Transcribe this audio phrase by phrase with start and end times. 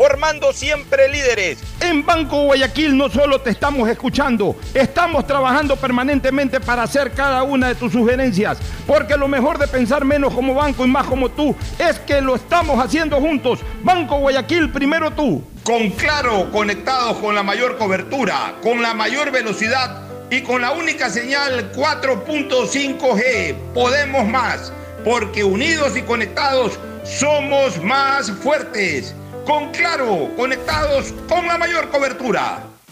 [0.00, 1.58] formando siempre líderes.
[1.78, 7.68] En Banco Guayaquil no solo te estamos escuchando, estamos trabajando permanentemente para hacer cada una
[7.68, 8.56] de tus sugerencias,
[8.86, 12.34] porque lo mejor de pensar menos como banco y más como tú es que lo
[12.34, 13.58] estamos haciendo juntos.
[13.82, 15.44] Banco Guayaquil, primero tú.
[15.64, 21.10] Con Claro, conectados con la mayor cobertura, con la mayor velocidad y con la única
[21.10, 24.72] señal 4.5G, podemos más,
[25.04, 29.14] porque unidos y conectados somos más fuertes
[29.50, 32.62] con Claro, conectados con la mayor cobertura.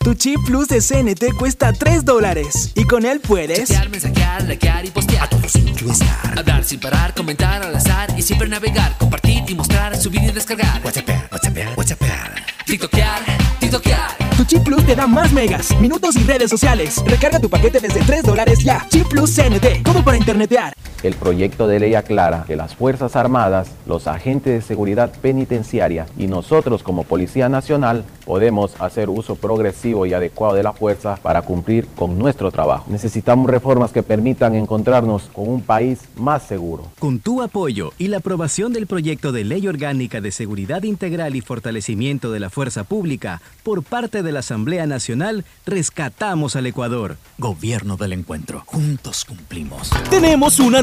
[0.00, 2.72] Tu chip plus de CNT cuesta 3 dólares.
[2.74, 3.68] Y con él puedes.
[3.68, 5.24] Chatear, mensajear, likear y postear.
[5.24, 5.68] A todos sin
[6.36, 10.80] Hablar sin parar, comentar al azar y siempre navegar, compartir y mostrar, subir y descargar.
[10.84, 12.00] WhatsApp, WhatsApp, WhatsApp.
[12.66, 13.22] TikTokear,
[13.60, 14.16] TikTokear.
[14.36, 17.02] Tu chip plus te da más megas, minutos y redes sociales.
[17.06, 18.86] Recarga tu paquete desde 3 dólares ya.
[18.90, 20.72] Chip plus CNT, como para internetear.
[21.04, 26.26] El proyecto de ley aclara que las Fuerzas Armadas, los agentes de seguridad penitenciaria y
[26.26, 31.86] nosotros como Policía Nacional podemos hacer uso progresivo y adecuado de la fuerza para cumplir
[31.96, 32.86] con nuestro trabajo.
[32.90, 36.90] Necesitamos reformas que permitan encontrarnos con un país más seguro.
[36.98, 41.42] Con tu apoyo y la aprobación del proyecto de ley orgánica de seguridad integral y
[41.42, 47.18] fortalecimiento de la fuerza pública por parte de la Asamblea Nacional, rescatamos al Ecuador.
[47.38, 48.64] Gobierno del encuentro.
[48.66, 49.90] Juntos cumplimos.
[50.10, 50.82] Tenemos una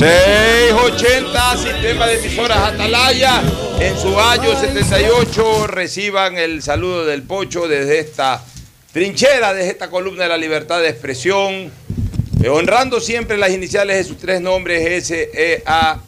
[0.00, 3.42] 680, sistema de emisoras Atalaya.
[3.80, 8.42] En su año 78 reciban el saludo del Pocho desde esta
[8.94, 11.70] trinchera, desde esta columna de la libertad de expresión.
[12.42, 16.00] eh, honrando siempre las iniciales de sus tres nombres, SEA,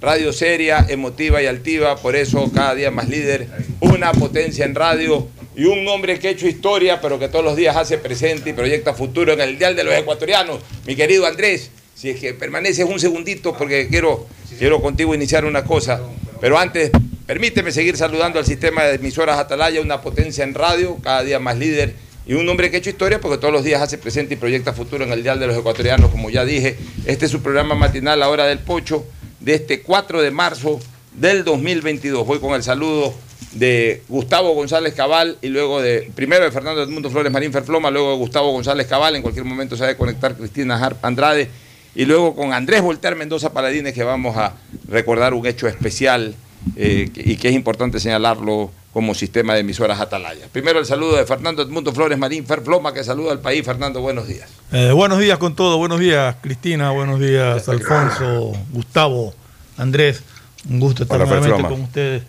[0.00, 1.96] radio seria, emotiva y altiva.
[1.96, 3.48] Por eso cada día más líder,
[3.80, 5.26] una potencia en radio
[5.56, 8.52] y un hombre que ha hecho historia, pero que todos los días hace presente y
[8.52, 10.60] proyecta futuro en el Dial de los Ecuatorianos.
[10.86, 14.26] Mi querido Andrés, si es que permaneces un segundito, porque quiero,
[14.58, 16.00] quiero contigo iniciar una cosa.
[16.40, 16.90] Pero antes,
[17.26, 21.58] permíteme seguir saludando al sistema de emisoras Atalaya, una potencia en radio, cada día más
[21.58, 21.94] líder.
[22.26, 24.72] Y un hombre que ha hecho historia porque todos los días hace presente y proyecta
[24.72, 26.78] futuro en el Dial de los Ecuatorianos, como ya dije.
[27.04, 29.04] Este es su programa matinal, La Hora del Pocho,
[29.40, 30.80] de este 4 de marzo
[31.12, 32.26] del 2022.
[32.26, 33.12] Voy con el saludo
[33.52, 38.12] de Gustavo González Cabal y luego de, primero de Fernando Edmundo Flores Marín Ferfloma, luego
[38.12, 41.50] de Gustavo González Cabal, en cualquier momento se ha de conectar Cristina Harp Andrade
[41.94, 44.54] y luego con Andrés Voltaire Mendoza Paladines que vamos a
[44.88, 46.34] recordar un hecho especial
[46.76, 50.46] eh, y que es importante señalarlo como sistema de emisoras Atalaya.
[50.52, 53.64] Primero el saludo de Fernando Edmundo Flores Marín Ferfloma que saluda al país.
[53.64, 54.48] Fernando, buenos días.
[54.72, 59.34] Eh, buenos días con todo, buenos días Cristina, buenos días Alfonso, Gustavo,
[59.76, 60.22] Andrés,
[60.68, 62.22] un gusto estar Hola, nuevamente con ustedes.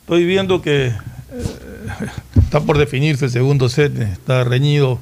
[0.00, 0.92] Estoy viendo que eh,
[2.40, 4.98] está por definirse el segundo set, está reñido,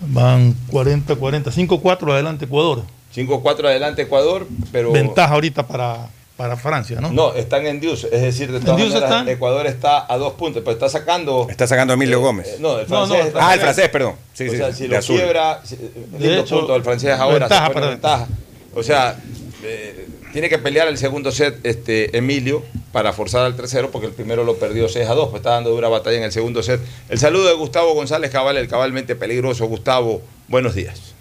[0.00, 2.82] van 40, 40, 5-4 adelante Ecuador.
[3.14, 4.92] 5-4 adelante Ecuador, pero...
[4.92, 7.10] Ventaja ahorita para, para Francia, ¿no?
[7.10, 9.28] No, están en Dios, es decir, de todas maneras, están?
[9.28, 11.46] Ecuador está a dos puntos, pero está sacando...
[11.50, 12.48] Está sacando a Emilio Gómez.
[12.48, 13.18] Eh, no, el No, francés.
[13.18, 14.14] no, está Ah, el francés, perdón.
[14.34, 15.16] Sí, o sí, sea, si de lo azul.
[15.16, 15.76] quiebra, si-
[16.18, 18.26] lindo hecho, punto del francés ahora, ventaja se pone para- ventaja.
[18.74, 19.16] O sea,
[19.62, 22.62] eh, tiene que pelear el segundo set este, Emilio
[22.92, 25.70] para forzar al tercero, porque el primero lo perdió 6 a 2, pues está dando
[25.70, 26.80] dura batalla en el segundo set.
[27.08, 29.66] El saludo de Gustavo González Cabal, el cabalmente peligroso.
[29.66, 31.14] Gustavo, buenos días.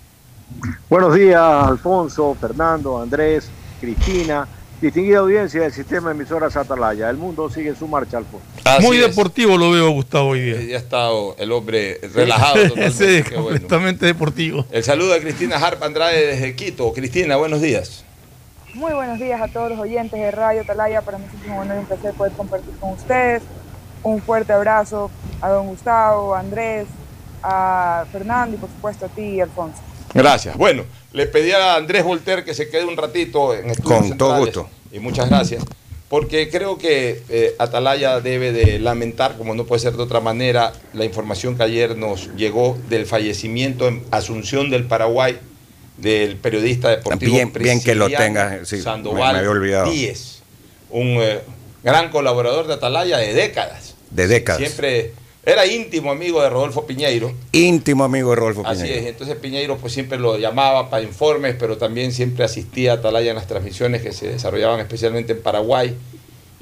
[0.89, 3.49] Buenos días, Alfonso, Fernando, Andrés,
[3.81, 4.47] Cristina,
[4.81, 7.09] distinguida audiencia del sistema de emisoras Atalaya.
[7.09, 8.45] El mundo sigue su marcha, Alfonso.
[8.81, 9.07] Muy es.
[9.07, 10.55] deportivo lo veo Gustavo hoy día.
[10.55, 13.35] Eh, Ya está el hombre relajado bueno.
[13.35, 14.65] completamente deportivo.
[14.71, 16.93] El saludo de Cristina Harp Andrade desde Quito.
[16.93, 18.05] Cristina, buenos días.
[18.77, 21.01] Muy buenos días a todos los oyentes de Radio Atalaya.
[21.01, 23.41] Para mí es un honor y un placer poder compartir con ustedes.
[24.03, 25.09] Un fuerte abrazo
[25.41, 26.85] a don Gustavo, a Andrés,
[27.41, 29.79] a Fernando y por supuesto a ti, Alfonso.
[30.13, 30.55] Gracias.
[30.55, 34.37] Bueno, le pedí a Andrés Volter que se quede un ratito en estudios Con todo
[34.37, 34.69] gusto.
[34.91, 35.63] Y muchas gracias.
[36.07, 40.71] Porque creo que eh, Atalaya debe de lamentar, como no puede ser de otra manera,
[40.93, 45.39] la información que ayer nos llegó del fallecimiento en Asunción del Paraguay
[45.97, 49.91] del periodista deportivo Bien- bien que lo tenga, sí, Sandoval me había olvidado.
[49.91, 50.39] Díez,
[50.89, 51.39] un eh,
[51.83, 53.95] gran colaborador de Atalaya de décadas.
[54.11, 54.59] De décadas.
[54.61, 55.11] Siempre
[55.45, 57.33] era íntimo amigo de Rodolfo Piñeiro.
[57.51, 59.01] Íntimo amigo de Rodolfo Así Piñeiro.
[59.01, 63.29] es, entonces Piñeiro pues siempre lo llamaba para informes, pero también siempre asistía a Atalaya
[63.31, 65.95] en las transmisiones que se desarrollaban especialmente en Paraguay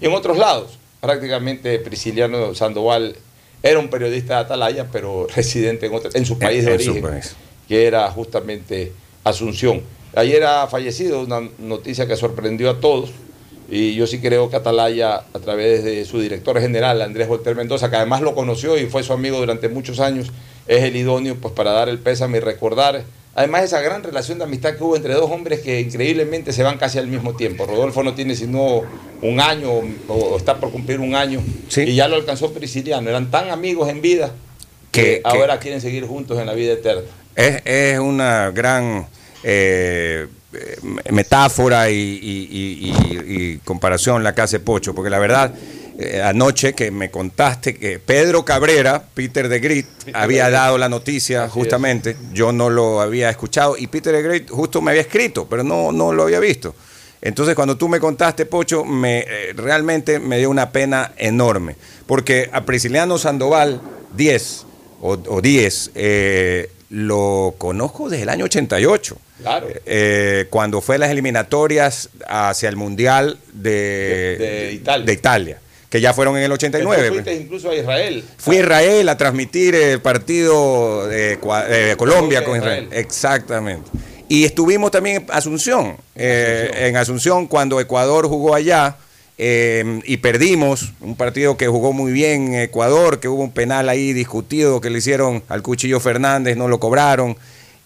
[0.01, 0.77] y en otros lados.
[1.01, 3.15] Prácticamente Prisciliano Sandoval
[3.61, 6.91] era un periodista de Atalaya, pero residente en, otro- en su país de En su
[6.91, 7.35] origen, país.
[7.67, 8.91] que era justamente
[9.25, 9.81] Asunción.
[10.15, 13.09] Ayer ha fallecido, una noticia que sorprendió a todos.
[13.69, 17.89] Y yo sí creo que Atalaya, a través de su director general, Andrés Volter Mendoza,
[17.89, 20.27] que además lo conoció y fue su amigo durante muchos años,
[20.67, 23.03] es el idóneo pues, para dar el pésame y recordar.
[23.33, 26.77] Además, esa gran relación de amistad que hubo entre dos hombres que increíblemente se van
[26.77, 27.65] casi al mismo tiempo.
[27.65, 28.83] Rodolfo no tiene sino
[29.23, 29.71] un año
[30.07, 31.41] o, está por cumplir un año
[31.89, 33.09] y ya lo alcanzó Prisciliano.
[33.09, 34.31] Eran tan amigos en vida
[34.91, 37.01] que, Que- que- ahora quieren seguir juntos en la vida eterna.
[37.35, 39.07] Es, es una gran
[39.43, 40.27] eh,
[41.11, 45.53] metáfora y, y- y- y- y comparación la que hace Pocho, porque la verdad,
[45.99, 51.47] eh, anoche que me contaste que Pedro Cabrera, Peter de Grit, había dado la noticia
[51.49, 55.63] justamente, yo no lo había escuchado y Peter de Grit justo me había escrito, pero
[55.63, 56.73] no, no lo había visto.
[57.21, 61.75] Entonces cuando tú me contaste, Pocho, me, eh, realmente me dio una pena enorme,
[62.05, 63.81] porque a Prisciliano Sandoval
[64.15, 64.65] 10
[65.01, 69.17] o, o 10 eh, lo conozco desde el año 88.
[69.41, 69.67] Claro.
[69.85, 75.05] Eh, cuando fue las eliminatorias hacia el Mundial de, De- de Italia.
[75.05, 77.09] de Italia, que ya fueron en el Tú 89.
[77.09, 78.23] fuiste incluso a Israel.
[78.37, 81.37] Fui a Israel a transmitir el partido de
[81.97, 82.87] Colombia con Israel.
[82.91, 83.89] Exactamente.
[84.27, 88.97] Y estuvimos también en Asunción, eh, en Asunción cuando Ecuador jugó allá
[89.37, 93.89] eh, y perdimos un partido que jugó muy bien en Ecuador, que hubo un penal
[93.89, 97.37] ahí discutido que le hicieron al Cuchillo Fernández, no lo cobraron.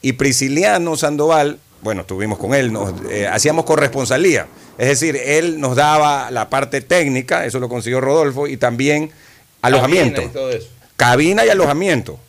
[0.01, 4.47] Y Prisciliano Sandoval, bueno, estuvimos con él, nos, eh, hacíamos corresponsalía.
[4.77, 9.11] Es decir, él nos daba la parte técnica, eso lo consiguió Rodolfo, y también
[9.61, 10.21] alojamiento.
[10.21, 10.67] Cabina y todo eso.
[10.95, 12.19] Cabina y alojamiento.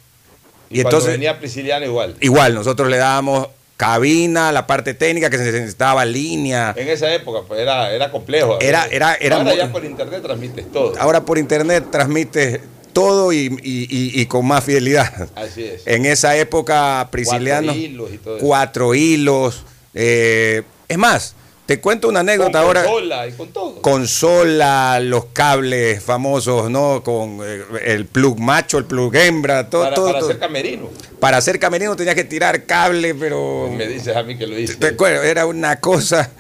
[0.71, 2.17] Y, Y entonces, venía Prisciliano igual.
[2.21, 3.49] igual, nosotros le dábamos
[3.81, 6.75] cabina, la parte técnica que se necesitaba línea.
[6.77, 8.59] En esa época pues, era, era complejo.
[8.61, 10.93] Era- era- era Ahora muy- ya por internet transmites todo.
[11.01, 12.61] Ahora por internet transmite
[12.93, 15.31] todo y, y- y- y con más fidelidad.
[15.35, 15.87] Así es.
[15.87, 18.47] En esa época, Prisciliano, Cuatro hilos y todo eso.
[18.47, 19.65] cuatro hilos.
[19.95, 21.35] eh, es más,
[21.71, 22.83] te cuento una anécdota Con ahora.
[22.83, 23.81] consola y con todo.
[23.81, 27.01] Consola, los cables famosos, ¿no?
[27.05, 29.85] Con eh, el plug macho, el plug hembra, todo.
[29.85, 30.29] para todo, para todo.
[30.31, 30.91] ser camerino.
[31.21, 33.71] Para hacer camerino tenías que tirar cable, pero.
[33.71, 34.75] Me dices a mí que lo hice.
[34.75, 36.33] Te acuerdo, era una cosa.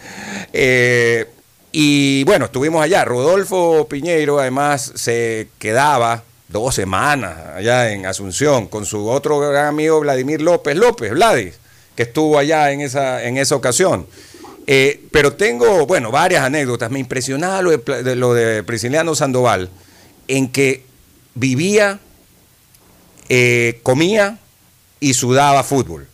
[0.52, 1.26] eh,
[1.70, 3.04] y bueno, estuvimos allá.
[3.04, 10.00] Rodolfo Piñeiro, además, se quedaba dos semanas allá en Asunción con su otro gran amigo
[10.00, 11.54] Vladimir López López, Vladis,
[11.94, 14.08] que estuvo allá en esa, en esa ocasión.
[14.66, 16.90] Eh, pero tengo, bueno, varias anécdotas.
[16.90, 19.70] Me impresionaba lo de, lo de Prisciliano Sandoval,
[20.28, 20.84] en que
[21.34, 21.98] vivía,
[23.28, 24.38] eh, comía
[25.00, 26.06] y sudaba fútbol.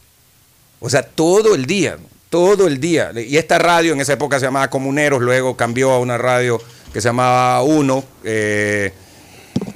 [0.80, 1.98] O sea, todo el día,
[2.30, 3.12] todo el día.
[3.14, 6.60] Y esta radio en esa época se llamaba Comuneros, luego cambió a una radio
[6.92, 8.04] que se llamaba Uno.
[8.24, 8.92] Eh,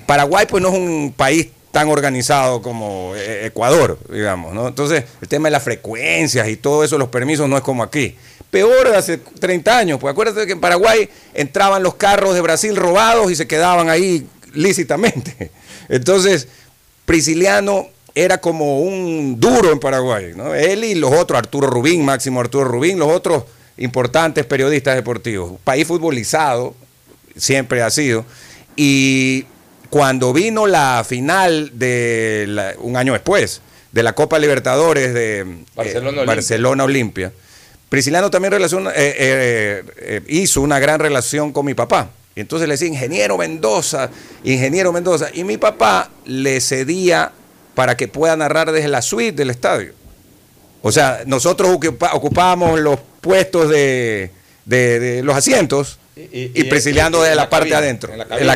[0.07, 4.67] Paraguay pues no es un país tan organizado como Ecuador, digamos, ¿no?
[4.69, 8.17] Entonces, el tema de las frecuencias y todo eso, los permisos no es como aquí.
[8.51, 13.31] Peor hace 30 años, pues acuérdate que en Paraguay entraban los carros de Brasil robados
[13.31, 15.51] y se quedaban ahí lícitamente.
[15.89, 16.49] Entonces,
[17.05, 20.55] Prisciliano era como un duro en Paraguay, ¿no?
[20.55, 23.45] Él y los otros, Arturo Rubín, Máximo Arturo Rubín, los otros
[23.77, 25.53] importantes periodistas deportivos.
[25.65, 26.75] País futbolizado,
[27.37, 28.25] siempre ha sido.
[28.77, 29.47] Y
[29.91, 33.61] cuando vino la final de la- un año después
[33.93, 36.35] de la Copa Libertadores de eh, Barcelona-Olimpia.
[36.35, 37.33] Barcelona Olimpia,
[37.91, 42.09] Prisciliano también relaciona- eh, eh, eh, hizo una gran relación con mi papá.
[42.35, 44.09] Y entonces le decía, ingeniero Mendoza,
[44.45, 45.29] ingeniero Mendoza.
[45.35, 47.33] Y mi papá le cedía
[47.75, 49.93] para que pueda narrar desde la suite del estadio.
[50.83, 51.77] O sea, nosotros
[52.13, 54.31] ocupábamos los puestos de,
[54.65, 58.19] de- de los asientos y, y- Prisciliano y- desde la, la parte cabina, adentro, en
[58.19, 58.47] la cabina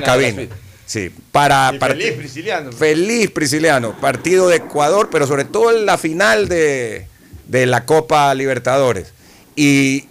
[0.43, 0.49] la.
[0.87, 2.73] Sí, para Y feliz Prisciliano.
[2.73, 7.07] Feliz Prisciliano, partido de Ecuador, pero sobre todo en la final de,
[7.49, 9.13] de la Copa Libertadores.
[9.57, 10.07] Y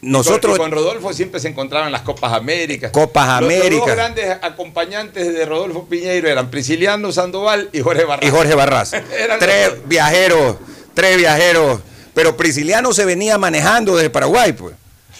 [0.00, 0.54] nosotros...
[0.56, 2.90] Y con Rodolfo siempre se encontraban las Copas Américas.
[2.92, 3.86] Copas Los- Los, Américas.
[3.86, 8.26] dos grandes acompañantes de Rodolfo Piñeiro eran Prisciliano Sandoval y Jorge Barras.
[8.26, 8.90] y Jorge Barras.
[9.40, 10.56] Tres los viajeros,
[10.94, 11.80] tres viajeros.
[12.14, 14.74] Pero Prisciliano se venía manejando desde Paraguay, pues.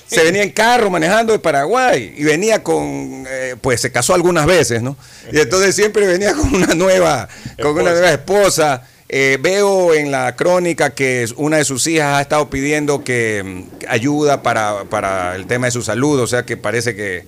[0.06, 4.46] Se venía en carro manejando de Paraguay y venía con, eh, pues se casó algunas
[4.46, 4.96] veces, ¿no?
[5.30, 7.28] Y entonces siempre venía con una nueva,
[7.60, 8.82] con una nueva esposa.
[9.10, 13.86] Eh, veo en la crónica que una de sus hijas ha estado pidiendo que mm,
[13.88, 17.24] ayuda para, para el tema de su salud, o sea que parece que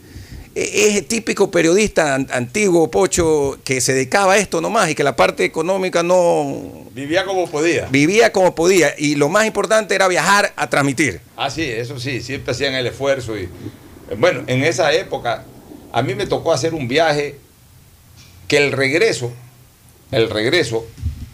[0.55, 4.95] e- es el típico periodista an- antiguo, Pocho, que se dedicaba a esto nomás y
[4.95, 7.87] que la parte económica no Vivía como podía.
[7.91, 8.93] vivía como podía.
[8.99, 11.23] Y lo más importante era viajar a transmitir.
[11.35, 13.39] Ah, sí, eso sí, siempre hacían el esfuerzo.
[13.39, 13.49] Y, eh,
[14.19, 15.45] bueno, en esa época
[15.93, 17.37] a mí me tocó hacer un viaje
[18.49, 19.33] que el regreso,
[20.11, 20.85] el regreso,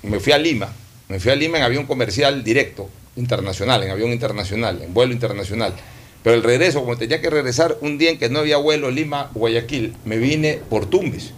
[0.07, 0.73] me fui a Lima,
[1.09, 5.75] me fui a Lima en avión comercial directo, internacional, en avión internacional, en vuelo internacional.
[6.23, 9.95] Pero el regreso, como tenía que regresar un día en que no había vuelo Lima-Guayaquil,
[10.05, 11.31] me vine por Tumbes.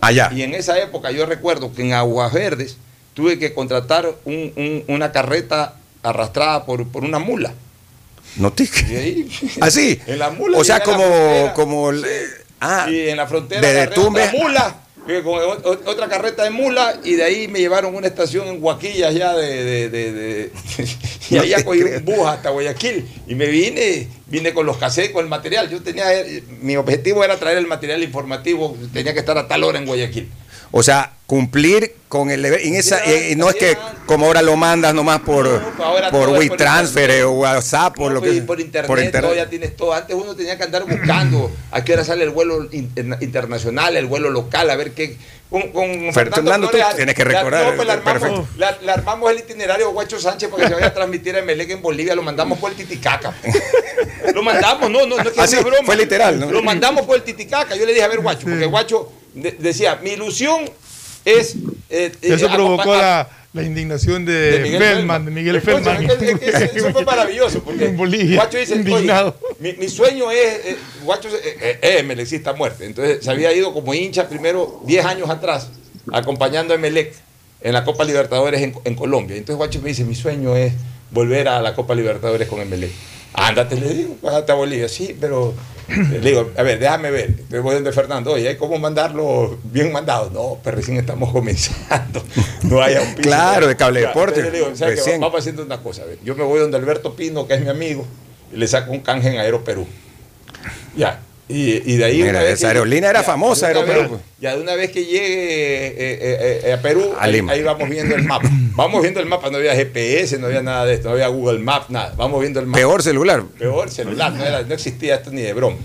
[0.00, 0.30] Allá.
[0.34, 2.76] Y en esa época yo recuerdo que en Aguas Verdes
[3.14, 7.54] tuve que contratar un- un- una carreta arrastrada por, por una mula.
[8.36, 8.68] No te...
[9.60, 10.00] Así.
[10.06, 10.58] en la mula.
[10.58, 11.04] O sea, como,
[11.54, 12.04] como el-
[12.60, 14.81] ah, y en la frontera desde Tumbes- mula,
[15.24, 18.46] con o- o- otra carreta de mula, y de ahí me llevaron a una estación
[18.48, 20.52] en Guaquillas ya de, de- de- de-
[21.30, 25.24] y allá cogí un bus hasta Guayaquil y me vine, vine con los cassettes, con
[25.24, 25.68] el material.
[25.70, 29.64] Yo tenía, eh, mi objetivo era traer el material informativo, tenía que estar a tal
[29.64, 30.28] hora en Guayaquil.
[30.72, 34.42] O sea, cumplir con el deber- en esa, eh, y no es que como ahora
[34.42, 35.46] lo mandas nomás por,
[35.78, 39.22] ahora por por WeTransfer eh, o WhatsApp o lo que por internet, por internet.
[39.30, 39.94] todo, ya tienes todo.
[39.94, 44.06] Antes uno tenía que andar buscando a qué hora sale el vuelo in- internacional, el
[44.06, 45.16] vuelo local, a ver qué.
[45.48, 49.38] Con, con Fernando, tú Flores, tienes que recordar, no, pues, armamos, le- le armamos el
[49.40, 52.22] itinerario a Guacho Sánchez para que se vaya a transmitir a Emelec en Bolivia, lo
[52.22, 53.34] mandamos por el Titicaca.
[54.34, 55.84] lo mandamos, no, no, no es que Ah, broma.
[55.84, 56.50] fue literal, ¿no?
[56.50, 57.76] Lo mandamos por el Titicaca.
[57.76, 60.62] Yo le dije, a ver, Guacho, porque Guacho de- decía, mi ilusión
[61.24, 61.54] es.
[61.90, 66.04] eh, eh, Eso provocó la, la indignación de, de Miguel Feldman, de Miguel Feldman.
[66.10, 69.36] es que- es que eso- fue maravilloso, porque En Bolivia, Guacho dice, "Oye, indignado.
[69.58, 72.86] mi, mi sueño es, eh, Guacho eh, eh, es Emelecista a muerte.
[72.86, 75.68] Entonces se había ido como hincha primero 10 años atrás,
[76.12, 77.14] acompañando a Emelec
[77.60, 79.36] en la Copa Libertadores en, en Colombia.
[79.36, 80.72] Entonces Guacho me dice, mi sueño es
[81.10, 82.90] volver a la Copa Libertadores con Emelec.
[83.34, 84.88] Ándate, le digo, ándate a Bolivia.
[84.88, 85.54] Sí, pero
[85.96, 87.26] Le digo, a ver, déjame ver.
[87.26, 90.30] Entonces voy donde Fernando, oye, ¿cómo mandarlo bien mandado?
[90.30, 92.22] No, pero recién estamos comenzando.
[92.62, 93.22] No hay auspicio.
[93.22, 95.00] Claro, de cable deporte, le digo, ¿sabes qué?
[95.00, 95.20] recién.
[95.20, 96.02] Vamos haciendo una cosa.
[96.02, 98.06] a ver, Yo me voy donde Alberto Pino, que es mi amigo,
[98.52, 99.86] y le saco un canje en Aero Perú.
[100.96, 101.20] Ya.
[101.48, 102.18] Y, y de ahí.
[102.18, 104.20] Mira, una vez esa aerolínea era ya, famosa, Aeroperú, vez-.
[104.40, 108.14] Ya de una vez que llegue eh, eh, eh, a Perú, A ahí, vamos viendo
[108.14, 108.48] el mapa.
[108.74, 111.58] Vamos viendo el mapa, no había GPS, no había nada de esto, no había Google
[111.58, 112.14] Maps, nada.
[112.16, 112.78] Vamos viendo el mapa.
[112.78, 113.42] Peor celular.
[113.58, 115.76] Peor celular, no, era- no existía esto ni de broma.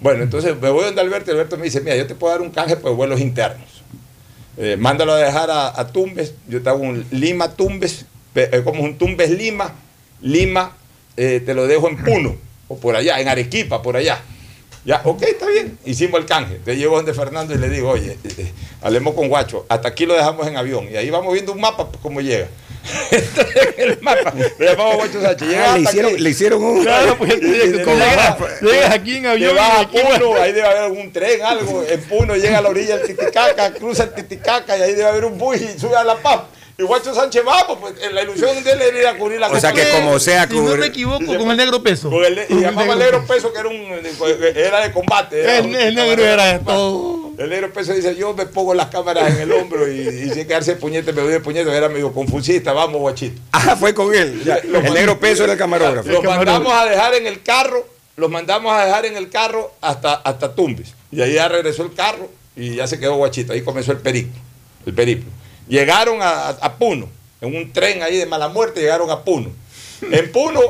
[0.00, 2.42] Bueno, entonces me voy donde Alberto y Alberto me dice, mira, yo te puedo dar
[2.42, 3.82] un canje por vuelos internos.
[4.78, 8.06] Mándalo a dejar a, a Tumbes, yo te hago un Lima Tumbes,
[8.64, 9.72] como un Tumbes Lima,
[10.20, 10.76] Lima,
[11.14, 12.36] te lo dejo en Puno,
[12.68, 14.20] o por allá, en Arequipa, por allá.
[14.84, 15.78] Ya, ok, está bien.
[15.84, 16.56] Hicimos el canje.
[16.64, 20.14] Te llego donde Fernando y le digo, oye, eh, hablemos con Guacho, hasta aquí lo
[20.14, 20.88] dejamos en avión.
[20.90, 22.48] Y ahí vamos viendo un mapa, pues, cómo llega.
[23.78, 25.48] el mapa, le llamamos Guacho Sánchez.
[25.48, 26.22] Llega Ah, le hicieron, aquí.
[26.22, 26.82] le hicieron un.
[26.82, 31.42] Claro, pues, llegas, aquí en avión Te vas a Puno, ahí debe haber algún tren,
[31.42, 31.82] algo.
[31.88, 35.24] En Puno llega a la orilla del Titicaca, cruza el Titicaca y ahí debe haber
[35.24, 36.42] un bus y sube a La Paz.
[36.76, 39.48] Y Guacho Sánchez vamos, pues en la ilusión de él era ir a cubrir la
[39.48, 42.10] O sea que como sea, Si no cubrir- me equivoco, con el negro peso.
[42.10, 43.76] Con el- y llamaba al negro peso que era un
[44.56, 45.40] era de combate.
[45.40, 47.30] era El, un- el negro era de todo.
[47.38, 50.40] el negro peso dice, yo me pongo las cámaras en el hombro y, y si
[50.40, 53.40] hay que darse el puñete, me doy el puñete, era medio confusista, vamos guachito.
[53.52, 54.42] Ah, fue con él.
[54.44, 56.08] Ya, El negro peso era el camarógrafo.
[56.08, 60.14] Los mandamos a dejar en el carro, los mandamos a dejar en el carro hasta,
[60.14, 60.92] hasta Tumbes.
[61.12, 63.52] Y ahí ya regresó el carro y ya se quedó guachito.
[63.52, 64.40] Ahí comenzó el periplo.
[64.86, 65.30] El periplo.
[65.68, 67.08] Llegaron a, a Puno,
[67.40, 69.50] en un tren ahí de mala muerte, llegaron a Puno.
[70.10, 70.60] En Puno,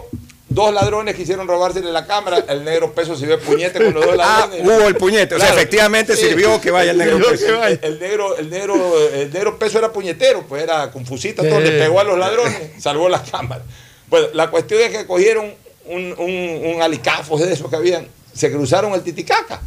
[0.49, 4.15] dos ladrones quisieron robársele la cámara, el negro peso dio el puñete con los dos
[4.21, 4.61] Ah, ladrones.
[4.65, 5.35] hubo el puñete.
[5.35, 5.61] O sea, Claro.
[5.61, 6.27] efectivamente Sí.
[6.29, 7.65] sirvió que vaya el negro Sirvió peso.
[7.83, 11.99] El negro, el negro, el negro peso era puñetero, pues era confusita, todo, le pegó
[12.01, 13.63] a los ladrones, salvó la cámara.
[14.09, 15.53] Bueno, la cuestión es que cogieron
[15.87, 19.61] un, un, un alicafos de esos que habían, se cruzaron el Titicaca.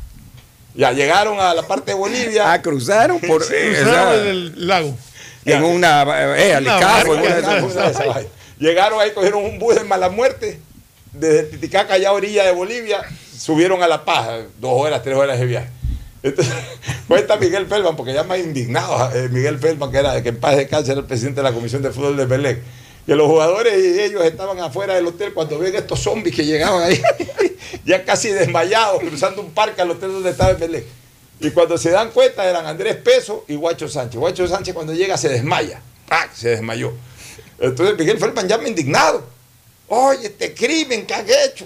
[0.74, 2.52] Ya llegaron a la parte de Bolivia.
[2.54, 3.42] Ah, cruzaron por.
[3.52, 4.96] eh, Cruzaron sea, el lago.
[5.54, 6.04] En una.
[6.38, 8.28] Eh, en una de de.
[8.60, 10.60] Llegaron ahí, cogieron un bus de mala muerte,
[11.14, 13.04] desde Titicaca allá a orilla de Bolivia,
[13.38, 15.70] subieron a La Paz, dos horas, tres horas de viaje.
[16.24, 16.54] Entonces,
[17.08, 20.58] cuenta Miguel Feldman, porque ya más indignado, eh, Miguel Feldman, que era que en paz
[20.58, 22.64] descanse, era el presidente de la Comisión de Fútbol de Belén,
[23.06, 26.82] que los jugadores y ellos estaban afuera del hotel cuando ven estos zombies que llegaban
[26.82, 27.02] ahí,
[27.86, 30.84] ya casi desmayados, cruzando un parque al hotel donde estaba Belén.
[31.39, 34.19] Y cuando se dan cuenta eran Andrés Peso y Guacho Sánchez.
[34.19, 35.82] Guacho Sánchez cuando llega se desmaya.
[36.08, 36.34] ¡Pac!
[36.34, 36.93] Se desmayó.
[37.60, 39.23] Entonces Miguel Feldman llama indignado.
[39.88, 41.65] Oye, este crimen que han hecho.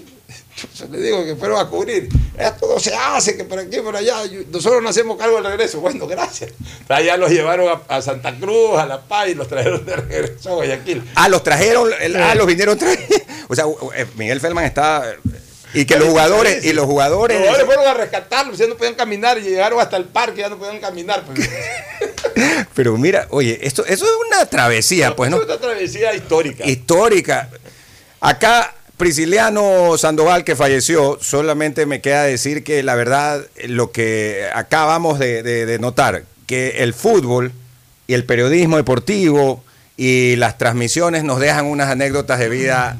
[0.78, 2.08] Yo le digo que fueron a cubrir.
[2.38, 4.16] Esto no se hace, que por aquí, por allá.
[4.50, 5.80] Nosotros no hacemos cargo del regreso.
[5.80, 6.52] Bueno, gracias.
[6.88, 10.50] Allá los llevaron a, a Santa Cruz, a La Paz y los trajeron de regreso
[10.50, 11.02] a Guayaquil.
[11.14, 11.90] Ah, los trajeron.
[12.20, 12.98] ah, los vinieron traer.
[13.48, 13.64] O sea,
[13.96, 15.14] eh, Miguel Feldman está.
[15.74, 16.64] Y que los jugadores.
[16.64, 17.38] Y los jugadores.
[17.38, 20.48] Los jugadores fueron a rescatarlos, ya no podían caminar y llegaron hasta el parque, ya
[20.48, 21.24] no podían caminar.
[21.24, 21.48] Pues.
[22.74, 25.38] Pero mira, oye, esto, eso es una travesía, pues, ¿no?
[25.38, 26.64] Es una travesía histórica.
[26.66, 27.48] Histórica.
[28.20, 35.18] Acá, Prisciliano Sandoval, que falleció, solamente me queda decir que la verdad, lo que acabamos
[35.18, 37.52] de, de- de notar, que el fútbol
[38.06, 39.64] y el periodismo deportivo
[39.96, 42.96] y las transmisiones nos dejan unas anécdotas de vida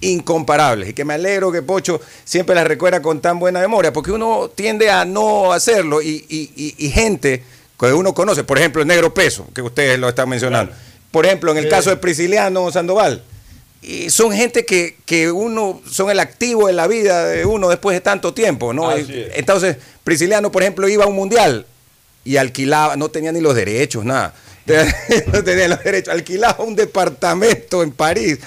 [0.00, 4.12] incomparables y que me alegro que Pocho siempre las recuerda con tan buena memoria, porque
[4.12, 7.42] uno tiende a no hacerlo y, y- y- y gente
[7.78, 10.72] que uno conoce, por ejemplo el negro peso, que ustedes lo están mencionando,
[11.10, 11.70] por ejemplo en el Sí.
[11.70, 13.22] caso de Prisciliano Sandoval,
[13.82, 17.94] y son gente que, que uno, son el activo de la vida de uno después
[17.96, 18.92] de tanto tiempo, ¿no?
[18.94, 21.64] Entonces, Prisciliano, por ejemplo, iba a un mundial
[22.22, 24.34] y alquilaba, no tenía ni los derechos, nada.
[25.32, 28.38] No tenía los derechos, alquilaba un departamento en París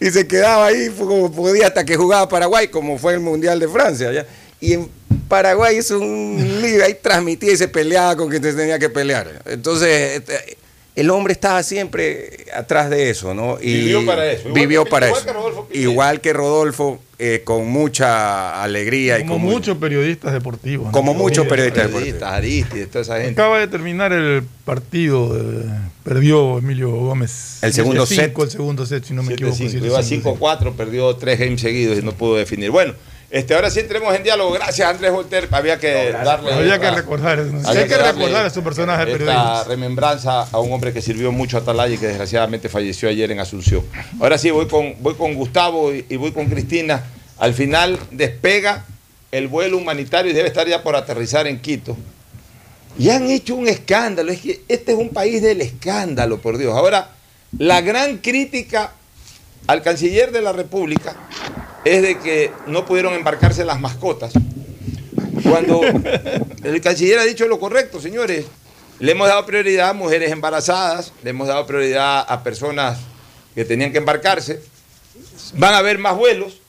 [0.00, 3.68] y se quedaba ahí como podía hasta que jugaba Paraguay, como fue el Mundial de
[3.68, 4.12] Francia.
[4.12, 4.26] ¿ya?
[4.60, 4.90] Y en
[5.28, 9.42] Paraguay hizo un lío, ahí transmitía y se peleaba con quien tenía que pelear.
[9.46, 10.56] Entonces, este,
[10.96, 13.58] el hombre estaba siempre atrás de eso, ¿no?
[13.60, 14.48] Y Vivió para eso.
[14.48, 15.68] Igual vivió que- para igual eso.
[15.70, 20.86] que igual que Rodolfo, eh, con mucha alegría y Como con mu- muchos periodistas deportivos.
[20.86, 20.92] ¿no?
[20.92, 22.32] como muchos periodistas Periodistas, deportivos.
[22.38, 23.32] Aristides, toda esa gente.
[23.32, 25.36] Acaba de terminar el partido.
[25.38, 25.64] eh,
[26.02, 27.58] perdió Emilio Gómez.
[27.62, 28.38] El segundo 7-5, set.
[28.38, 29.54] El segundo set, si no me equivoco.
[29.56, 30.22] 7-5, 7-5, Iba sí.
[30.22, 32.70] 5-4, perdió tres games seguidos y no pudo definir.
[32.70, 32.94] Bueno,
[33.30, 34.52] este, ahora sí entremos en diálogo.
[34.52, 35.48] Gracias, Andrés Volter.
[35.50, 36.52] Había que darle.
[36.52, 37.38] Había que recordar.
[37.38, 39.64] Hay que recordar a su personaje Esta periodista.
[39.64, 43.38] remembranza a un hombre que sirvió mucho a Atalaya y que desgraciadamente falleció ayer en
[43.40, 43.84] Asunción.
[44.20, 47.04] Ahora sí, voy con, voy con Gustavo y, y voy con Cristina.
[47.38, 48.84] Al final despega
[49.30, 51.96] el vuelo humanitario y debe estar ya por aterrizar en Quito.
[52.98, 54.32] Y han hecho un escándalo.
[54.32, 56.76] Es que este es un país del escándalo, por Dios.
[56.76, 57.12] Ahora,
[57.56, 58.92] la gran crítica
[59.68, 61.14] al canciller de la República
[61.84, 64.32] es de que no pudieron embarcarse las mascotas
[65.42, 65.80] cuando
[66.62, 68.46] el canciller ha dicho lo correcto, señores.
[68.98, 72.98] Le hemos dado prioridad a mujeres embarazadas, le hemos dado prioridad a personas
[73.54, 74.62] que tenían que embarcarse.
[75.54, 76.59] Van a haber más vuelos,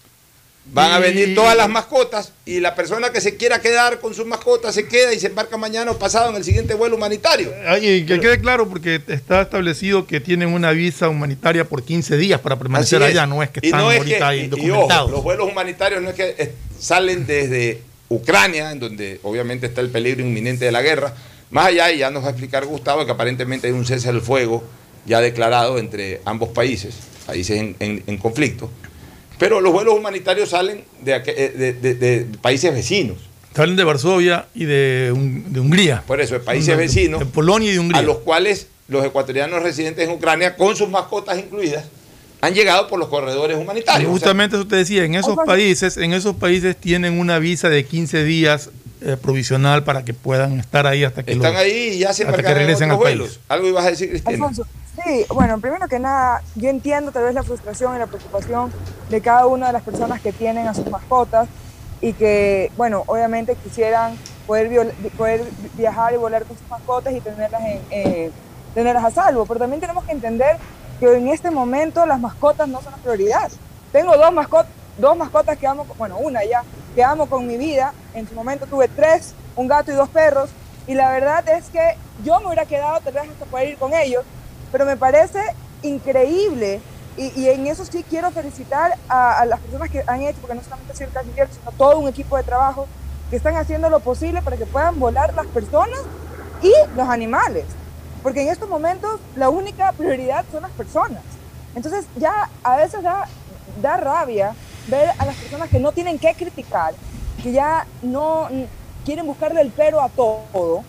[0.66, 4.26] van a venir todas las mascotas y la persona que se quiera quedar con sus
[4.26, 7.52] mascotas se queda y se embarca mañana o pasado en el siguiente vuelo humanitario.
[7.82, 12.40] Y que quede claro, porque está establecido que tienen una visa humanitaria por 15 días
[12.40, 14.88] para permanecer allá, no es que están no es ahorita que- ahí y- y ojo,
[15.12, 19.90] los vuelos humanitarios no es que eh, salen desde Ucrania, en donde obviamente está el
[19.90, 21.14] peligro inminente de la guerra.
[21.50, 24.22] Más allá, y ya nos va a explicar Gustavo, que aparentemente hay un cese al
[24.22, 24.64] fuego
[25.06, 26.96] ya declarado entre ambos países,
[27.26, 28.70] países en, en- en conflicto.
[29.38, 33.18] Pero los vuelos humanitarios salen de, eh, de- de- de países vecinos.
[33.56, 36.04] Salen de Varsovia y de, Hun- de Hungría.
[36.08, 37.20] Por eso, de países De- vecinos.
[37.20, 38.00] De Polonia y de Hungría.
[38.00, 41.86] A los cuales los ecuatorianos residentes en Ucrania, con sus mascotas incluidas,
[42.42, 44.04] han llegado por los corredores Y humanitarios.
[44.10, 47.70] O sea, justamente eso te decía, en esos países, en esos países tienen una visa
[47.70, 48.70] de 15 días
[49.04, 52.24] eh, provisional para que puedan estar ahí hasta que Están los- ahí y ya se
[52.24, 53.30] hasta que regresen al vuelos.
[53.30, 53.40] país.
[53.50, 54.34] Algo ibas a decir, Cristina.
[54.36, 54.68] Alfonso,
[55.04, 58.72] sí, bueno, primero que nada, yo entiendo tal vez la frustración y la preocupación
[59.10, 61.48] de cada una de las personas que tienen a sus mascotas
[62.02, 64.70] y que, bueno, obviamente quisieran poder,
[65.74, 68.32] viajar y volar con sus mascotas y tenerlas, en, eh,
[68.74, 69.46] tenerlas a salvo.
[69.46, 70.58] Pero también tenemos que entender
[71.00, 73.52] que en este momento las mascotas no son la prioridad.
[73.92, 74.66] Tengo dos, mascot
[74.98, 76.64] dos mascotas que amo, bueno, una ya,
[76.96, 77.94] que amo con mi vida.
[78.14, 80.50] En su momento tuve tres, un gato y dos perros.
[80.88, 83.94] Y la verdad es que yo me hubiera quedado tal vez hasta poder ir con
[83.94, 84.26] ellos,
[84.72, 85.40] pero me parece
[85.82, 86.82] increíble.
[87.18, 90.64] Y, y en eso sí quiero felicitar a, las personas que han hecho, porque no
[90.64, 92.88] solamente ha el canciller, sino todo un equipo de trabajo
[93.30, 96.00] que están haciendo lo posible para que puedan volar las personas
[96.62, 97.66] y los animales.
[98.24, 101.22] Porque en estos momentos la única prioridad son las personas.
[101.76, 103.28] Entonces ya a veces da,
[103.82, 104.54] da rabia
[104.88, 106.94] ver a las personas que no tienen que criticar,
[107.42, 108.48] que ya no
[109.06, 110.84] quieren buscarle el pero a todo.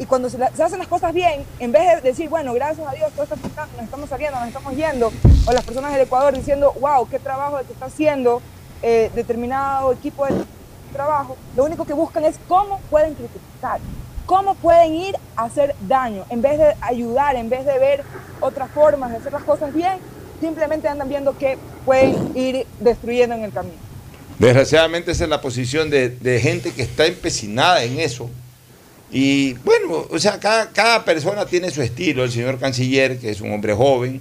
[0.00, 3.12] Y cuando se, hacen las cosas bien, en vez de decir, bueno, gracias a Dios,
[3.12, 5.12] todo está funcionando, nos estamos saliendo, nos estamos yendo,
[5.46, 8.40] o las personas del Ecuador diciendo, wow, qué trabajo el que está haciendo
[8.82, 10.32] eh, determinado equipo de
[10.94, 13.78] trabajo, lo único que buscan es cómo pueden criticar,
[14.24, 18.02] cómo pueden ir a hacer daño, en vez de ayudar, en vez de ver
[18.40, 19.98] otras formas de hacer las cosas bien,
[20.40, 23.76] simplemente andan viendo qué pueden ir destruyendo en el camino.
[24.38, 28.30] Desgraciadamente esa es la posición de gente que está empecinada en eso.
[29.12, 32.24] Y bueno, o sea, cada, cada persona tiene su estilo.
[32.24, 34.20] El señor canciller, que es un hombre joven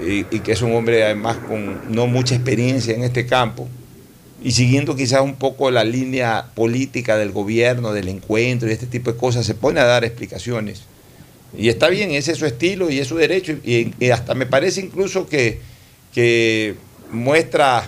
[0.00, 3.68] y, que es un hombre además con no mucha experiencia en este campo,
[4.42, 9.12] y siguiendo quizás un poco la línea política del gobierno, del encuentro y este tipo
[9.12, 10.82] de cosas, se pone a dar explicaciones.
[11.56, 13.52] Y está bien, ese es su estilo y es su derecho.
[13.64, 15.60] Y, hasta me parece incluso que,
[16.12, 16.74] que
[17.10, 17.84] muestra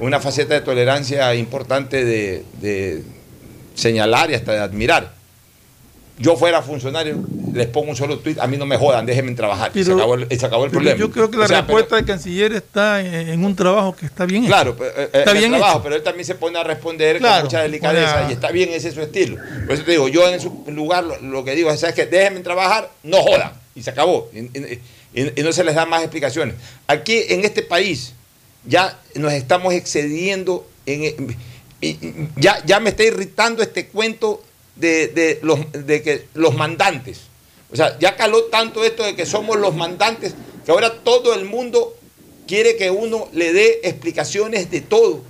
[0.00, 3.02] una faceta de tolerancia importante de
[3.74, 5.19] señalar y hasta de admirar.
[6.20, 7.16] Yo fuera funcionario,
[7.54, 9.70] les pongo un solo tweet, a mí no me jodan, déjenme trabajar.
[9.74, 10.98] y se Pero- acabó el, y se acabó el problema.
[10.98, 14.04] Yo creo que la O sea, pero- respuesta del canciller está en, un trabajo que
[14.04, 14.78] está bien Claro, hecho.
[14.80, 15.82] pero, eh, está en el bien trabajo, hecho.
[15.84, 18.88] pero él también se pone a responder Claro, con mucha delicadeza y está bien, ese
[18.88, 19.36] es su estilo.
[19.64, 22.04] Por eso te digo, yo en su lugar lo, lo que digo es, ¿sabes qué?
[22.04, 23.52] Déjenme trabajar, no jodan.
[23.74, 24.28] Y se acabó.
[24.34, 24.80] Y, y-
[25.14, 26.54] y- y no se les da más explicaciones.
[26.86, 28.12] Aquí, en este país,
[28.66, 31.34] ya nos estamos excediendo en...
[32.36, 34.42] ya, ya me está irritando este cuento
[34.80, 37.20] de, de los, de que los mandantes.
[37.72, 41.44] O sea, ya caló tanto esto de que somos los mandantes, que ahora todo el
[41.44, 41.96] mundo
[42.48, 45.22] quiere que uno le dé explicaciones de todo.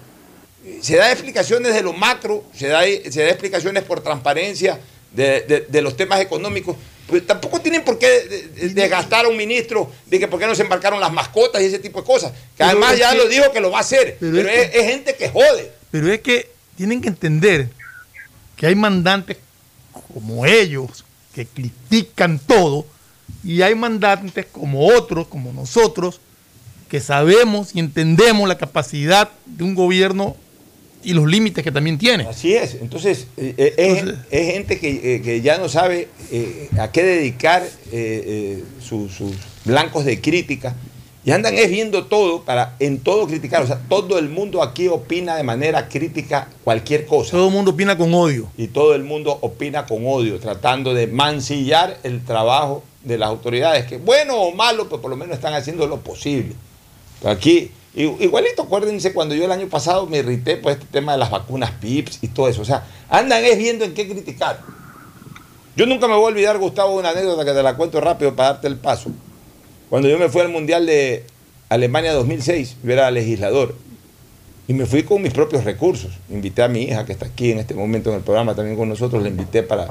[0.82, 4.78] Se da explicaciones de lo macro, se da, se da explicaciones por transparencia
[5.12, 9.28] de, de- de los temas económicos, pues tampoco tienen por qué de- de- desgastar a
[9.28, 12.06] un ministro de que por qué no se embarcaron las mascotas y ese tipo de
[12.06, 12.30] cosas.
[12.32, 14.70] Que Pero además ya lo dijo que lo va a hacer, pero pero, es es,
[14.70, 15.72] que- es gente que jode.
[15.90, 17.68] Pero es que tienen que entender
[18.60, 19.38] que hay mandantes
[20.12, 21.02] como ellos
[21.34, 22.84] que critican todo
[23.42, 26.20] y hay mandantes como otros, como nosotros,
[26.90, 30.36] que sabemos y entendemos la capacidad de un gobierno
[31.02, 32.24] y los límites que también tiene.
[32.28, 36.08] Así es, entonces eh, eh, es, es gente que, eh, que ya no sabe
[36.78, 37.66] a qué dedicar
[38.86, 39.32] su- sus
[39.64, 40.76] blancos de crítica
[41.24, 43.62] y andan es viendo todo para en todo criticar.
[43.62, 47.32] O sea, todo el mundo aquí opina de manera crítica cualquier cosa.
[47.32, 48.48] Todo el mundo opina con odio.
[48.56, 53.86] Y todo el mundo opina con odio, tratando de mancillar el trabajo de las autoridades,
[53.86, 56.54] que bueno o malo, pues por lo menos están haciendo lo posible.
[57.24, 61.18] Aquí, i- igualito, acuérdense cuando yo el año pasado me irrité por este tema de
[61.18, 62.62] las vacunas PIPS y todo eso.
[62.62, 64.60] O sea, andan es viendo en qué criticar.
[65.76, 68.52] Yo nunca me voy a olvidar, Gustavo, una anécdota que te la cuento rápido para
[68.52, 69.10] darte el paso.
[69.90, 71.24] Cuando yo me fui al Mundial de
[71.68, 73.74] Alemania 2006, yo era legislador.
[74.68, 76.12] Y me fui con mis propios recursos.
[76.30, 78.88] Invité a mi hija, que está aquí en este momento en el programa también con
[78.88, 79.88] nosotros, la invité para...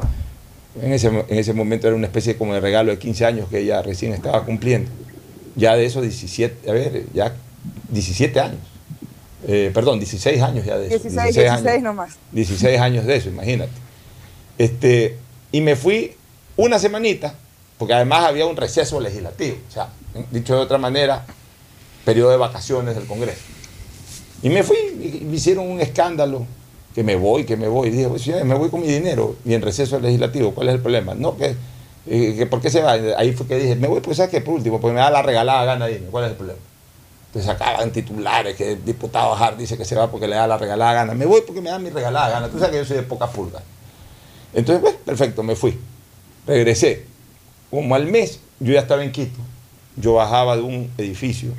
[0.81, 3.59] En ese, en ese momento era una especie como de regalo de 15 años que
[3.59, 4.89] ella recién estaba cumpliendo.
[5.57, 7.35] Ya de esos 17, a ver, ya
[7.89, 8.59] 17 años.
[9.47, 10.99] Eh, perdón, 16 años ya de eso.
[10.99, 11.83] 16, 16 16 años.
[11.83, 12.15] nomás.
[12.31, 13.71] 16 años de eso, imagínate.
[14.57, 15.17] Este,
[15.51, 16.13] y me fui
[16.55, 17.35] una semanita,
[17.79, 19.89] porque además había un receso legislativo, o sea,
[20.29, 21.25] dicho de otra manera,
[22.05, 23.41] periodo de vacaciones del Congreso.
[24.43, 26.45] Y me fui, y me hicieron un escándalo,
[26.93, 27.89] que me voy, que me voy.
[27.89, 31.15] Dije, pues, me voy con mi dinero y en receso legislativo, ¿cuál es el problema?
[31.15, 31.55] No, que,
[32.07, 32.93] eh, que ¿por qué se va?
[33.17, 34.41] Ahí fue que dije, me voy, pues, ¿sabes qué?
[34.41, 36.59] Por último, porque me da la regalada gana, dime, ¿cuál es el problema?
[37.27, 40.57] Entonces sacaban titulares que el diputado Hart dice que se va porque le da la
[40.57, 41.13] regalada gana.
[41.13, 42.49] Me voy porque me da mi regalada gana.
[42.49, 43.61] Tú sabes que yo soy de poca pulga.
[44.51, 45.77] Entonces, pues, perfecto, me fui.
[46.47, 47.05] Regresé.
[47.69, 49.39] Como al mes, yo ya estaba en Quito.
[49.95, 51.53] Yo bajaba de un edificio,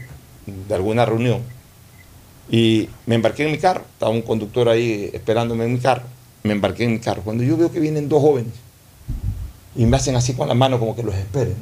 [0.46, 1.42] de alguna reunión,
[2.50, 3.84] y me embarqué en mi carro.
[3.92, 6.04] Estaba un conductor ahí esperándome en mi carro.
[6.42, 7.22] Me embarqué en mi carro.
[7.22, 8.54] Cuando yo veo que vienen dos jóvenes
[9.76, 11.54] y me hacen así con la mano como que los esperen.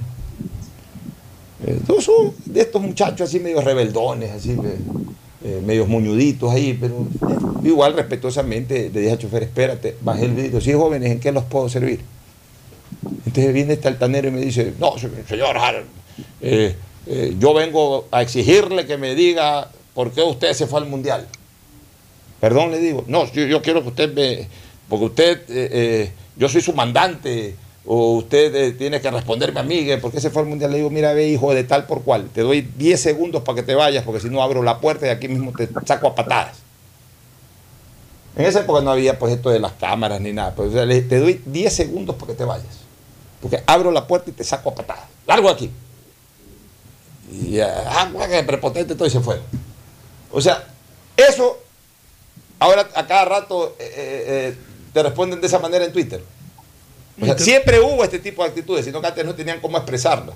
[1.67, 4.79] Eh, dos son de estos muchachos así medio rebeldones, así eh,
[5.45, 10.33] eh, medios moñuditos ahí, pero eh, igual respetuosamente le dije al chofer, espérate, bajé el
[10.33, 12.01] vidrio, sí jóvenes, ¿en qué los puedo servir?
[13.27, 15.87] Entonces viene este altanero y me dice, no, se- señor Harold,
[16.41, 16.75] eh,
[17.07, 21.27] eh, yo vengo a exigirle que me diga por qué usted se fue al mundial.
[22.41, 24.47] Perdón, le digo, no, yo, quiero que usted me,
[24.89, 29.63] porque usted, eh, eh, yo soy su mandante, o usted eh, tiene que responderme a
[29.63, 30.71] mí, por qué se fue al mundial.
[30.71, 33.63] Le digo, mira, ve, hijo de tal por cual, te doy 10 segundos para que
[33.63, 36.59] te vayas, porque si no abro la puerta y aquí mismo te saco a patadas.
[38.39, 40.87] En esa época no había pues esto de las cámaras ni nada, pero o sea,
[40.87, 42.79] le- te doy 10 segundos para que te vayas.
[43.43, 45.05] Porque abro la puerta y te saco a patadas.
[45.27, 45.71] Largo aquí.
[47.31, 49.41] Y ah, bueno, que prepotente todo y se fue.
[50.31, 50.65] O sea,
[51.17, 51.59] eso
[52.59, 54.25] ahora a cada rato eh, eh,
[54.55, 54.57] eh,
[54.93, 56.23] te responden de esa manera en Twitter.
[57.21, 60.35] O sea, siempre hubo este tipo de actitudes, sino que antes no tenían cómo expresarlo.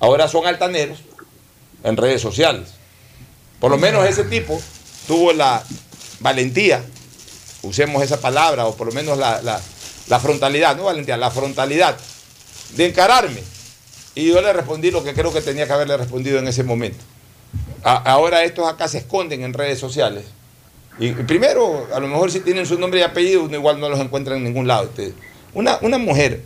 [0.00, 0.98] Ahora son altaneros
[1.84, 2.70] en redes sociales.
[3.60, 4.58] Por lo menos ese tipo
[5.06, 5.62] tuvo la
[6.20, 6.82] valentía,
[7.62, 9.60] usemos esa palabra, o por lo menos la, la-
[10.20, 11.96] frontalidad, no valentía, la frontalidad
[12.76, 13.42] de encararme.
[14.14, 17.04] Y yo le respondí lo que creo que tenía que haberle respondido en ese momento.
[17.82, 20.24] Ahora estos acá se esconden en redes sociales.
[20.98, 24.00] Y primero, a lo mejor si tienen su nombre y apellido, uno igual no los
[24.00, 24.84] encuentra en ningún lado.
[24.84, 25.14] Este,
[25.54, 26.42] Una, una mujer,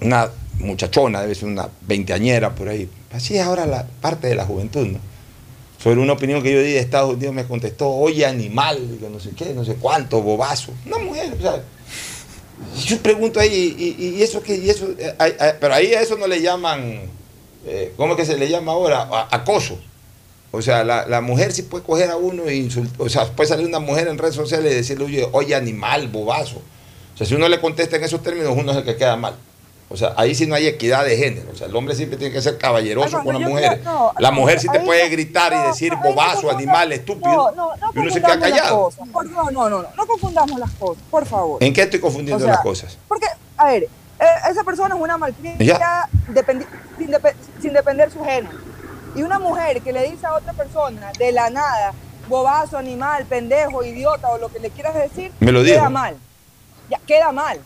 [0.00, 4.44] una muchachona, debe ser una veinteañera por ahí, así es ahora la parte de la
[4.44, 4.98] juventud, ¿no?
[5.86, 9.20] Sobre una opinión que yo di de Estados Unidos me contestó, oye animal, que no
[9.20, 10.72] sé qué, no sé cuánto, bobazo.
[10.84, 11.62] Una mujer, o sea,
[12.84, 16.16] yo pregunto ahí, y, y- eso que, y eso, eh, ay, pero ahí a eso
[16.16, 17.02] no le llaman,
[17.64, 19.28] eh, ¿cómo es que se le llama ahora?
[19.30, 19.78] Acoso.
[20.50, 23.48] O sea, la, la mujer sí puede coger a uno e insultar, o sea, puede
[23.48, 26.56] salir una mujer en redes sociales y decirle, oye, oye, animal, bobazo.
[27.14, 29.36] O sea, si uno le contesta en esos términos, uno es el que queda mal.
[29.88, 31.48] O sea, ahí sí no hay equidad de género.
[31.52, 33.80] O sea, el hombre siempre tiene que ser caballeroso con la yo mujer.
[33.80, 37.52] creo- no, la mujer sí te puede no- gritar y decir bobazo, animal, estúpido.
[37.52, 38.90] No, no, no y uno se queda las callado.
[39.12, 41.62] Por- no, no, no, no, no confundamos las cosas, por favor.
[41.62, 42.98] ¿En qué estoy confundiendo O sea, las cosas?
[43.06, 46.66] Porque, a ver, eh, esa persona es una malcriada dependi-
[46.98, 47.10] sin,
[47.62, 48.58] sin depender su género.
[49.14, 51.92] Y una mujer que le dice a otra persona de la nada,
[52.28, 56.16] bobazo, animal, pendejo, idiota o lo que le quieras decir, Me lo queda mal.
[56.90, 57.60] Ya, queda mal.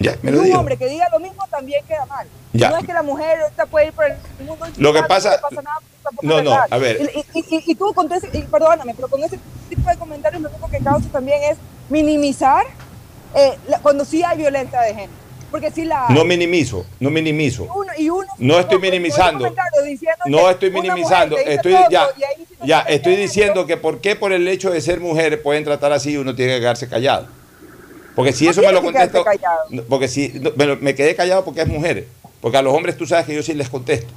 [0.00, 2.26] Ya, me y lo un hombre que diga lo mismo también queda mal.
[2.54, 2.70] Ya.
[2.70, 4.14] No es que la mujer ahorita puede ir por el
[4.46, 5.76] mundo Lo que pasa- no pasa nada,
[6.22, 6.98] no, no, a ver.
[7.14, 10.40] Y, y- y- y tú con ese, y perdóname, pero con ese tipo de comentarios
[10.42, 11.58] lo único que causa también es
[11.90, 12.64] minimizar
[13.34, 15.12] eh, la- cuando sí hay violencia de género.
[15.50, 16.06] Porque sí la.
[16.10, 17.64] No minimizo, no minimizo.
[17.64, 19.52] Uno- y uno- No estoy minimizando.
[20.26, 21.36] No estoy minimizando.
[21.36, 22.08] Estoy ya,
[22.62, 25.92] y ya estoy diciendo que por qué por el hecho de ser mujer pueden tratar
[25.92, 27.26] así uno tiene que quedarse callado.
[28.20, 29.24] Porque si eso me lo contesto,
[29.88, 32.06] porque si no, me, me quedé callado porque es mujer,
[32.40, 34.12] porque a los hombres tú sabes que yo sí les contesto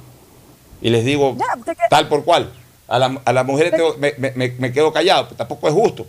[0.80, 1.46] y les digo Ya,
[1.88, 2.52] tal por cual.
[2.86, 6.06] A, la- a las mujeres tengo- me, me- me- quedo callado, pues tampoco es justo.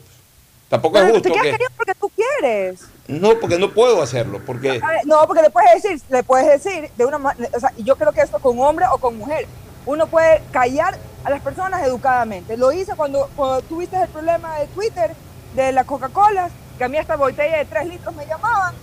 [0.67, 2.81] Tampoco es justo te quedas que callado porque tú quieres.
[3.07, 7.05] no, porque no puedo hacerlo, porque No, porque le puedes decir, le puedes decir de
[7.05, 9.47] una o sea, y yo creo que esto con hombre o con mujer,
[9.85, 12.57] uno puede callar a las personas educadamente.
[12.57, 15.11] Lo hice cuando, cuando tuviste el problema de Twitter,
[15.55, 18.73] de la Coca-Cola, que a mí esta botella de 3 litros me llamaban,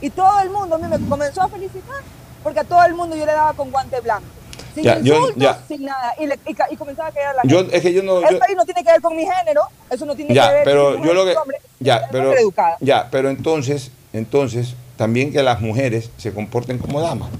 [0.00, 2.02] y todo el mundo a mí me comenzó a felicitar,
[2.42, 4.26] porque a todo el mundo yo le daba con guante blanco.
[4.74, 5.60] Sin Ya, yo- insultos, ya.
[5.66, 6.14] sin nada.
[6.20, 7.76] Y, le- y ca- y comenzaba a a la Yo- gente.
[7.76, 10.06] es que yo no- Esto yo- ahí no tiene que ver con mi género, eso
[10.06, 12.76] no tiene que Ya, ver pero con yo lo que hombre, ya, pero educada.
[12.80, 17.30] ya, pero entonces, entonces también que las mujeres se comporten como damas.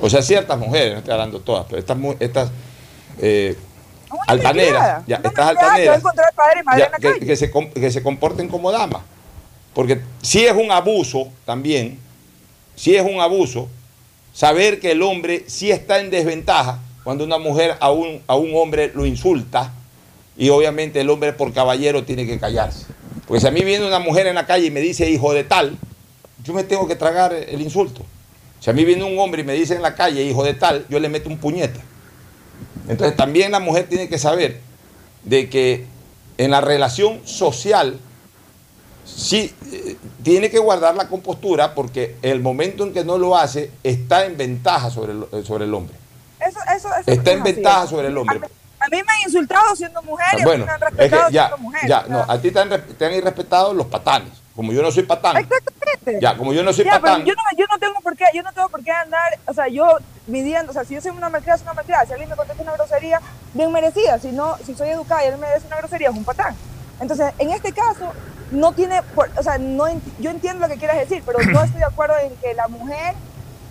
[0.00, 2.50] O sea, ciertas mujeres, no estoy hablando todas, pero estas estas
[3.20, 3.56] eh,
[4.26, 5.04] altaneras, criada.
[5.06, 5.46] ya, Una estas
[6.64, 9.02] malcriada que ya, se, que se comporten como damas.
[9.74, 11.98] Porque si es un abuso también,
[12.76, 13.68] si es un abuso,
[14.32, 18.54] saber que el hombre sí está en desventaja cuando una mujer a un, a un
[18.54, 19.72] hombre lo insulta
[20.36, 22.86] y obviamente el hombre por caballero tiene que callarse.
[23.26, 25.44] Porque si a mí viene una mujer en la calle y me dice hijo de
[25.44, 25.76] tal,
[26.42, 28.04] yo me tengo que tragar el insulto.
[28.60, 30.86] Si a mí viene un hombre y me dice en la calle hijo de tal,
[30.88, 31.80] yo le meto un puñete.
[32.88, 34.60] Entonces también la mujer tiene que saber
[35.22, 35.86] de que
[36.38, 37.98] en la relación social
[39.04, 43.70] sí eh, tiene que guardar la compostura porque el momento en que no lo hace
[43.82, 45.94] está en ventaja sobre el, eh, sobre el hombre.
[46.40, 47.52] Eso, eso, eso Está en así.
[47.52, 48.40] ventaja sobre el hombre.
[48.80, 51.32] A mí me han insultado siendo mujer y a mí me han es respetado que
[51.32, 51.88] ya, siendo mujer.
[51.88, 52.68] ya, no, a ti te han,
[52.98, 54.32] te han irrespetado los patanes.
[54.54, 56.20] Como yo no soy patán, Exactamente.
[56.20, 58.24] ya, como yo no soy Ya, pero patán, yo no, yo no tengo por qué,
[58.32, 61.10] yo no tengo por qué andar, o sea, yo midiendo, o sea, si yo soy
[61.10, 63.20] una malcriada, soy una malcriada, si alguien me contesta una grosería,
[63.52, 66.24] bien merecida, si no, si soy educada y él me dice una grosería, es un
[66.24, 66.54] patán.
[67.00, 68.12] Entonces, en este caso,
[68.52, 69.86] no tiene, por- o sea, no,
[70.20, 73.14] yo entiendo lo que quieras decir, pero no estoy de acuerdo en que la mujer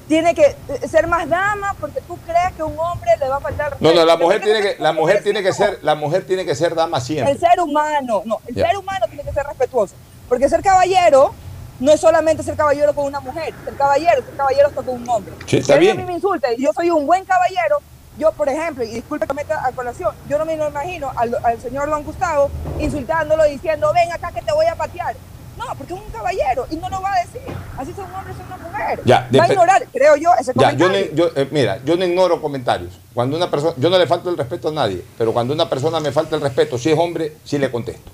[0.10, 0.54] tiene que
[0.86, 4.04] ser más dama porque tú crees que un hombre le va a faltar no, no,
[4.06, 7.00] la mujer tiene que, la mujer tiene que ser, la mujer tiene que ser dama
[7.00, 7.32] siempre.
[7.32, 9.96] El ser humano, no, el ser humano tiene que ser respetuoso.
[10.30, 11.34] Porque ser caballero
[11.80, 15.10] no es solamente ser caballero con una mujer, ser caballero, ser caballero hasta con un
[15.10, 15.34] hombre.
[15.46, 15.98] Sí, está si bien.
[15.98, 17.80] a mí me insulta y yo soy un buen caballero,
[18.18, 21.60] yo, por ejemplo, y disculpe que meta a colación, yo no me imagino al, al
[21.60, 25.16] señor Don Gustavo insultándolo diciendo, ven acá que te voy a patear.
[25.58, 27.42] No, porque es un caballero y no lo va a decir.
[27.78, 29.02] Así sea un hombre, sea una mujer.
[29.06, 31.14] Ya, va a ignorar, creo yo, ese Ya, comentario.
[31.14, 33.00] yo, eh, mira, yo no ignoro comentarios.
[33.14, 36.00] Cuando una persona, yo no le falto el respeto a nadie, pero cuando una persona
[36.00, 38.10] me falta el respeto, si es hombre, sí le contesto.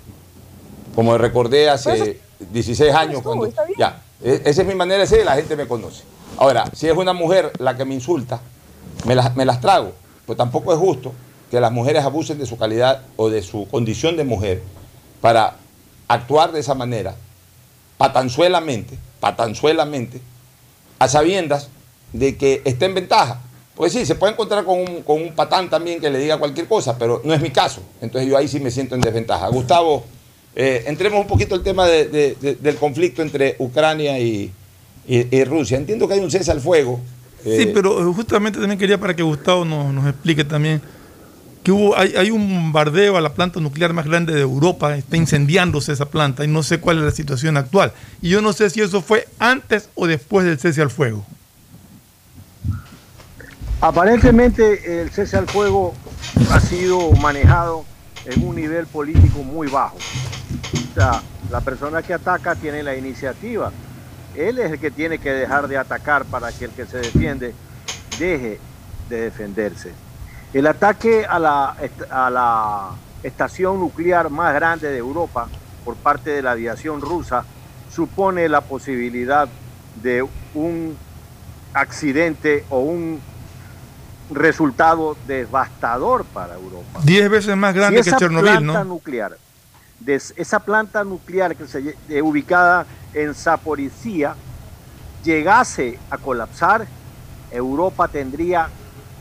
[0.96, 2.20] Como recordé hace
[2.52, 3.46] 16 años cuando
[3.78, 6.04] ya, e- esa es mi manera de ser, la gente me conoce.
[6.38, 8.40] Ahora, si es una mujer la que me insulta,
[9.06, 9.94] me las, me las trago.
[10.26, 11.12] Pues tampoco es justo
[11.50, 14.62] que las mujeres abusen de su calidad o de su condición de mujer
[15.22, 15.56] para
[16.08, 17.16] actuar de esa manera,
[17.98, 20.22] patanzuelamente, patanzuelamente,
[21.00, 21.70] a sabiendas
[22.14, 23.42] de que está en ventaja.
[23.76, 26.68] Pues sí, se puede encontrar con un, con un patán también que le diga cualquier
[26.68, 27.82] cosa, pero no es mi caso.
[28.02, 29.48] Entonces yo ahí sí me siento en desventaja.
[29.48, 30.04] Gustavo,
[30.56, 34.52] eh, entremos un poquito al tema de- de- de- del conflicto entre Ucrania y,
[35.08, 35.78] y- y Rusia.
[35.78, 37.00] Entiendo que hay un cese al fuego.
[37.44, 40.82] Sí, eh, pero justamente también quería para que Gustavo nos, nos explique también
[41.64, 45.18] que hubo, hay, hay un bombardeo a la planta nuclear más grande de Europa, está
[45.18, 47.92] incendiándose esa planta y no sé cuál es la situación actual.
[48.22, 51.26] Y yo no sé si eso fue antes o después del cese al fuego.
[53.82, 55.94] Aparentemente el cese al fuego
[56.52, 57.86] ha sido manejado
[58.30, 59.98] en un nivel político muy bajo.
[59.98, 63.72] O sea, la persona que ataca tiene la iniciativa.
[64.36, 67.54] Él es el que tiene que dejar de atacar para que el que se defiende
[68.20, 68.60] deje
[69.10, 69.92] de defenderse.
[70.54, 71.76] El ataque a la,
[72.10, 72.90] a la
[73.24, 75.48] estación nuclear más grande de Europa
[75.84, 77.44] por parte de la aviación rusa
[77.92, 79.50] supone la posibilidad
[80.02, 80.96] de un
[81.74, 83.20] accidente o un
[84.30, 87.00] resultado devastador para Europa.
[87.04, 88.96] Diez veces más grande Si que esa Chernobyl, planta ¿no?
[88.96, 89.38] nuclear,
[90.08, 94.36] esa planta nuclear que se eh, ubicada en Zaporizhia
[95.24, 96.88] llegase a colapsar,
[97.52, 98.70] Europa tendría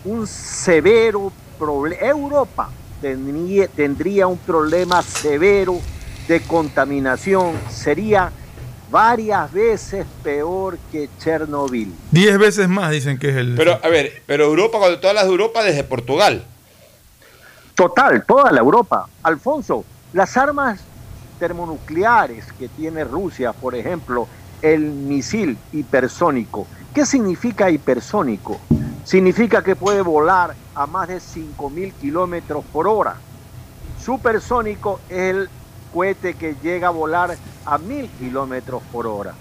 [0.04, 2.06] un severo problema.
[2.06, 2.68] Europa
[3.00, 5.80] tendría, tendría un problema severo
[6.28, 7.54] de contaminación.
[7.70, 8.30] Sería
[8.90, 11.92] varias veces peor que Chernobyl.
[12.10, 13.54] Diez veces más dicen que es el...
[13.56, 16.44] Pero, a ver, pero Europa, cuando tú hablas de Europa, desde Portugal.
[17.74, 19.08] Total, toda la Europa.
[19.22, 20.80] Alfonso, las armas
[21.38, 24.26] termonucleares que tiene Rusia, por ejemplo,
[24.62, 26.66] el misil hipersónico.
[26.92, 28.58] ¿Qué significa hipersónico?
[29.04, 33.16] Significa que puede volar a más de 5.000 kilómetros por hora.
[34.04, 35.50] Supersónico es el
[35.98, 37.36] cohete que llega a volar
[37.66, 39.34] a 1.000 kilómetros por hora.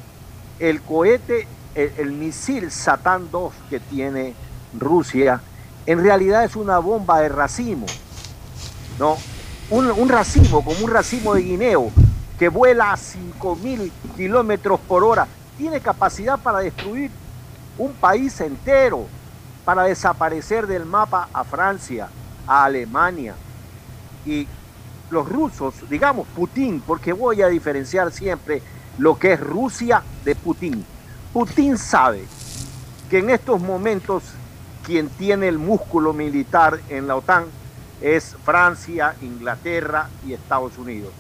[0.58, 4.34] El cohete, el, el misil Satán 2 que tiene
[4.74, 5.40] Rusia,
[5.86, 7.86] en realidad es una bomba de racimo.
[8.98, 9.18] ¿no?
[9.70, 11.92] Un, un racimo, como un racimo de guineo,
[12.40, 15.28] que vuela a 5.000 kilómetros por hora,
[15.60, 17.12] tiene capacidad para destruir
[17.78, 19.06] un país entero,
[19.64, 22.08] para desaparecer del mapa a Francia,
[22.48, 23.36] a Alemania.
[24.26, 24.48] Y
[25.10, 28.62] los rusos, digamos Putin, porque voy a diferenciar siempre
[28.98, 30.86] lo que es Rusia de Putin.
[31.34, 32.26] Putin sabe
[33.10, 34.24] que en estos momentos
[34.84, 37.46] quien tiene el músculo militar en la OTAN
[38.02, 41.12] es Francia, Inglaterra y Estados Unidos.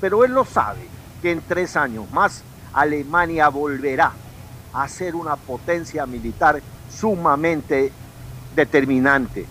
[0.00, 0.80] Pero él lo sabe
[1.22, 2.42] que en tres años más
[2.72, 4.12] Alemania volverá
[4.72, 7.92] a ser una potencia militar sumamente
[8.54, 9.46] determinante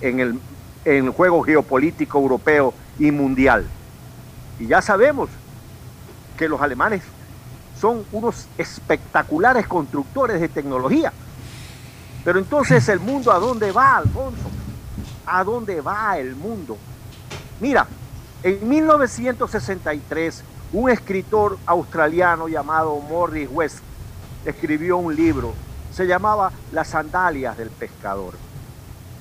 [0.00, 0.40] en el
[0.84, 3.66] en el juego geopolítico europeo y mundial.
[4.58, 5.28] Y ya sabemos
[6.36, 7.02] que los alemanes
[7.80, 11.12] son unos espectaculares constructores de tecnología.
[12.24, 14.50] Pero entonces el mundo a dónde va, Alfonso?
[15.26, 16.78] ¿A dónde va el mundo?
[17.60, 17.86] Mira,
[18.42, 23.78] en 1963 un escritor australiano llamado Morris West
[24.44, 25.54] escribió un libro,
[25.92, 28.34] se llamaba Las sandalias del pescador.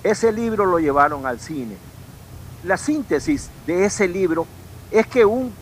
[0.04, 1.78] Ese libro lo llevaron al cine.
[2.64, 4.48] La síntesis de ese libro
[4.92, 5.54] es que un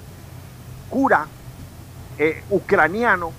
[0.90, 1.26] cura
[2.18, 3.32] eh, ucraniano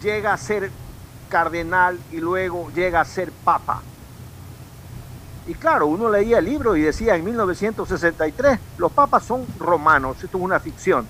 [0.00, 0.70] llega a ser
[1.28, 3.82] cardenal y luego llega a ser papa.
[5.46, 10.36] Y claro, uno leía el libro y decía en 1963, los papas son romanos, esto
[10.36, 11.06] es una ficción.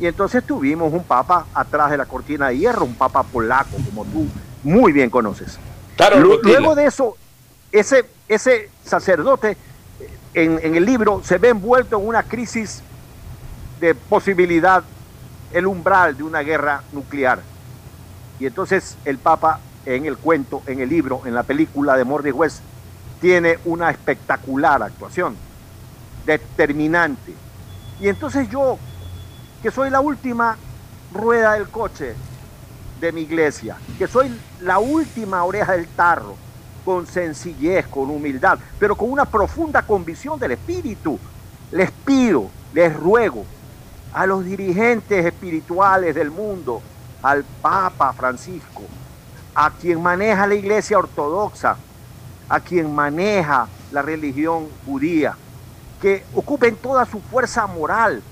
[0.00, 4.06] Y entonces tuvimos un papa atrás de la cortina de hierro, un papa polaco, como
[4.06, 4.26] tú
[4.64, 5.58] muy bien conoces.
[6.42, 7.16] luego de eso,
[7.70, 9.58] ese, ese sacerdote
[10.34, 12.82] en, el libro se ve envuelto en una crisis
[13.80, 14.84] de posibilidad,
[15.52, 17.40] el umbral de una guerra nuclear.
[18.38, 22.30] Y entonces el Papa en el cuento, en el libro, en la película de Mordi
[22.30, 22.60] West,
[23.20, 25.36] tiene una espectacular actuación,
[26.24, 27.34] determinante.
[28.00, 28.78] Y entonces yo,
[29.62, 30.56] que soy la última
[31.12, 32.14] rueda del coche
[33.00, 36.36] de mi iglesia, que soy la última oreja del tarro,
[36.84, 41.18] con sencillez, con humildad, pero con una profunda convicción del Espíritu,
[41.72, 43.44] les pido, les ruego
[44.12, 46.82] a los dirigentes espirituales del mundo,
[47.22, 48.82] al Papa Francisco,
[49.54, 51.76] a quien maneja la iglesia ortodoxa,
[52.48, 55.36] a quien maneja la religión judía,
[56.00, 58.22] que ocupen toda su fuerza moral,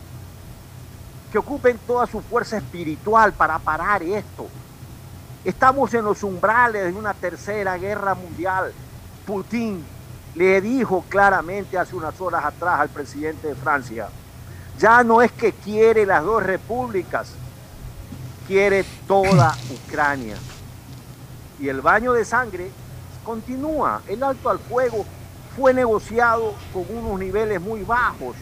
[1.30, 4.48] que ocupen toda su fuerza espiritual para parar esto.
[5.44, 8.72] Estamos en los umbrales de una tercera guerra mundial.
[9.26, 9.84] Putin
[10.34, 14.08] le dijo claramente hace unas horas atrás al presidente de Francia,
[14.78, 17.32] ya no es que quiere las dos repúblicas,
[18.46, 20.36] quiere toda Ucrania.
[21.60, 22.70] Y el baño de sangre
[23.24, 24.02] continúa.
[24.06, 25.04] El alto al fuego
[25.56, 28.36] fue negociado con unos niveles muy bajos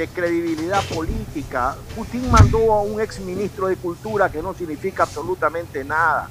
[0.00, 1.76] de credibilidad política.
[1.94, 6.30] Putin mandó a un ex ministro de Cultura que no significa absolutamente nada.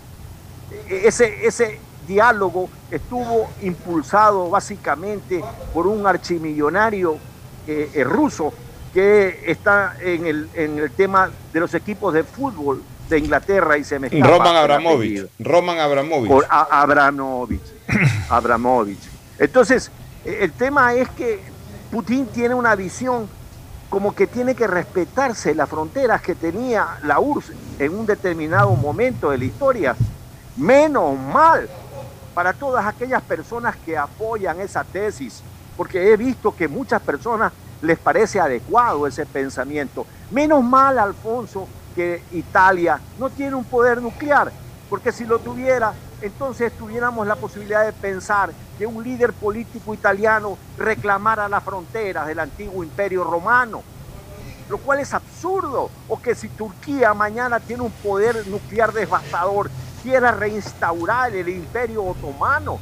[0.90, 7.18] E-, ese, ese diálogo estuvo impulsado básicamente por un archimillonario
[7.68, 8.52] eh, eh, ruso
[8.92, 13.84] que está en el, en el tema de los equipos de fútbol de Inglaterra y
[13.84, 15.28] se me escapa Roman Abramovich.
[15.38, 16.28] Roman Abramovich.
[16.32, 17.62] Por a- Abramovich.
[18.30, 19.00] Abramovich.
[19.38, 19.92] Entonces,
[20.26, 21.40] eh, el tema es que
[21.92, 23.30] Putin tiene una visión
[23.90, 29.32] como que tiene que respetarse las fronteras que tenía la URSS en un determinado momento
[29.32, 29.96] de la historia.
[30.58, 31.68] Menos mal
[32.34, 35.42] para todas aquellas personas que apoyan esa tesis,
[35.76, 40.06] porque he visto que muchas personas les parece adecuado ese pensamiento.
[40.32, 44.52] Menos mal, Alfonso, que Italia no tiene un poder nuclear,
[44.90, 50.58] porque si lo tuviera, entonces tuviéramos la posibilidad de pensar que un líder político italiano
[50.78, 53.82] reclamara las fronteras del antiguo imperio romano,
[54.70, 59.70] lo cual es absurdo, o que si Turquía mañana tiene un poder nuclear devastador,
[60.02, 62.80] quiera reinstaurar el imperio otomano.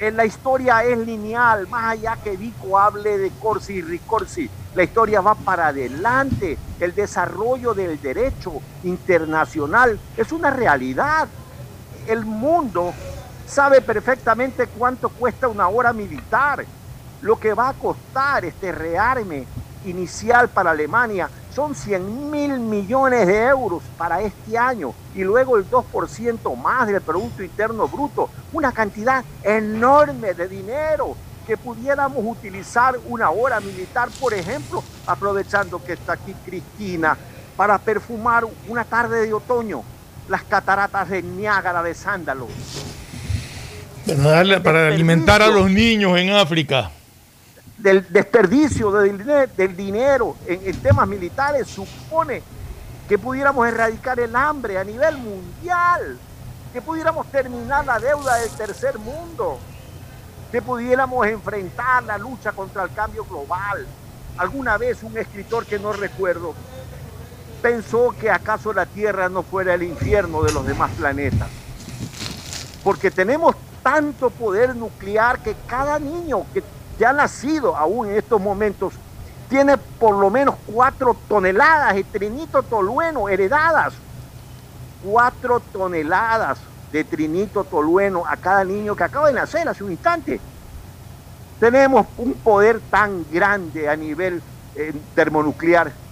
[0.00, 4.82] En la historia es lineal, más allá que Vico hable de Corsi y Ricorsi, la
[4.82, 6.58] historia va para adelante.
[6.80, 11.28] El desarrollo del derecho internacional es una realidad.
[12.06, 12.92] El mundo
[13.46, 16.64] sabe perfectamente cuánto cuesta una hora militar.
[17.22, 19.46] Lo que va a costar este rearme
[19.86, 25.70] inicial para Alemania son 100 mil millones de euros para este año y luego el
[25.70, 33.30] 2% más del Producto Interno Bruto, una cantidad enorme de dinero que pudiéramos utilizar una
[33.30, 37.16] hora militar, por ejemplo, aprovechando que está aquí Cristina,
[37.56, 39.84] para perfumar una tarde de otoño
[40.28, 42.48] las cataratas de Niágara de Sándalo.
[44.62, 46.90] Para, alimentar a los niños en África.
[47.78, 52.42] del desperdicio del, dine- del dinero en, en temas militares supone
[53.08, 56.18] que pudiéramos erradicar el hambre a nivel mundial,
[56.72, 59.58] que pudiéramos terminar la deuda del tercer mundo,
[60.50, 63.86] que pudiéramos enfrentar la lucha contra el cambio global.
[64.38, 66.54] Alguna vez un escritor que no recuerdo
[67.64, 71.48] pensó que acaso la Tierra no fuera el infierno de los demás planetas
[72.84, 76.62] porque tenemos tanto poder nuclear que cada niño que
[76.98, 78.92] ya ha nacido aún en estos momentos
[79.48, 83.94] tiene por lo menos cuatro toneladas de trinito tolueno heredadas.
[85.02, 86.58] Cuatro toneladas
[86.92, 90.38] de trinito tolueno a cada niño que acaba de nacer hace un instante.
[91.58, 94.42] Tenemos un poder tan grande a nivel
[94.76, 96.03] eh, termonuclear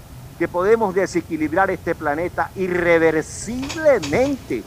[0.42, 4.64] que podemos desequilibrar este planeta irreversiblemente.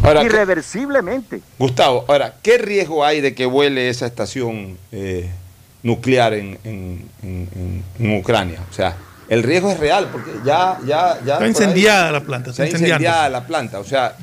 [0.00, 1.40] Ahora, ¿qué- irreversiblemente.
[1.58, 5.28] Gustavo, ahora, ¿qué riesgo hay de que vuele esa estación eh,
[5.82, 8.60] nuclear en, en- en- en- en Ucrania?
[8.70, 8.94] O sea,
[9.28, 10.78] el riesgo es real porque ya...
[10.86, 14.16] ya, ya Está ahí- incendiada la planta, está incendiada la planta, o sea,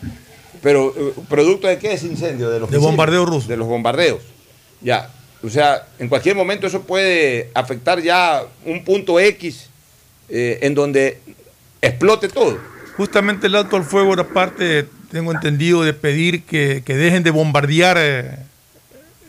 [0.61, 2.49] pero eh, ¿producto de qué es incendio?
[2.49, 3.49] De los De misiles, bombardeo ruso.
[3.49, 4.21] De los bombardeos.
[4.79, 5.09] Ya,
[5.43, 9.71] o sea, en cualquier momento eso puede afectar ya un punto X
[10.29, 11.19] eh, en donde
[11.81, 12.57] explote todo.
[12.97, 17.31] Justamente el alto al fuego era parte, tengo entendido, de pedir que, que dejen de
[17.31, 18.37] bombardear eh,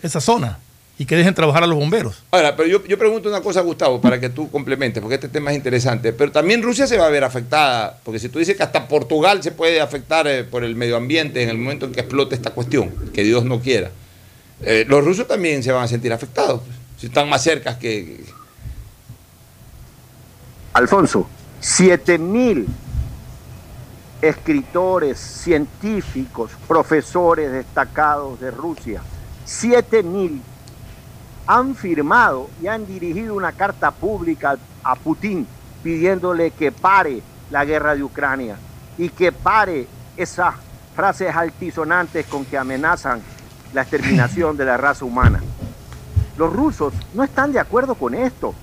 [0.03, 0.59] esa zona
[0.99, 2.23] y que dejen trabajar a los bomberos.
[2.31, 5.51] Ahora, pero yo, yo pregunto una cosa, Gustavo, para que tú complementes, porque este tema
[5.51, 6.13] es interesante.
[6.13, 9.43] Pero también Rusia se va a ver afectada, porque si tú dices que hasta Portugal
[9.43, 12.51] se puede afectar eh, por el medio ambiente en el momento en que explote esta
[12.51, 13.91] cuestión, que Dios no quiera,
[14.63, 18.25] eh, los rusos también se van a sentir afectados, pues, si están más cerca que...
[20.77, 21.27] Alfonso,
[21.61, 22.67] 7000
[24.21, 29.01] escritores, científicos, profesores destacados de Rusia,
[29.47, 30.43] 7000
[31.47, 35.47] han firmado y han dirigido una carta pública a Putin
[35.83, 38.59] pidiéndole que pare la guerra de Ucrania
[38.99, 40.57] y que pare esas
[40.95, 43.23] frases altisonantes con que amenazan
[43.73, 45.41] la exterminación de la raza humana.
[46.37, 48.55] Los rusos no están de acuerdo con esto.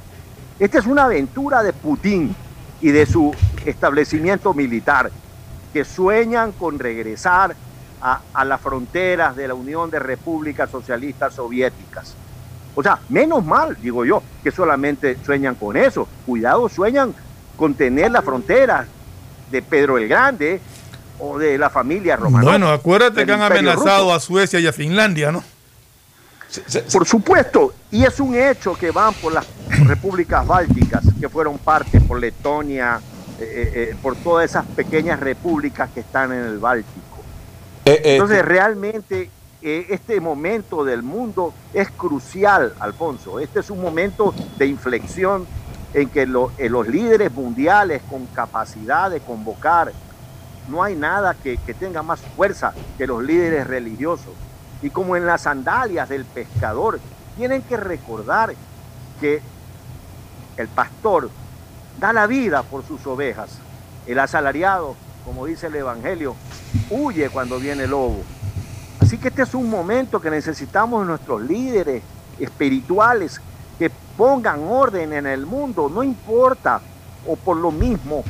[0.63, 2.33] Esta es una aventura de Putin
[2.79, 3.35] y de su
[3.65, 5.11] establecimiento militar,
[5.73, 7.53] que sueñan con regresar
[8.01, 12.15] a, a las fronteras de la Unión de Repúblicas Socialistas Soviéticas.
[12.75, 16.07] O sea, menos mal, digo yo, que solamente sueñan con eso.
[16.25, 17.13] Cuidado, sueñan
[17.57, 18.87] con tener las fronteras
[19.51, 20.61] de Pedro el Grande
[21.19, 22.45] o de la familia romana.
[22.45, 25.43] Bueno, acuérdate que han amenazado a Suecia y a Finlandia, ¿no?
[26.91, 29.45] Por supuesto, y es un hecho que van por las
[29.87, 33.03] repúblicas bálticas, que fueron parte por Letonia,
[33.37, 37.29] eh, eh, eh, por todas esas pequeñas repúblicas que están en el Báltico.
[38.13, 43.39] Entonces, realmente este momento del mundo es crucial, Alfonso.
[43.39, 45.49] Este es un momento de inflexión
[45.93, 49.95] en que lo- los líderes mundiales con capacidad de convocar,
[50.65, 54.39] no hay nada que, que tenga más fuerza que los líderes religiosos.
[54.81, 57.03] Y como en las sandalias del pescador,
[57.33, 58.57] tienen que recordar
[59.17, 59.52] que
[60.57, 61.29] el pastor
[61.99, 63.59] da la vida por sus ovejas.
[64.05, 64.95] El asalariado,
[65.25, 66.35] como dice el Evangelio,
[66.89, 68.23] huye cuando viene el lobo.
[68.99, 72.03] Así que este es un momento que necesitamos nuestros líderes
[72.39, 73.41] espirituales
[73.77, 76.81] que pongan orden en el mundo, no importa,
[77.27, 78.23] o por lo mismo,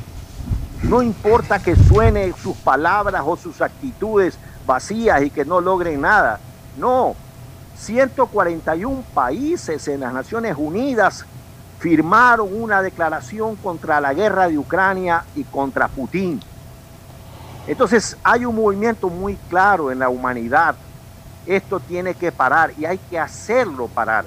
[0.84, 6.39] no importa que suene sus palabras o sus actitudes vacías y que no logren nada.
[6.78, 7.15] No,
[7.78, 11.26] 141 países en las Naciones Unidas
[11.84, 16.39] firmaron una declaración contra la guerra de Ucrania y contra Putin.
[17.67, 20.75] Entonces hay un movimiento muy claro en la humanidad.
[21.45, 24.23] Esto tiene que parar y hay que hacerlo parar.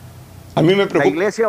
[0.54, 1.08] A mí me La preocupa...
[1.08, 1.48] iglesia,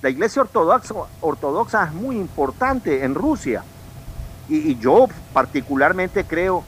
[0.00, 3.64] la iglesia ortodoxa, ortodoxa es muy importante en Rusia.
[4.48, 6.62] Y, y yo particularmente creo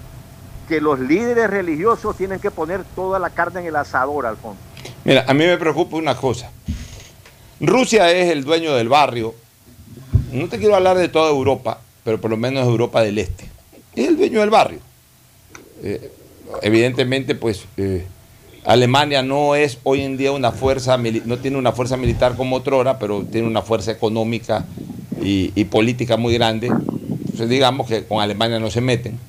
[0.68, 4.59] que los líderes religiosos tienen que poner toda la carne en el asador, Alfonso.
[5.05, 6.51] Mira, a mí me preocupa una cosa.
[7.63, 9.35] Rusia es el dueño del barrio.
[10.33, 13.45] No te quiero hablar de toda Europa, pero por lo menos Europa del Este.
[13.95, 14.81] Es el dueño del barrio.
[15.85, 16.11] Eh,
[16.63, 18.05] evidentemente, pues eh,
[18.65, 22.99] Alemania no es hoy en día una fuerza, no tiene una fuerza militar como otrora,
[22.99, 24.67] pero tiene una fuerza económica
[25.23, 26.67] y, y política muy grande.
[26.67, 29.21] Entonces, digamos que con Alemania no se meten.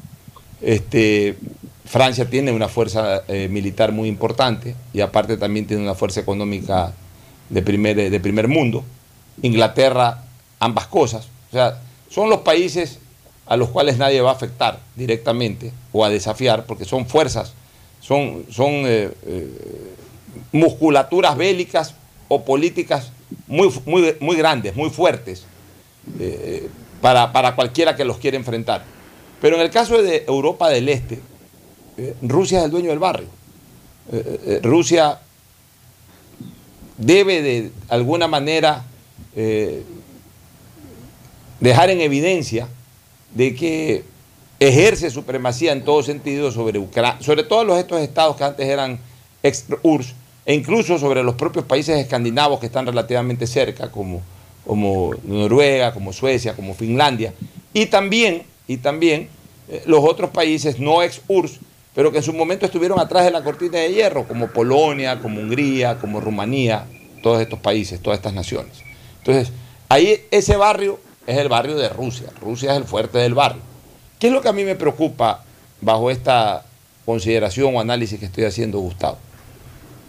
[0.59, 1.37] Este,
[1.85, 6.93] Francia tiene una fuerza eh, militar muy importante y aparte también tiene una fuerza económica
[7.53, 8.83] de primer, de primer mundo.
[9.41, 10.23] Inglaterra,
[10.59, 11.27] ambas cosas.
[11.49, 11.79] O sea,
[12.09, 12.99] son los países
[13.45, 17.53] a los cuales nadie va a afectar directamente o a desafiar porque son fuerzas,
[17.99, 19.95] son, son eh, eh,
[20.51, 21.93] musculaturas bélicas
[22.27, 23.11] o políticas
[23.47, 25.45] muy, muy, muy grandes, muy fuertes
[26.19, 26.69] eh,
[27.01, 28.83] para, para cualquiera que los quiera enfrentar.
[29.41, 31.19] Pero en el caso de Europa del Este,
[32.21, 33.27] Rusia es el dueño del barrio.
[34.63, 35.19] Rusia
[36.97, 38.85] debe de alguna manera
[39.35, 39.83] eh,
[41.59, 42.67] dejar en evidencia
[43.33, 44.03] de que
[44.59, 48.99] ejerce supremacía en todo sentido sobre Ucrania, sobre todos estos estados que antes eran
[49.41, 50.13] ex URSS,
[50.45, 54.21] e incluso sobre los propios países escandinavos que están relativamente cerca, como,
[54.65, 57.33] como Noruega, como Suecia, como Finlandia,
[57.73, 59.29] y también, y también
[59.69, 61.59] eh, los otros países no ex URSS
[61.93, 65.39] pero que en su momento estuvieron atrás de la cortina de hierro, como Polonia, como
[65.39, 66.85] Hungría, como Rumanía,
[67.21, 68.73] todos estos países, todas estas naciones.
[69.19, 69.51] Entonces,
[69.89, 72.27] ahí ese barrio es el barrio de Rusia.
[72.41, 73.61] Rusia es el fuerte del barrio.
[74.19, 75.43] ¿Qué es lo que a mí me preocupa
[75.81, 76.65] bajo esta
[77.05, 79.17] consideración o análisis que estoy haciendo, Gustavo?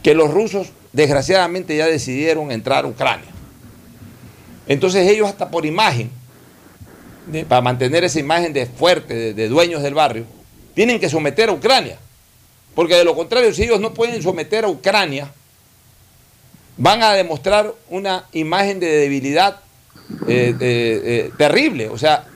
[0.03, 3.29] Que los rusos, desgraciadamente, ya decidieron entrar a Ucrania.
[4.67, 6.11] Entonces ellos hasta por imagen,
[7.49, 10.25] para mantener esa imagen de fuerte, de, de dueños del barrio,
[10.75, 11.99] tienen que someter a Ucrania.
[12.75, 15.33] Porque de lo contrario, si ellos no pueden someter a Ucrania,
[16.77, 19.61] van a demostrar una imagen de debilidad
[20.29, 21.89] eh, eh, terrible.
[21.89, 22.27] O sea,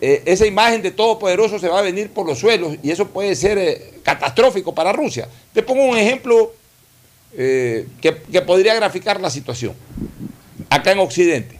[0.00, 3.36] eh, esa imagen de todopoderoso se va a venir por los suelos y eso puede
[3.36, 5.28] ser catastrófico para Rusia.
[5.52, 6.52] Te pongo un ejemplo
[7.36, 9.74] que, que podría graficar la situación.
[10.70, 11.58] Acá en Occidente.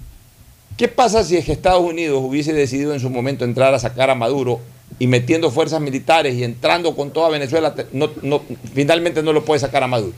[0.76, 4.08] ¿Qué pasa si es que Estados Unidos hubiese decidido en su momento entrar a sacar
[4.10, 4.60] a Maduro
[4.98, 8.42] y metiendo fuerzas militares y entrando con toda Venezuela, no, no-
[8.74, 10.14] finalmente no lo puede sacar a Maduro?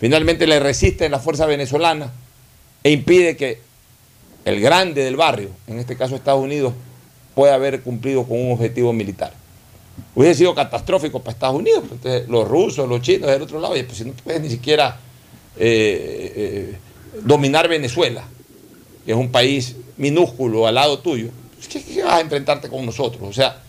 [0.00, 2.10] Finalmente le resiste la fuerza venezolana
[2.82, 3.60] e impide que
[4.44, 6.72] el grande del barrio, en este caso Estados Unidos,
[7.34, 9.32] pueda haber cumplido con un objetivo militar.
[10.14, 11.84] Hubiese sido catastrófico para Estados Unidos.
[11.90, 14.98] entonces, los rusos, los chinos del otro lado, y pues si no puedes ni siquiera
[15.58, 16.76] eh, eh,
[17.22, 18.24] dominar Venezuela,
[19.04, 22.84] que es un país minúsculo al lado tuyo, pues, ¿qué, qué vas a enfrentarte con
[22.86, 23.22] nosotros?
[23.28, 23.62] O sea,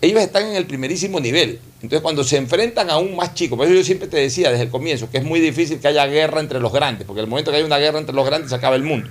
[0.00, 1.60] ellos están en el primerísimo nivel.
[1.74, 4.64] Entonces, cuando se enfrentan a un más chico, por eso yo siempre te decía desde
[4.64, 7.50] el comienzo que es muy difícil que haya guerra entre los grandes, porque el momento
[7.50, 9.08] que hay una guerra entre los grandes se acaba el mundo.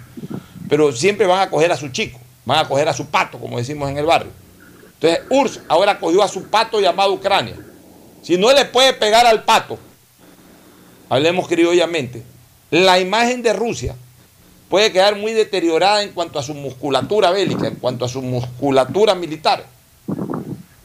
[0.67, 3.57] Pero siempre van a coger a su chico, van a coger a su pato, como
[3.57, 4.31] decimos en el barrio.
[4.95, 7.55] Entonces, URSS ahora cogió a su pato llamado Ucrania.
[8.21, 9.79] Si no le puede pegar al pato,
[11.07, 12.21] hablemos criollamente,
[12.69, 13.95] la imagen de Rusia
[14.69, 19.15] puede quedar muy deteriorada en cuanto a su musculatura bélica, en cuanto a su musculatura
[19.15, 19.78] militar.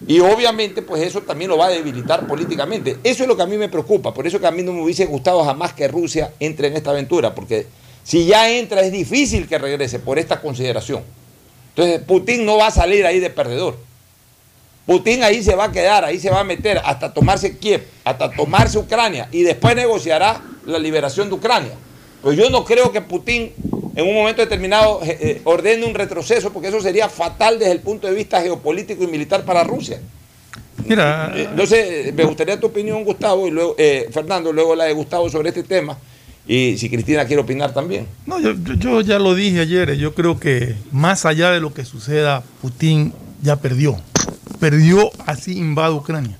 [0.06, 2.98] Y obviamente, pues eso también lo va a debilitar políticamente.
[3.04, 4.12] Eso es lo que a mí me preocupa.
[4.12, 6.90] Por eso que a mí no me hubiese gustado jamás que Rusia entre en esta
[6.90, 7.34] aventura.
[7.34, 7.66] Porque
[8.02, 11.02] si ya entra, es difícil que regrese por esta consideración.
[11.70, 13.76] Entonces, Putin no va a salir ahí de perdedor.
[14.86, 18.30] Putin ahí se va a quedar, ahí se va a meter hasta tomarse Kiev, hasta
[18.30, 21.72] tomarse Ucrania y después negociará la liberación de Ucrania.
[22.22, 23.52] Pues yo no creo que Putin
[23.96, 27.80] en un momento determinado eh, eh, ordene un retroceso porque eso sería fatal desde el
[27.80, 30.00] punto de vista geopolítico y militar para Rusia.
[30.86, 31.78] Mira, Eh, Entonces,
[32.08, 35.48] eh, me gustaría tu opinión, Gustavo, y luego, eh, Fernando, luego la de Gustavo sobre
[35.50, 35.96] este tema.
[36.46, 38.06] Y si Cristina quiere opinar también.
[38.26, 41.84] No, yo, yo- ya lo dije ayer, yo creo que más allá de lo que
[41.86, 43.96] suceda, Putin ya perdió.
[44.60, 46.36] Perdió así invade Ucrania.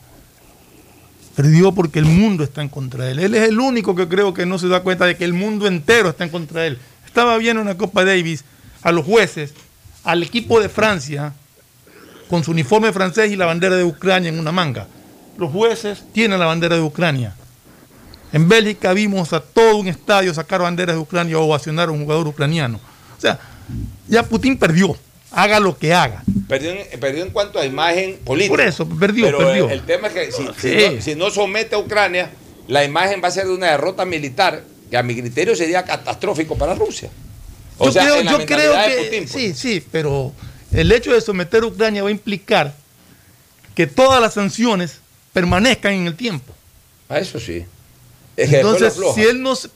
[1.36, 3.18] Perdió porque el mundo está en contra de él.
[3.18, 5.66] Él es el único que creo que no se da cuenta de que el mundo
[5.66, 6.78] entero está en contra de él.
[7.14, 8.42] Estaba viendo en la Copa Davis
[8.82, 9.54] a los jueces,
[10.02, 11.32] al equipo de Francia,
[12.28, 14.88] con su uniforme francés y la bandera de Ucrania en una manga.
[15.38, 17.36] Los jueces tienen la bandera de Ucrania.
[18.32, 22.02] En Bélgica vimos a todo un estadio sacar banderas de Ucrania o ovacionar a un
[22.02, 22.80] jugador ucraniano.
[23.16, 23.38] O sea,
[24.08, 24.96] ya Putin perdió.
[25.30, 26.24] Haga lo que haga.
[26.48, 28.56] Perdió en, perdió en cuanto a imagen política.
[28.56, 29.66] Por eso, perdió, Pero perdió.
[29.66, 30.94] El, el tema es que si, si Sí.
[30.96, 32.30] no, si no somete a Ucrania,
[32.66, 34.64] la imagen va a ser de una derrota militar
[34.94, 37.10] que a mi criterio sería catastrófico para Rusia.
[37.78, 39.32] O yo sea, creo, en la yo creo mentalidad de que Putin, pues.
[39.32, 40.32] sí, sí, pero
[40.70, 42.72] el hecho de someter a Ucrania va a implicar
[43.74, 45.00] que todas las sanciones
[45.32, 46.54] permanezcan en el tiempo.
[47.08, 47.64] A eso sí.
[48.36, 49.54] Es que después Entonces, si él no...
[49.54, 49.68] es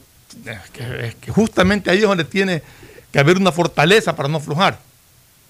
[0.73, 2.63] que, es que justamente ahí es donde tiene
[3.11, 4.79] que haber una fortaleza para no aflojar.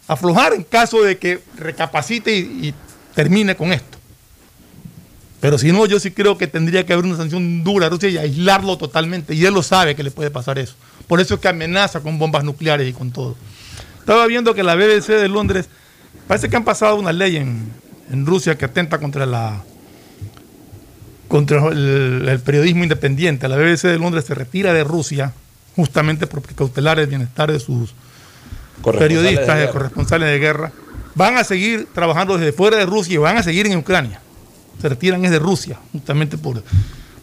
[0.06, 2.74] Aflojar en caso de que recapacite y, y
[3.14, 3.97] termine con esto.
[5.40, 8.08] Pero si no, yo sí creo que tendría que haber una sanción dura a Rusia
[8.08, 9.34] y aislarlo totalmente.
[9.34, 10.74] Y él lo sabe que le puede pasar eso.
[11.06, 13.36] Por eso es que amenaza con bombas nucleares y con todo.
[14.00, 15.68] Estaba viendo que la BBC de Londres,
[16.26, 17.70] parece que han pasado una ley en,
[18.10, 19.62] en Rusia que atenta contra la
[21.28, 23.48] contra el, el periodismo independiente.
[23.48, 25.32] La BBC de Londres se retira de Rusia
[25.76, 27.94] justamente por cautelar el bienestar de sus
[28.82, 29.72] periodistas, de guerra.
[29.72, 30.72] corresponsales de guerra.
[31.14, 34.20] Van a seguir trabajando desde fuera de Rusia y van a seguir en Ucrania.
[34.80, 36.62] Se retiran es de Rusia, justamente por,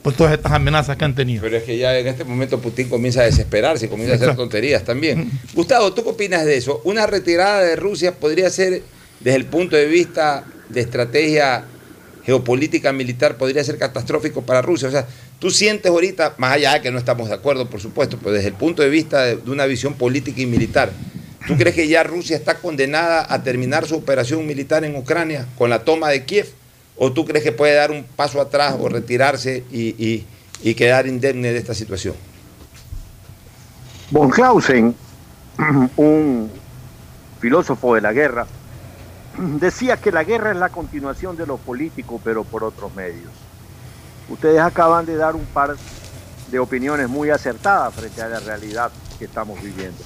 [0.01, 1.41] por todas estas amenazas que han tenido.
[1.41, 4.35] Pero es que ya en este momento Putin comienza a desesperarse y comienza a hacer
[4.35, 5.31] tonterías también.
[5.53, 6.81] Gustavo, ¿tú qué opinas de eso?
[6.83, 8.83] ¿Una retirada de Rusia podría ser,
[9.19, 11.63] desde el punto de vista de estrategia
[12.25, 14.89] geopolítica militar, podría ser catastrófico para Rusia?
[14.89, 15.07] O sea,
[15.39, 18.49] tú sientes ahorita, más allá de que no estamos de acuerdo, por supuesto, pero desde
[18.49, 20.91] el punto de vista de, de una visión política y militar,
[21.47, 25.69] ¿tú crees que ya Rusia está condenada a terminar su operación militar en Ucrania con
[25.69, 26.47] la toma de Kiev?
[26.97, 30.25] ¿O tú crees que puede dar un paso atrás o retirarse y, y-
[30.63, 32.15] y quedar indemne de esta situación?
[34.11, 34.95] Von Clausen,
[35.97, 36.49] un
[37.41, 38.45] filósofo de la guerra,
[39.59, 43.31] decía que la guerra es la continuación de lo político, pero por otros medios.
[44.29, 45.75] Ustedes acaban de dar un par
[46.49, 49.97] de opiniones muy acertadas frente a la realidad que estamos viviendo.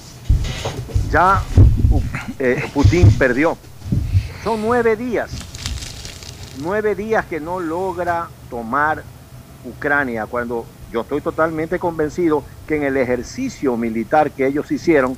[1.10, 1.42] Ya
[2.38, 3.56] eh, Putin perdió.
[4.44, 5.30] Son nueve días.
[6.62, 9.02] Nueve días que no logra tomar
[9.64, 15.16] Ucrania, cuando yo estoy totalmente convencido que en el ejercicio militar que ellos hicieron,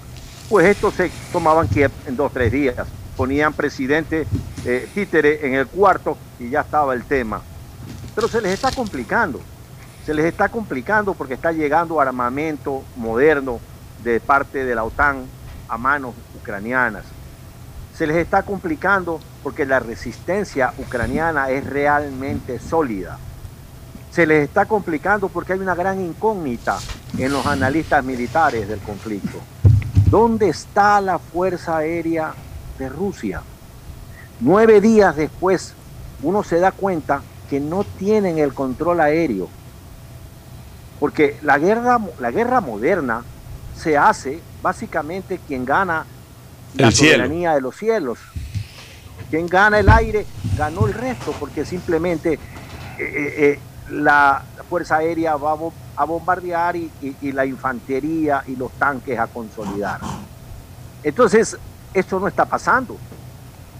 [0.48, 2.76] pues estos se tomaban Kiev en dos, tres días.
[3.16, 4.24] Ponían presidente
[4.64, 7.42] eh, títere en el cuarto y ya estaba el tema.
[8.14, 9.40] Pero se les está complicando.
[10.06, 13.58] Se les está complicando porque está llegando armamento moderno
[14.04, 15.26] de parte de la OTAN
[15.68, 17.04] a manos ucranianas.
[18.02, 23.16] Se les está complicando porque la resistencia ucraniana es realmente sólida.
[24.10, 26.80] Se les está complicando porque hay una gran incógnita
[27.16, 29.38] en los analistas militares del conflicto.
[30.10, 32.34] ¿Dónde está la Fuerza Aérea
[32.76, 33.40] de Rusia?
[34.40, 35.74] Nueve días después,
[36.24, 39.48] uno se da cuenta que no tienen el control aéreo.
[40.98, 43.22] Porque la guerra, la guerra moderna
[43.76, 46.04] se hace básicamente quien gana
[46.74, 47.14] la El cielo.
[47.24, 48.18] soberanía de los cielos.
[49.30, 52.38] Quien gana el aire ganó el resto, porque simplemente eh,
[52.98, 53.60] eh, eh,
[53.90, 58.72] la Fuerza Aérea va a, bo- a bombardear y, y- y la infantería y los
[58.78, 60.00] tanques a consolidar.
[61.02, 61.56] Entonces,
[61.92, 62.96] esto no está pasando.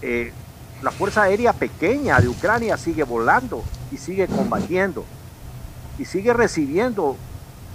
[0.01, 0.33] Eh,
[0.81, 5.05] la Fuerza Aérea pequeña de Ucrania sigue volando y sigue combatiendo
[5.97, 7.15] y sigue recibiendo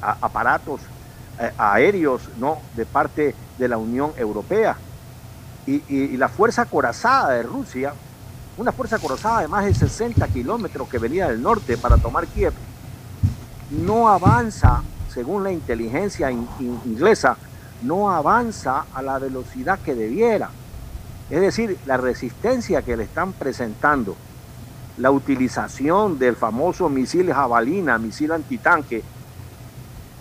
[0.03, 0.81] a- aparatos
[1.41, 2.59] eh, aéreos ¿no?
[2.75, 4.77] de parte de la Unión Europea.
[5.69, 7.93] Y, la fuerza acorazada de Rusia,
[8.57, 12.55] una fuerza acorazada de más de 60 kilómetros que venía del norte para tomar Kiev,
[13.71, 17.37] no avanza, según la inteligencia in- in- inglesa,
[17.83, 20.49] no avanza a la velocidad que debiera.
[21.29, 24.17] Es decir, la resistencia que le están presentando,
[24.97, 29.03] la utilización del famoso misil jabalina, misil antitanque,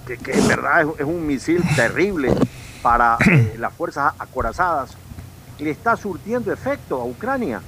[0.05, 2.33] que, en verdad es, es un misil terrible
[2.81, 4.95] para eh, las fuerzas acorazadas,
[5.59, 7.61] le está surtiendo efecto a Ucrania.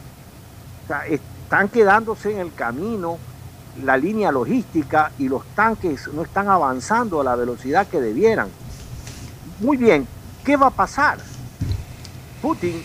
[0.84, 3.18] O sea, están quedándose en el camino
[3.84, 8.50] la línea logística y los tanques no están avanzando a la velocidad que debieran.
[9.60, 10.08] Muy bien,
[10.44, 11.20] ¿qué va a pasar?
[12.42, 12.82] Putin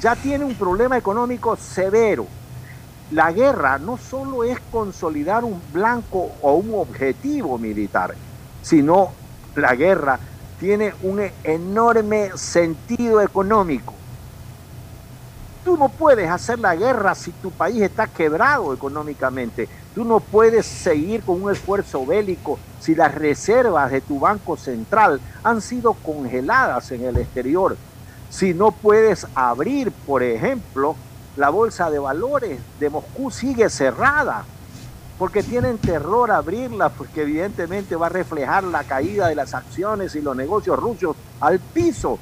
[0.00, 2.26] ya tiene un problema económico severo.
[3.10, 8.14] La guerra no solo es consolidar un blanco o un objetivo militar,
[8.62, 9.12] sino
[9.56, 10.18] la guerra
[10.60, 13.94] tiene un enorme sentido económico.
[15.64, 19.68] Tú no puedes hacer la guerra si tu país está quebrado económicamente.
[19.94, 25.20] Tú no puedes seguir con un esfuerzo bélico si las reservas de tu banco central
[25.42, 27.76] han sido congeladas en el exterior.
[28.30, 30.96] Si no puedes abrir, por ejemplo,
[31.36, 34.44] la bolsa de valores de Moscú sigue cerrada
[35.18, 40.20] porque tienen terror abrirla, porque evidentemente va a reflejar la caída de las acciones y
[40.20, 42.18] los negocios rusos al piso.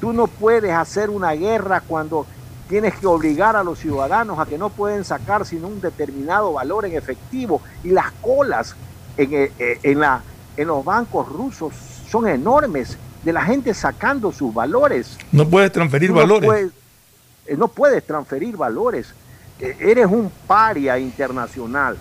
[0.00, 2.26] Tú no puedes hacer una guerra cuando
[2.68, 6.86] tienes que obligar a los ciudadanos a que no pueden sacar sino un determinado valor
[6.86, 8.74] en efectivo y las colas
[9.16, 10.22] en, eh, eh, en la,
[10.56, 11.74] en los bancos rusos
[12.08, 15.16] son enormes de la gente sacando sus valores.
[15.32, 16.48] No puedes transferir no valores.
[16.48, 16.72] puedes-
[17.46, 19.14] eh, no puedes transferir valores.
[19.58, 21.96] Eres un paria internacional.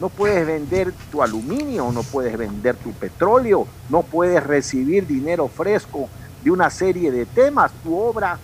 [0.00, 6.08] No puedes vender tu aluminio, no puedes vender tu petróleo, no puedes recibir dinero fresco
[6.44, 7.72] de una serie de temas.
[7.82, 8.38] Tu obra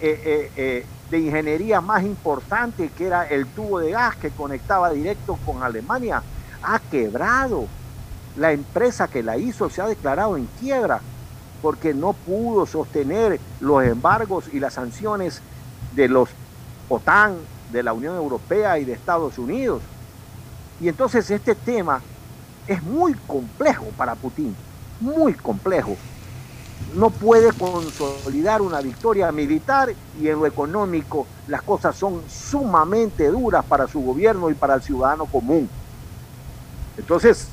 [0.00, 4.90] eh, eh, eh, de ingeniería más importante, que era el tubo de gas que conectaba
[4.90, 6.20] directo con Alemania,
[6.60, 7.68] ha quebrado.
[8.36, 11.00] La empresa que la hizo se ha declarado en quiebra
[11.62, 15.40] porque no pudo sostener los embargos y las sanciones
[15.94, 16.30] de los
[16.88, 17.36] OTAN,
[17.70, 19.82] de la Unión Europea y de Estados Unidos.
[20.80, 22.02] Y entonces este tema
[22.66, 24.56] es muy complejo para Putin,
[24.98, 25.96] muy complejo.
[26.94, 33.64] No puede consolidar una victoria militar y en lo económico las cosas son sumamente duras
[33.64, 35.68] para su gobierno y para el ciudadano común.
[36.96, 37.48] Entonces,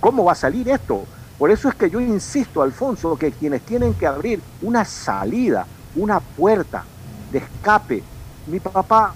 [0.00, 1.04] ¿cómo va a salir esto?
[1.38, 6.20] Por eso es que yo insisto, Alfonso, que quienes tienen que abrir una salida, una
[6.20, 6.84] puerta
[7.30, 8.02] de escape,
[8.46, 9.12] mi papá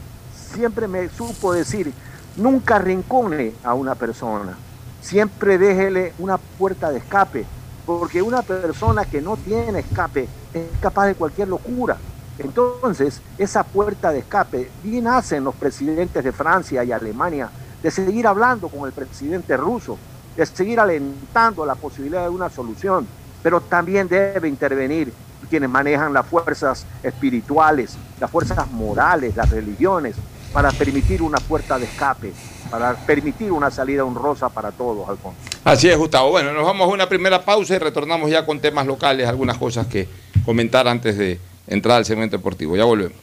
[0.53, 1.93] siempre me supo decir,
[2.37, 4.57] nunca arrincone a una persona,
[5.01, 7.47] siempre déjele una puerta de escape,
[7.89, 11.97] porque una persona que no tiene escape es capaz de cualquier locura.
[12.39, 17.49] Entonces, esa puerta de escape, bien hacen los presidentes de Francia y Alemania
[17.83, 19.97] de seguir hablando con el presidente ruso,
[20.37, 23.09] de seguir alentando la posibilidad de una solución,
[23.43, 25.11] pero también debe intervenir
[25.49, 30.15] quienes manejan las fuerzas espirituales, las fuerzas morales, las religiones,
[30.53, 32.35] para permitir una puerta de escape,
[32.71, 35.39] para permitir una salida honrosa para todos, Alfonso.
[35.65, 36.31] Así es, Gustavo.
[36.31, 39.87] Bueno, nos vamos a una primera pausa y retornamos ya con temas locales, algunas cosas
[39.87, 40.09] que
[40.45, 42.77] comentar antes de entrar al segmento deportivo.
[42.77, 43.19] Ya volvemos.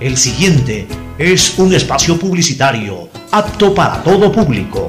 [0.00, 0.86] El siguiente
[1.18, 4.88] es un espacio publicitario apto para todo público.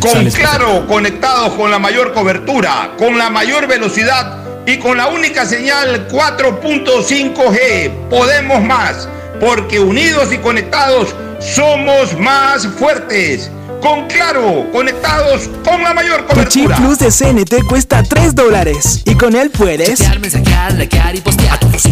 [0.00, 0.30] Con.
[0.30, 6.08] Claro, conectados con la mayor cobertura, con la mayor velocidad y con la única señal
[6.08, 8.08] 4.5G.
[8.08, 9.08] Podemos más,
[9.40, 13.50] porque unidos y conectados somos más fuertes.
[13.80, 16.76] Con Claro, conectados con la mayor Tu chip cobertura.
[16.76, 21.54] plus de CNT cuesta 3 dólares y con él puedes Chatear, mensajear, likear y postear.
[21.54, 21.82] A todos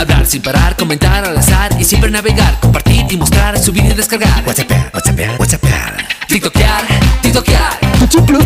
[0.00, 4.42] Hablar sin parar, comentar al azar y siempre navegar, compartir y mostrar, subir y descargar.
[4.44, 5.62] WhatsApp, WhatsApp, WhatsApp.
[6.26, 6.53] TikTokear,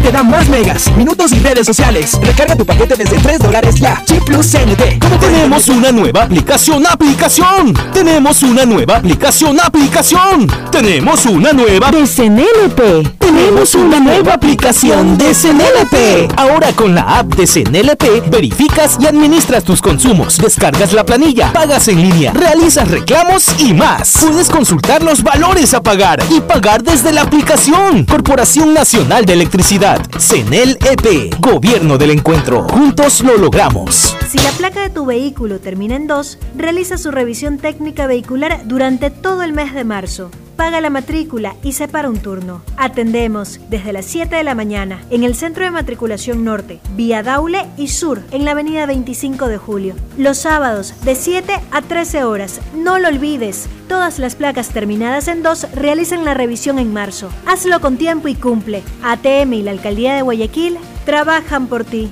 [0.09, 2.19] te da más megas, minutos y redes sociales.
[2.23, 4.03] Recarga tu paquete desde 3 dólares ya.
[4.07, 4.99] Chip plus CNT.
[5.01, 7.75] ¿Cómo Tenemos una nueva aplicación, aplicación.
[7.93, 10.47] Tenemos una nueva aplicación, aplicación.
[10.71, 13.19] Tenemos una nueva de CNLP.
[13.19, 16.33] Tenemos una nueva aplicación de CNLP.
[16.37, 21.89] Ahora con la app de CNLP verificas y administras tus consumos, descargas la planilla, pagas
[21.89, 24.19] en línea, realizas reclamos y más.
[24.21, 28.07] Puedes consultar los valores a pagar y pagar desde la aplicación.
[28.07, 32.68] Corporación Nacional de Electricidad, CNLEP, Gobierno del Encuentro.
[32.68, 34.16] Juntos lo logramos.
[34.28, 39.11] Si la placa de tu vehículo termina en 2, realiza su revisión técnica vehicular durante
[39.11, 40.30] todo el mes de marzo.
[40.59, 42.63] Paga la matrícula y separa un turno.
[42.77, 47.65] Atendemos desde las 7 de la mañana en el Centro de Matriculación Norte, vía Daule
[47.77, 49.95] y Sur, en la avenida 25 de Julio.
[50.17, 52.61] Los sábados de 7 a 13 horas.
[52.75, 57.31] No lo olvides, todas las placas terminadas en 2 realizan la revisión en marzo.
[57.47, 58.83] Hazlo con tiempo y cumple.
[59.05, 62.11] ATM y la Alcaldía de Guayaquil trabajan por ti.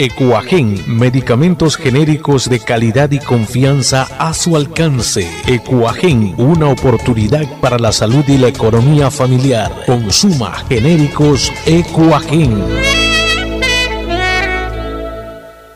[0.00, 5.28] Ecuagen, medicamentos genéricos de calidad y confianza a su alcance.
[5.44, 9.72] Ecuagen, una oportunidad para la salud y la economía familiar.
[9.86, 12.62] Consuma genéricos Ecuagen.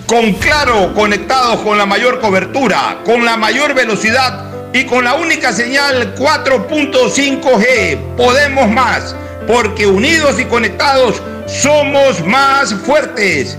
[0.07, 5.53] Con Claro, conectados con la mayor cobertura, con la mayor velocidad y con la única
[5.53, 7.99] señal 4.5G.
[8.17, 9.17] Podemos más,
[9.49, 13.59] porque unidos y conectados somos más fuertes.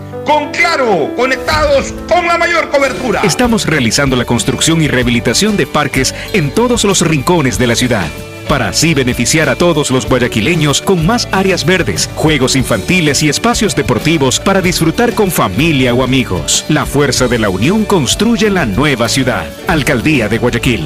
[0.25, 3.21] Con Claro, conectados con la mayor cobertura.
[3.23, 8.07] Estamos realizando la construcción y rehabilitación de parques en todos los rincones de la ciudad.
[8.47, 13.75] Para así beneficiar a todos los guayaquileños con más áreas verdes, juegos infantiles y espacios
[13.75, 16.65] deportivos para disfrutar con familia o amigos.
[16.67, 19.45] La fuerza de la unión construye la nueva ciudad.
[19.67, 20.85] Alcaldía de Guayaquil.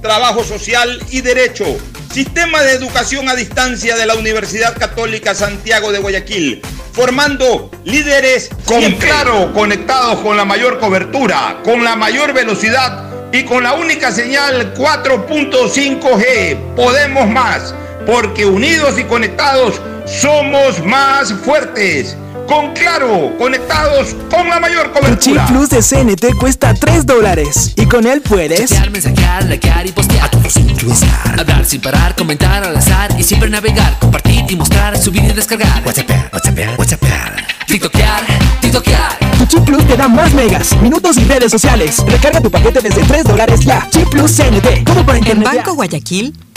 [0.00, 1.64] trabajo social y derecho.
[2.12, 8.80] Sistema de educación a distancia de la Universidad Católica Santiago de Guayaquil, formando líderes con
[8.92, 14.74] claro, conectados con la mayor cobertura, con la mayor velocidad y con la única señal
[14.74, 16.74] 4.5G.
[16.74, 17.74] Podemos más,
[18.06, 22.16] porque unidos y conectados somos más fuertes.
[22.48, 25.46] Con claro, conectados con la mayor Tu chip cobertura.
[25.46, 30.30] plus de CNT cuesta 3 dólares y con él puedes Chatear, mensajear, likear y postear.
[31.38, 35.82] Hablar sin parar, comentar al azar y siempre navegar, compartir y mostrar, subir y descargar.
[35.84, 37.02] WhatsApp, WhatsApp, WhatsApp.
[37.66, 38.22] TikTokear,
[38.62, 39.18] TikTokear.
[39.38, 42.02] Tu chip plus te da más megas, minutos y redes sociales.
[42.06, 43.86] Recarga tu paquete desde 3 dólares ya.
[43.90, 44.84] Chip plus CNT.
[44.84, 45.46] Todo por En internet.
[45.54, 46.34] Banco Guayaquil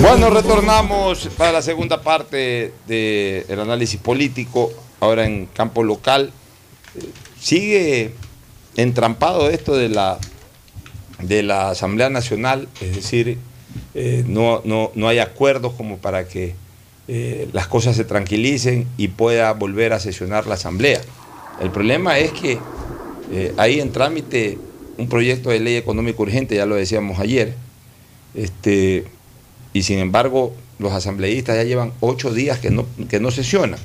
[0.00, 6.32] Bueno, retornamos para la segunda parte del análisis político, ahora en campo local.
[7.40, 8.14] Sigue
[8.76, 10.18] entrampado esto de la,
[11.20, 13.38] de la Asamblea Nacional, es decir,
[13.94, 16.54] eh, no, no- no hay acuerdos como para que
[17.08, 21.00] eh, las cosas se tranquilicen y pueda volver a sesionar la Asamblea.
[21.60, 22.58] El problema es que
[23.32, 24.58] eh, hay en trámite
[25.02, 27.54] un proyecto de ley económico urgente, ya lo decíamos ayer,
[28.34, 29.04] este,
[29.72, 33.80] y sin embargo los asambleístas ya llevan ocho días que no, que no sesionan.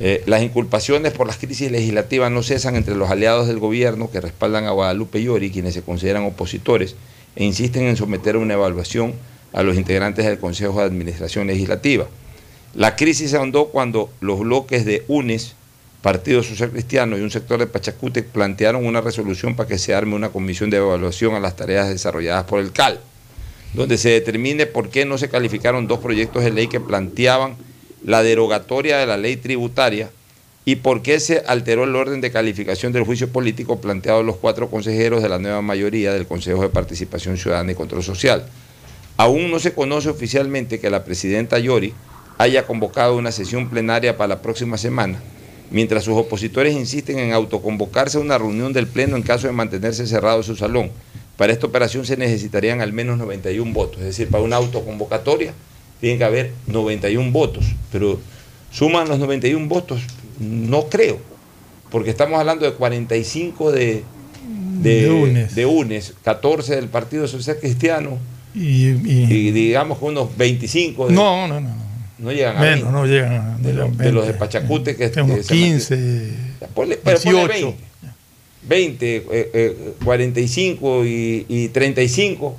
[0.00, 4.20] Eh, las inculpaciones por las crisis legislativas no cesan entre los aliados del gobierno que
[4.20, 6.96] respaldan a Guadalupe Llori, quienes se consideran opositores,
[7.36, 9.14] e insisten en someter una evaluación
[9.52, 12.06] a los integrantes del Consejo de Administración Legislativa.
[12.74, 15.54] La crisis se ahondó cuando los bloques de UNES,
[16.02, 20.16] Partido Social Cristiano y un sector de Pachacútec plantearon una resolución para que se arme
[20.16, 23.00] una comisión de evaluación a las tareas desarrolladas por el CAL,
[23.72, 27.56] donde se determine por qué no se calificaron dos proyectos de ley que planteaban
[28.04, 30.10] la derogatoria de la ley tributaria
[30.64, 34.68] y por qué se alteró el orden de calificación del juicio político planteado los cuatro
[34.68, 38.44] consejeros de la nueva mayoría del Consejo de Participación Ciudadana y Control Social.
[39.16, 41.94] Aún no se conoce oficialmente que la presidenta Yori
[42.38, 45.20] haya convocado una sesión plenaria para la próxima semana,
[45.72, 50.06] mientras sus opositores insisten en autoconvocarse a una reunión del Pleno en caso de mantenerse
[50.06, 50.90] cerrado su salón.
[51.36, 55.52] Para esta operación se necesitarían al menos 91 votos, es decir, para una autoconvocatoria
[56.00, 58.20] tiene que haber 91 votos, pero
[58.70, 60.02] suman los 91 votos,
[60.40, 61.18] no creo,
[61.90, 64.02] porque estamos hablando de 45 de,
[64.80, 65.54] de, De UNES.
[65.54, 68.18] de UNES, 14 del Partido Social Cristiano
[68.54, 71.70] Y, y- y digamos que unos 25 de- no, no, no.
[72.22, 72.92] No llegan a Menos, 20.
[72.92, 75.94] no llegan a de, los- de los de Pachacute que, unos que se 15,
[76.74, 77.48] Ponle- pero ponle 18.
[77.48, 77.76] 20.
[78.64, 82.56] 20, eh, eh, 45 y, y 35,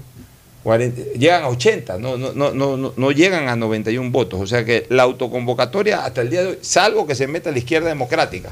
[0.64, 4.40] 40, llegan a 80, no, no, no, no, no- no llegan a 91 votos.
[4.42, 7.58] O sea que la autoconvocatoria hasta el día de hoy, salvo que se meta la
[7.58, 8.52] izquierda democrática,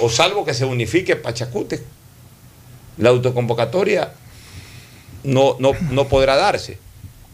[0.00, 1.80] o salvo que se unifique Pachacute,
[2.98, 4.12] la autoconvocatoria
[5.22, 6.78] no, no, no podrá darse.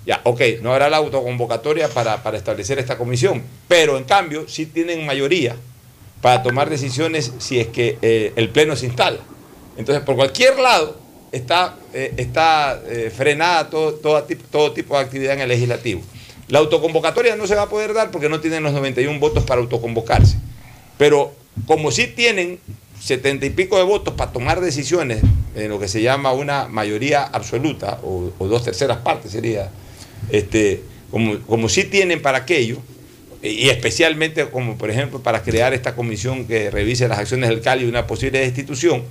[0.06, 4.66] Ya, ok, no habrá la autoconvocatoria para, para establecer esta comisión, pero en cambio sí
[4.66, 5.56] tienen mayoría
[6.20, 9.18] para tomar decisiones si es que eh, el Pleno se instala.
[9.76, 10.96] Entonces, por cualquier lado
[11.32, 16.02] está, eh, está eh, frenada todo, todo, tipo, todo tipo de actividad en el legislativo.
[16.48, 19.60] La autoconvocatoria no se va a poder dar porque no tienen los 91 votos para
[19.60, 20.36] autoconvocarse.
[20.98, 21.32] Pero
[21.66, 22.58] como sí tienen
[23.00, 25.22] 70 y pico de votos para tomar decisiones
[25.54, 29.70] en lo que se llama una mayoría absoluta o, o dos terceras partes sería,
[30.30, 32.78] este, como, como sí tienen para aquello,
[33.42, 37.84] y especialmente como por ejemplo para crear esta comisión que revise las acciones del CALI
[37.84, 39.02] y una posible destitución,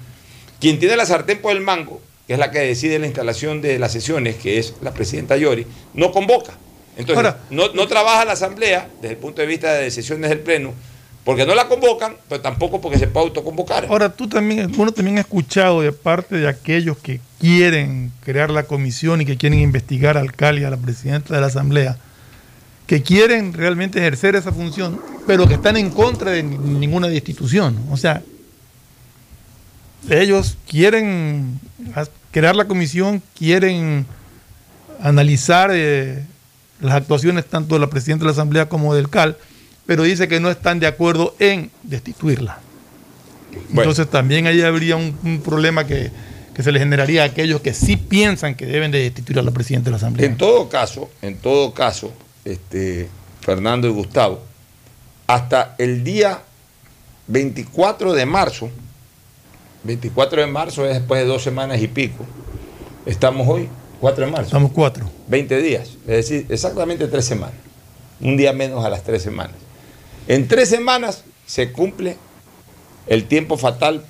[0.60, 3.78] quien tiene la sartén por el mango, que es la que decide la instalación de
[3.80, 6.58] las sesiones, que es la presidenta Yori, no convoca.
[6.98, 10.40] Entonces, Ahora- no, no trabaja la asamblea desde el punto de vista de sesiones del
[10.40, 10.74] Pleno,
[11.24, 13.86] porque no la convocan, pero tampoco porque se puede autoconvocar.
[13.90, 18.64] Ahora, tú también, uno también ha escuchado de parte de aquellos que quieren crear la
[18.64, 21.98] comisión y que quieren investigar al Cali, a la presidenta de la Asamblea,
[22.88, 27.78] que quieren realmente ejercer esa función, pero que están en contra de ni- ninguna destitución.
[27.90, 28.22] O sea,
[30.10, 31.60] ellos quieren
[32.32, 34.06] crear la comisión, quieren
[35.02, 36.24] analizar eh,
[36.82, 39.38] las actuaciones tanto de la presidenta de la Asamblea como del CAL,
[39.86, 42.60] pero dice que no están de acuerdo en destituirla.
[43.70, 46.12] Entonces también ahí habría un, un problema que,
[46.54, 49.52] que se le generaría a aquellos que sí piensan que deben de destituir a la
[49.52, 50.28] presidenta de la Asamblea.
[50.28, 52.14] En todo caso, en todo caso,
[52.46, 53.10] este,
[53.42, 54.42] Fernando y Gustavo,
[55.28, 56.42] hasta el día
[57.28, 58.70] 24 de marzo,
[59.84, 62.26] 24 de marzo es después de dos semanas y pico,
[63.06, 63.68] estamos hoy,
[64.00, 64.48] 4 de marzo.
[64.48, 65.10] Estamos cuatro.
[65.28, 67.56] 20 días, es decir, exactamente tres semanas,
[68.20, 69.56] un día menos a las tres semanas.
[70.28, 72.18] En tres semanas se cumple
[73.08, 74.06] el tiempo fatal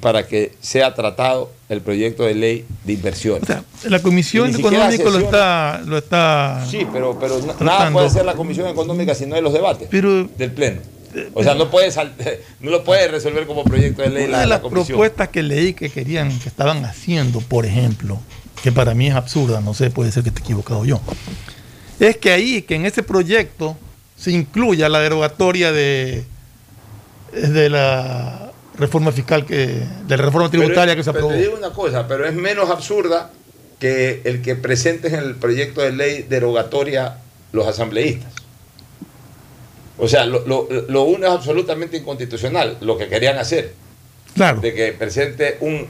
[0.00, 3.48] para que sea tratado el proyecto de ley de inversiones.
[3.84, 7.90] La Comisión Y ni siquiera Económica lo está, lo está Sí, pero, pero na- nada
[7.90, 10.80] puede hacer la Comisión Económica si no hay los debates Pero- del Pleno.
[11.32, 11.90] O sea, no, puede
[12.60, 14.86] no lo puede resolver como proyecto de ley Una la, de la las Comisión.
[14.88, 18.18] propuestas que leí que querían, que estaban haciendo, por ejemplo,
[18.62, 21.00] que para mí es absurda, no sé, puede ser que esté equivocado yo,
[22.00, 23.76] es que ahí, que en ese proyecto
[24.16, 26.24] se incluya la derogatoria de,
[27.32, 29.66] de la reforma fiscal que,
[30.06, 31.34] de la reforma tributaria Pero- que se pero aprobó.
[31.34, 33.30] te digo una cosa, pero es menos absurda
[33.78, 37.18] que el que presenten el proyecto de ley derogatoria
[37.52, 38.32] los asambleístas.
[39.98, 43.74] O sea, lo, lo- lo uno es absolutamente inconstitucional, lo que querían hacer.
[44.34, 44.60] Claro.
[44.60, 45.86] De que presente un,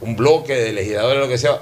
[0.00, 1.60] un bloque de legisladores, lo que sea,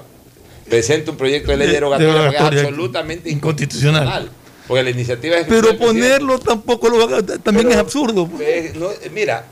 [0.67, 4.03] presente un proyecto de ley De- derogatoria, porque es derogatoria absolutamente inconstitucional.
[4.03, 4.42] inconstitucional.
[4.67, 8.29] Porque la iniciativa es Pero ponerlo tampoco lo haga- también es absurdo.
[8.39, 9.45] eh, no, eh, mira,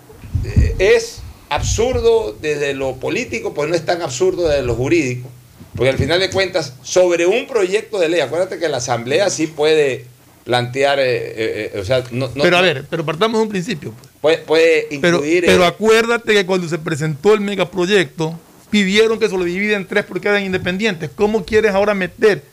[0.45, 1.19] eh, es
[1.49, 5.29] absurdo desde lo político, pues no es tan absurdo desde lo jurídico.
[5.75, 9.47] Porque al final de cuentas, sobre un proyecto de ley, acuérdate que la Asamblea sí
[9.47, 10.05] puede
[10.43, 13.49] plantear, eh, eh, eh, o sea, no, no- pero a ver, pero partamos de un
[13.49, 13.93] principio.
[14.21, 14.47] puede, pues.
[14.47, 15.45] puede Pero, incluir...
[15.45, 18.37] pero eh, acuérdate que cuando se presentó el megaproyecto,
[18.69, 21.09] pidieron que se lo divida en tres porque eran independientes.
[21.15, 22.43] ¿Cómo quieres ahora meter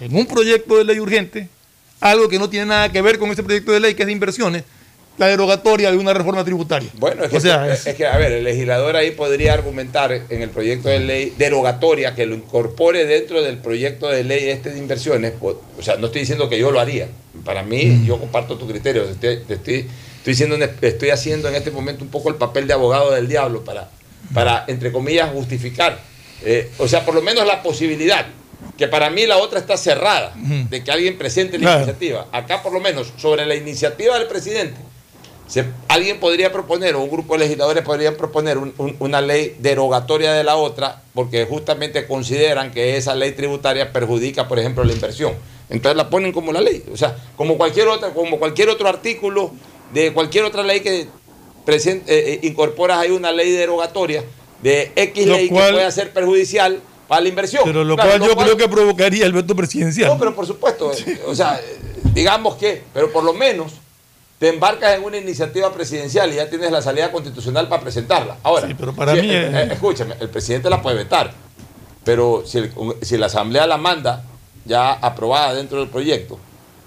[0.00, 1.48] en un proyecto de ley urgente
[2.00, 4.12] algo que no tiene nada que ver con ese proyecto de ley que es de
[4.12, 4.64] inversiones,
[5.16, 6.88] la derogatoria de una reforma tributaria?
[6.94, 10.12] Bueno, es que, o sea, es, es- que, a ver, el legislador ahí podría argumentar
[10.12, 14.70] en el proyecto de ley derogatoria que lo incorpore dentro del proyecto de ley este
[14.70, 15.34] de inversiones.
[15.40, 17.08] O, o sea, no estoy diciendo que yo lo haría.
[17.44, 19.04] Para mí, yo comparto tu criterio.
[19.20, 22.72] Te, te estoy, estoy, diciendo, estoy haciendo en este momento un poco el papel de
[22.72, 23.90] abogado del diablo para,
[24.32, 25.98] para entre comillas, justificar.
[26.44, 28.26] eh, o sea, por lo menos la posibilidad.
[28.76, 31.76] Que para mí la otra está cerrada, de que alguien presente la Claro.
[31.84, 32.26] iniciativa.
[32.32, 34.80] Acá, por lo menos, sobre la iniciativa del presidente,
[35.46, 39.56] se- alguien podría proponer, o un grupo de legisladores podrían proponer un- un- una ley
[39.60, 44.92] derogatoria de la otra, porque justamente consideran que esa ley tributaria perjudica, por ejemplo, la
[44.92, 45.34] inversión.
[45.70, 46.82] Entonces la ponen como la ley.
[46.92, 49.52] O sea, como cualquier otra, como cualquier otro artículo
[49.92, 51.06] de cualquier otra ley que
[51.64, 54.24] presen- eh, eh, incorporas ahí una ley derogatoria
[54.62, 56.80] de X Lo ley cual- que pueda ser perjudicial
[57.14, 57.62] para la inversión.
[57.64, 60.08] Pero lo Claro, cual lo yo cual- creo que provocaría el veto presidencial.
[60.08, 61.60] no, pero por supuesto, eh, o sea,
[62.12, 63.72] digamos que, pero por lo menos
[64.40, 68.36] te embarcas en una iniciativa presidencial y ya tienes la salida constitucional para presentarla.
[68.42, 71.32] Ahora, pero para si- mí eh, es- eh, escúchame, el presidente la puede vetar,
[72.04, 72.72] pero si, el-
[73.02, 74.24] si la asamblea la manda
[74.64, 76.38] ya aprobada dentro del proyecto,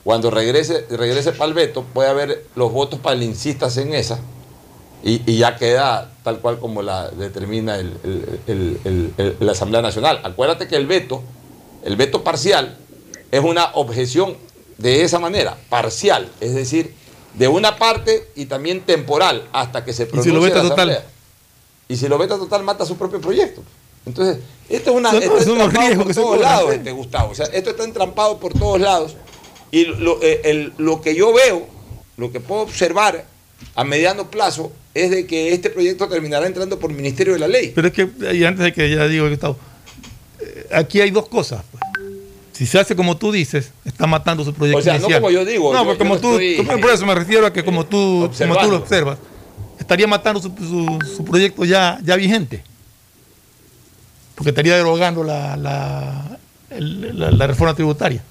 [0.03, 4.19] cuando regrese, regrese para el veto, puede haber los votos para el insistas en esa
[5.03, 10.19] y, y ya queda tal cual como la determina el- la Asamblea Nacional.
[10.23, 11.23] Acuérdate que el veto,
[11.83, 12.77] el veto parcial,
[13.31, 14.35] es una objeción
[14.77, 16.93] de esa manera, parcial, es decir,
[17.33, 20.89] de una parte y también temporal, hasta que se si pronuncie lo veta la total?
[20.89, 21.11] Asamblea.
[21.89, 23.61] Y si lo veta total, mata su propio proyecto.
[24.05, 25.11] Entonces, esto es una.
[25.11, 26.75] Son- está son los entrampado por todos lados, ¿sí?
[26.77, 27.31] este, Gustavo.
[27.31, 29.15] O sea, esto está entrampado por todos lados.
[29.71, 31.67] Y lo, eh, el- lo que yo veo,
[32.17, 33.25] lo que puedo observar
[33.75, 34.71] a mediano plazo,
[35.03, 37.71] es de que este proyecto terminará entrando por Ministerio de la Ley.
[37.75, 39.57] Pero es que, y antes de que ya digo, Gustavo,
[40.39, 41.61] eh, aquí hay dos cosas.
[41.71, 41.83] pues.
[42.53, 45.45] Si se hace como tú dices, está matando su proyecto O sea, no como yo
[45.45, 47.63] digo, No, yo- porque como no tú, estoy, tú- por eso me refiero a que
[47.63, 49.19] como tú, como tú lo observas,
[49.79, 52.63] estaría matando su, su- su proyecto ya, ya vigente.
[54.35, 56.37] Porque estaría derogando la, la,
[56.71, 58.23] el- la- la reforma tributaria.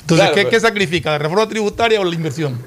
[0.00, 1.10] Entonces, Claro, ¿qué, pero- qué sacrifica?
[1.12, 2.60] ¿La reforma tributaria o la inversión?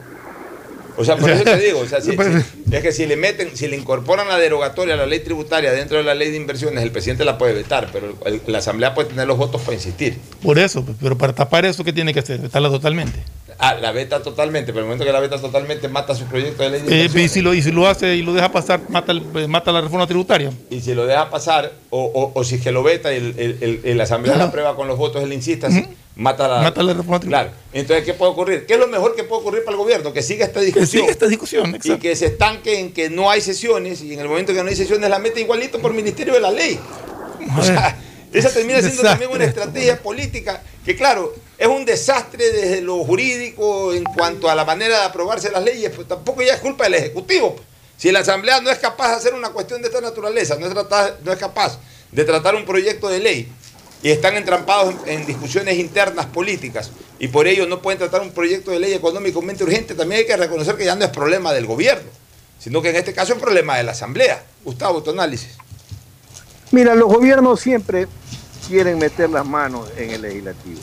[0.99, 3.15] O sea, por eso te digo, o sea, si- pero- si- es que si le
[3.15, 6.37] meten, si le incorporan la derogatoria a la ley tributaria dentro de la ley de
[6.37, 9.75] inversiones, el presidente la puede vetar, pero el- la Asamblea puede tener los votos para
[9.75, 10.17] insistir.
[10.43, 12.39] Por eso, pues, pero para tapar eso, ¿qué tiene que hacer?
[12.41, 13.19] Vetarla totalmente.
[13.61, 16.69] Ah, la veta totalmente, pero el momento que la veta totalmente mata su proyecto de
[16.69, 19.11] ley de Eh, y, si lo, y si lo hace y lo deja pasar, mata,
[19.11, 20.49] el- eh, mata la reforma tributaria.
[20.69, 23.35] Y si lo deja pasar, o, o- o si es que lo veta y el,
[23.37, 25.73] el- el- la Asamblea la aprueba con los votos del insistas,
[26.15, 27.49] mata la, Mata la reforma Claro.
[27.73, 28.65] Entonces, ¿qué puede ocurrir?
[28.65, 30.13] ¿Qué es lo mejor que puede ocurrir para el gobierno?
[30.13, 31.01] Que siga esta discusión.
[31.01, 34.29] siga esta discusión, Y que se estanque en que no hay sesiones y en el
[34.29, 36.79] momento que no hay sesiones la mete igualito por Ministerio de la Ley.
[37.57, 37.97] O sea,
[38.31, 39.09] esa termina siendo Desastre.
[39.09, 44.55] también una estrategia política que, claro, es un desastre desde lo jurídico en cuanto a
[44.55, 47.57] la manera de aprobarse las leyes, pues tampoco ya es culpa del Ejecutivo.
[47.97, 50.65] Si la Asamblea no es capaz de hacer una cuestión de esta naturaleza, no
[51.33, 51.77] es, capaz
[52.13, 53.51] de tratar un proyecto de ley
[54.01, 58.31] y están entrampados en, en discusiones internas políticas y por ello no pueden tratar un
[58.31, 61.65] proyecto de ley económicamente urgente, también hay que reconocer que ya no es problema del
[61.65, 62.09] gobierno,
[62.57, 64.45] sino que en este caso es problema de la Asamblea.
[64.63, 65.57] Gustavo, tu análisis.
[66.71, 68.07] Mira, los gobiernos siempre
[68.65, 70.79] quieren meter las manos en el legislativo.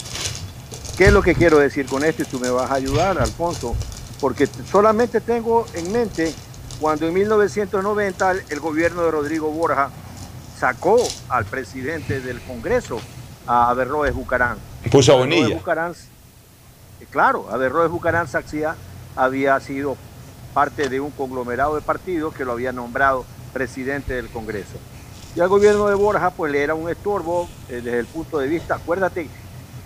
[0.96, 2.22] ¿Qué es lo que quiero decir con esto?
[2.22, 3.74] Y tú me vas a ayudar, Alfonso,
[4.20, 6.34] porque solamente tengo en mente
[6.80, 9.90] cuando en 1990 el- gobierno de Rodrigo Borja
[10.58, 10.96] sacó
[11.28, 12.98] al presidente del Congreso,
[13.46, 14.56] a Averroes Bucarán.
[14.90, 15.56] Puso a Averroes Bonilla.
[15.58, 18.74] Bucarán, eh, claro, Averroes Bucarán Saxía
[19.14, 19.96] había sido
[20.54, 24.78] parte de un conglomerado de partidos que lo había nombrado presidente del Congreso.
[25.34, 28.48] Y al gobierno de Borja pues le era un estorbo eh, desde el punto de
[28.48, 29.28] vista, acuérdate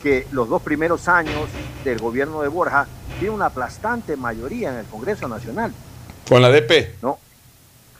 [0.02, 1.48] que los dos primeros años
[1.84, 2.86] del gobierno de Borja
[3.18, 5.72] tiene una aplastante mayoría en el Congreso Nacional.
[6.28, 6.96] Con la DP.
[7.02, 7.18] No,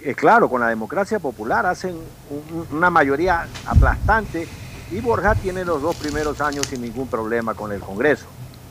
[0.02, 4.48] Eh, claro, con la democracia popular hacen un- un- una mayoría aplastante
[4.90, 8.24] y Borja tiene los dos primeros años sin ningún problema con el Congreso.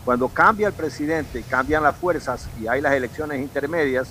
[0.03, 4.07] Cuando cambia el presidente, cambian las fuerzas y hay las elecciones intermedias,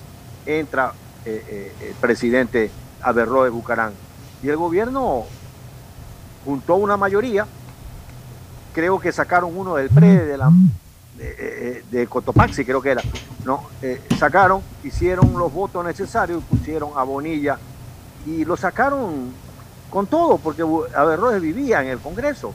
[0.46, 0.92] entra
[1.24, 2.70] eh, eh, el presidente
[3.02, 3.92] Averroes Bucarán.
[4.40, 5.24] Y el gobierno
[6.44, 7.46] juntó una mayoría,
[8.72, 10.50] creo que sacaron uno del PRE, de la
[11.18, 13.02] de, eh, de Cotopaxi, creo que era.
[13.44, 17.58] No, eh, sacaron, hicieron los votos necesarios, pusieron a Bonilla
[18.26, 19.32] y lo sacaron
[19.90, 20.62] con todo, porque
[20.94, 22.52] Averroes vivía en el Congreso.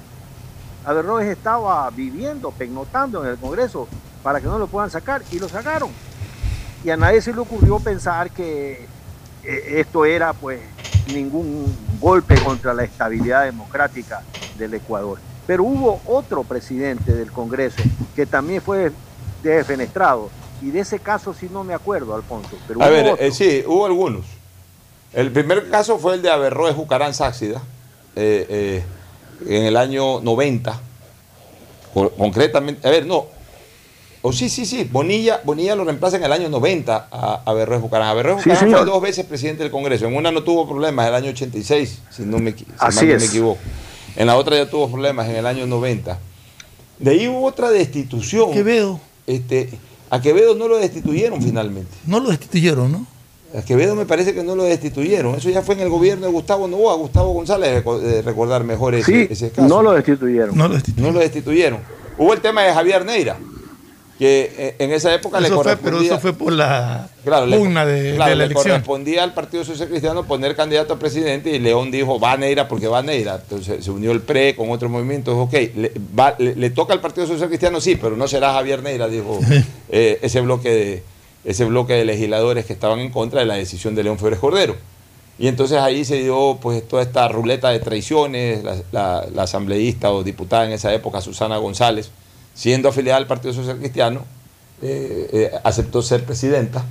[0.86, 3.88] Averroes estaba viviendo, pernotando en el Congreso
[4.22, 5.90] para que no lo puedan sacar y lo sacaron.
[6.84, 8.88] Y a nadie se le ocurrió pensar que
[9.44, 10.62] eh, esto era pues
[11.14, 14.22] ningún golpe contra la estabilidad democrática
[14.58, 15.20] del Ecuador.
[15.46, 17.82] Pero hubo otro presidente del Congreso
[18.16, 18.92] que también fue
[19.44, 20.30] defenestrado.
[20.62, 22.58] Y de ese caso sí no me acuerdo, Alfonso.
[22.68, 24.26] Pero A hubo ver, eh, sí, hubo algunos.
[25.12, 27.62] El primer caso fue el de Averroes Jucarán Sáxida,
[28.16, 28.84] eh, eh,
[29.48, 30.80] en el año 90.
[31.94, 33.26] Co- Concretamente, a ver, no.
[34.22, 34.88] O sí, sí, sí.
[34.90, 38.08] Bonilla, Bonilla lo reemplaza en el año 90 a Averroes Jucarán.
[38.08, 38.86] Averroes Sí, Jucarán fue señor.
[38.86, 40.08] dos veces presidente del Congreso.
[40.08, 43.14] En una no tuvo problemas, en el año 86, si no me, si Así mal
[43.16, 43.60] no me equivoco.
[44.16, 46.20] En la otra ya tuvo problemas en el año 90.
[47.00, 48.52] De ahí hubo otra destitución.
[48.52, 49.00] ¿Qué veo?
[49.28, 49.70] Este,
[50.10, 51.92] A Quevedo no lo destituyeron finalmente.
[52.06, 53.08] No lo destituyeron, ¿no?
[53.58, 55.36] A Quevedo me parece que no lo destituyeron.
[55.36, 56.96] Eso ya fue en el gobierno de Gustavo Novoa.
[56.96, 57.84] Gustavo González
[58.24, 59.68] recordar mejor ese, Sí, ese caso.
[59.68, 60.56] no lo destituyeron.
[60.58, 61.14] No lo destituyeron.
[61.14, 61.80] No lo destituyeron.
[62.18, 63.38] Hubo el tema de Javier Neira,
[64.24, 66.00] que eh, en esa época le Eso fue, correspondía...
[66.00, 68.64] pero eso fue por la Claro, le- pugna de, claro, de la le elección.
[68.72, 72.88] correspondía al Partido Social Cristiano poner candidato a presidente y León dijo, va Neira porque
[72.88, 73.36] va Neira.
[73.36, 75.36] Entonces se unió el PRE con otros movimientos.
[75.38, 78.82] Ok, le, va- le- le toca al Partido Social Cristiano, sí, pero no será Javier
[78.82, 79.40] Neira, dijo
[79.90, 81.04] eh, ese, bloque de,
[81.44, 84.78] ese bloque de legisladores que estaban en contra de la decisión de León Febres Cordero.
[85.38, 90.12] Y entonces ahí se dio pues toda esta ruleta de traiciones, la, la- la asambleísta
[90.12, 92.12] o diputada en esa época, Susana González,
[92.54, 94.26] siendo afiliada al Partido Social Cristiano,
[94.82, 96.84] eh, eh, aceptó ser presidenta.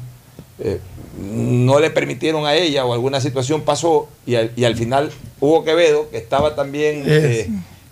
[0.59, 0.79] Eh,
[1.21, 5.11] no le permitieron a ella o alguna situación pasó y al, y al final
[5.41, 7.05] Hugo Quevedo, que estaba también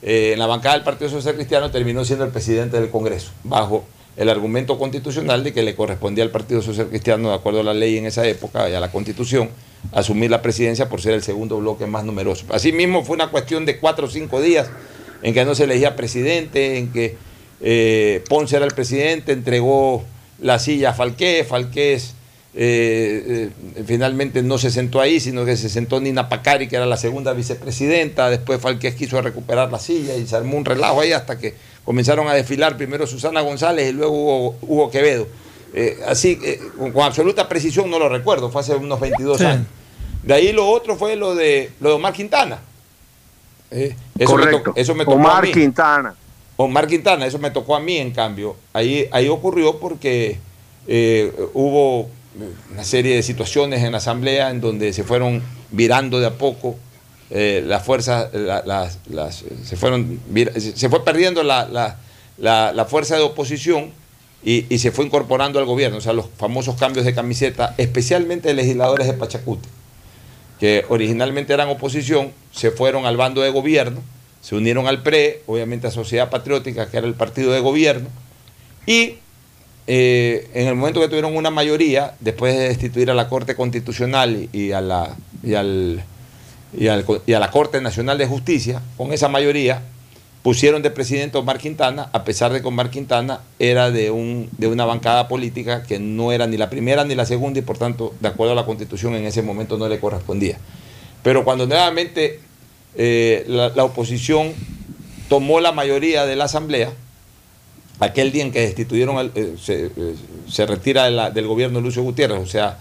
[0.02, 3.84] en la bancada del Partido Social Cristiano, terminó siendo el presidente del Congreso, bajo
[4.16, 7.74] el argumento constitucional de que le correspondía al Partido Social Cristiano, de acuerdo a la
[7.74, 9.50] ley en esa época y a la Constitución,
[9.92, 12.46] asumir la presidencia por ser el segundo bloque más numeroso.
[12.50, 14.70] Asimismo, fue una cuestión de cuatro o cinco días
[15.22, 17.16] en que no se elegía presidente, en que
[17.60, 20.04] eh, Ponce era el presidente, entregó
[20.40, 22.14] la silla a Falqué, Falqués
[22.54, 26.86] eh, eh, finalmente no se sentó ahí, sino que se sentó Nina Pacari, que era
[26.86, 31.12] la segunda vicepresidenta, después Falqués quiso recuperar la silla y se armó un relajo ahí
[31.12, 31.54] hasta que
[31.84, 35.26] comenzaron a desfilar primero Susana González y luego Hugo, Hugo Quevedo.
[35.72, 39.44] Eh, así, eh, con, con absoluta precisión no lo recuerdo, fue hace unos 22 Sí.
[39.44, 39.66] años.
[40.24, 42.58] De ahí lo otro fue lo de, lo de Omar Quintana.
[43.70, 44.72] Eh, eso me Correcto.
[44.72, 45.52] to- eso me tocó a Omar mí.
[45.52, 46.14] Quintana.
[46.64, 48.56] Omar Quintana, eso me tocó a mí en cambio.
[48.72, 50.38] Ahí, ahí ocurrió porque
[50.86, 52.08] eh, hubo
[52.72, 56.76] una serie de situaciones en la asamblea en donde se fueron virando de a poco
[57.30, 60.20] eh, las fuerzas, la- las- las- se fueron
[60.58, 61.96] se fue perdiendo la, la-
[62.38, 63.92] la- la fuerza de oposición
[64.42, 68.48] y, y se fue incorporando al gobierno, o sea, los famosos cambios de camiseta, especialmente
[68.48, 69.68] de legisladores de Pachacute,
[70.58, 74.00] que originalmente eran oposición, se fueron al bando de gobierno,
[74.40, 78.08] se unieron al PRE, obviamente a Sociedad Patriótica, que era el partido de gobierno,
[78.86, 79.14] y
[79.86, 84.48] eh, en el momento que tuvieron una mayoría, después de destituir a la Corte Constitucional
[84.52, 86.02] y, a, la, y, al,
[86.78, 89.82] y, al- y a la Corte Nacional de Justicia, con esa mayoría,
[90.42, 94.48] pusieron de presidente a Omar Quintana, a pesar de que Omar Quintana era de, un,
[94.56, 97.76] de una bancada política que no era ni la primera ni la segunda y por
[97.76, 100.56] tanto, de acuerdo a la Constitución, en ese momento no le correspondía.
[101.22, 102.40] Pero cuando nuevamente
[102.96, 104.52] eh, la, oposición
[105.28, 106.92] tomó la mayoría de la Asamblea,
[108.00, 110.14] aquel día en que destituyeron, al- eh, se, eh,
[110.48, 112.78] se retira del gobierno Lucio Gutiérrez, o sea,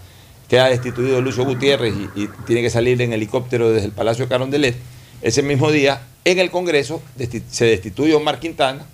[0.48, 4.76] queda destituido Lucio Gutiérrez y, tiene que salir en helicóptero desde el Palacio de Carondelet,
[5.22, 7.02] ese mismo día en el Congreso
[7.50, 8.84] se destituye Omar Quintana,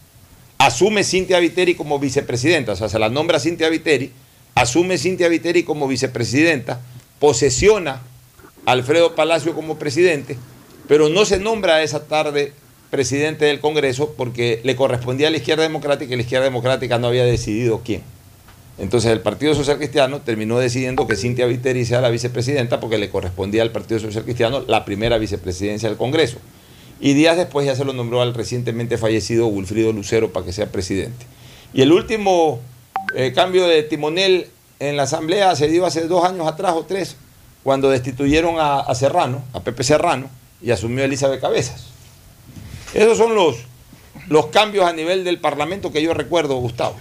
[0.58, 4.12] asume Cintia Viteri como vicepresidenta, o sea, se la nombra Cintia Viteri,
[4.54, 6.80] asume Cintia Viteri como vicepresidenta,
[7.18, 8.02] posesiona
[8.64, 10.36] a Alfredo Palacio como presidente,
[10.88, 12.52] pero no se nombra esa tarde
[12.90, 17.08] presidente del Congreso porque le correspondía a la izquierda democrática y la izquierda democrática no
[17.08, 18.02] había decidido quién.
[18.78, 23.08] Entonces el Partido Social Cristiano terminó decidiendo que Cintia Viteri sea la vicepresidenta porque le
[23.08, 26.38] correspondía al Partido Social Cristiano la primera vicepresidencia del Congreso.
[27.00, 30.70] Y días después ya se lo nombró al recientemente fallecido Wilfrido Lucero para que sea
[30.70, 31.26] presidente.
[31.72, 32.60] Y el último
[33.14, 34.48] eh, cambio de timonel
[34.78, 37.16] en la Asamblea se dio hace dos años atrás o tres,
[37.62, 40.28] cuando destituyeron a, a Serrano, a Pepe Serrano,
[40.60, 41.86] y asumió Elizabeth Cabezas.
[42.94, 43.56] Esos son los,
[44.28, 46.96] los cambios a nivel del Parlamento que yo recuerdo, Gustavo.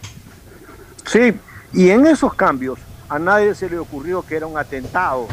[1.06, 1.34] Sí,
[1.73, 5.27] y en esos cambios a nadie se le ocurrió que era un atentado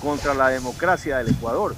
[0.00, 1.74] contra la democracia del Ecuador.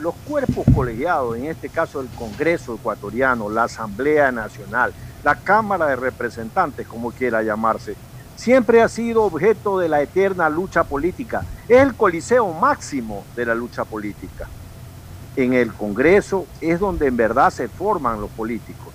[0.00, 4.92] Los cuerpos colegiados, en este caso el Congreso ecuatoriano, la Asamblea Nacional,
[5.24, 7.94] la Cámara de Representantes, como quiera llamarse,
[8.36, 11.44] siempre ha sido objeto de la eterna lucha política.
[11.68, 14.48] Es el coliseo máximo de la lucha política.
[15.34, 18.94] En el Congreso es donde en verdad se forman los políticos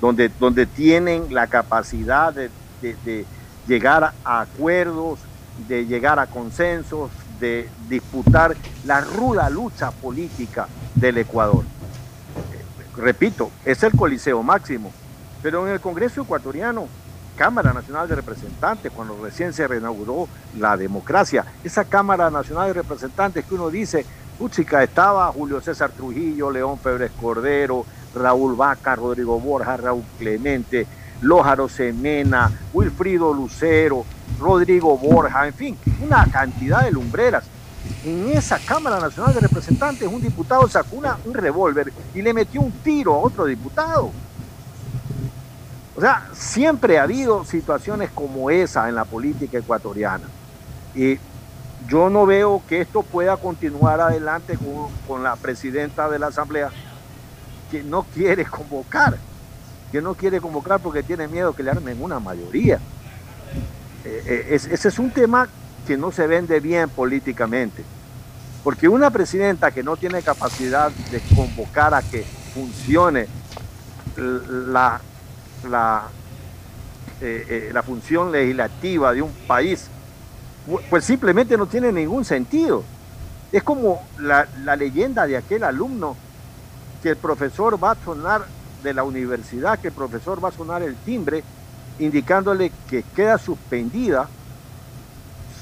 [0.00, 3.26] donde, donde tienen la capacidad de, de- de
[3.66, 5.20] llegar a acuerdos,
[5.68, 11.64] de llegar a consensos, de disputar la ruda lucha política del Ecuador.
[12.52, 12.64] Eh,
[12.96, 14.90] Repito, es el coliseo máximo,
[15.42, 16.88] pero en el Congreso ecuatoriano,
[17.40, 23.46] Cámara Nacional de Representantes, cuando recién se reinauguró la democracia, esa Cámara Nacional de Representantes
[23.46, 24.04] que uno dice,
[24.36, 30.86] puchica, estaba Julio César Trujillo, León Febres Cordero, Raúl Vaca, Rodrigo Borja, Raúl Clemente,
[31.20, 34.04] Lójaro Semena, Wilfrido Lucero,
[34.36, 37.50] Rodrigo Borja, en fin, una cantidad de lumbreras.
[38.02, 42.60] En esa Cámara Nacional de Representantes un diputado sacó una- un revólver y le metió
[42.60, 44.12] un tiro a otro diputado.
[46.00, 50.24] O sea, siempre ha habido situaciones como esa en la política ecuatoriana.
[50.94, 51.18] Y
[51.90, 56.70] yo no veo que esto pueda continuar adelante con, con la presidenta de la Asamblea,
[57.70, 59.18] que no quiere convocar,
[59.92, 62.76] que no quiere convocar porque tiene miedo que le armen una mayoría.
[64.06, 65.48] Eh, eh, es- ese es un tema
[65.86, 67.84] que no se vende bien políticamente.
[68.64, 72.24] Porque una presidenta que no tiene capacidad de convocar a que
[72.54, 73.26] funcione
[74.16, 74.98] la,
[75.62, 76.10] la,
[77.20, 79.90] eh, eh, la función legislativa de un país,
[80.66, 82.84] pu- pues simplemente no tiene ningún sentido.
[83.52, 86.16] Es como la, la leyenda de aquel alumno
[87.02, 88.46] que el profesor va a sonar
[88.82, 91.44] de la universidad, que el profesor va a sonar el timbre
[91.98, 94.28] indicándole que queda suspendida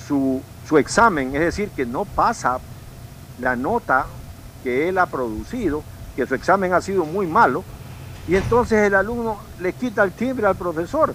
[0.06, 2.58] su, su examen, es decir, que no pasa
[3.36, 4.06] la nota
[4.62, 5.82] que él ha producido,
[6.14, 7.64] que su examen ha sido muy malo,
[8.28, 11.14] y entonces el alumno le quita el timbre al profesor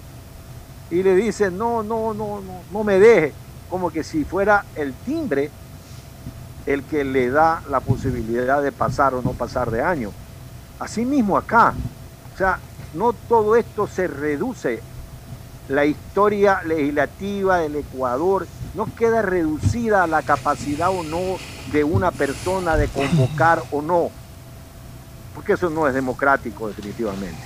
[0.90, 3.32] y le dice, no, no, no, no, no me deje,
[3.70, 5.50] como que si fuera el timbre
[6.66, 10.10] el que le da la posibilidad de pasar o no pasar de año.
[10.80, 11.74] Así mismo acá,
[12.34, 12.58] o sea,
[12.94, 14.82] no todo esto se reduce,
[15.68, 21.38] la historia legislativa del Ecuador no queda reducida a la capacidad o no
[21.72, 24.10] de una persona de convocar o no,
[25.34, 27.36] porque eso no es democrático definitivamente.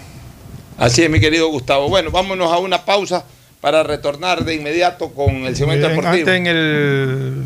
[0.77, 1.89] Así es, mi querido Gustavo.
[1.89, 3.25] Bueno, vámonos a una pausa
[3.61, 6.29] para retornar de inmediato con el segmento En- deportivo.
[6.31, 7.43] Antes en el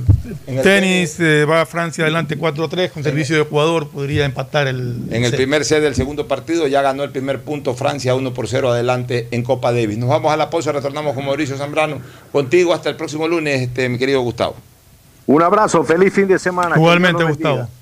[0.46, 5.04] En el tenis eh, va Francia adelante 4-3 con servicio de Ecuador, podría empatar el...
[5.10, 5.36] En el set.
[5.36, 9.28] primer set del segundo partido ya ganó el primer punto Francia 1 por 0 adelante
[9.30, 9.96] en Copa Davis.
[9.96, 12.02] Nos vamos a la pausa, retornamos con Mauricio Zambrano.
[12.30, 14.56] Contigo hasta el próximo lunes, este, mi querido Gustavo.
[15.26, 16.76] Un abrazo, feliz fin de semana.
[16.76, 17.56] Igualmente, Gustavo.
[17.56, 17.81] bendiga.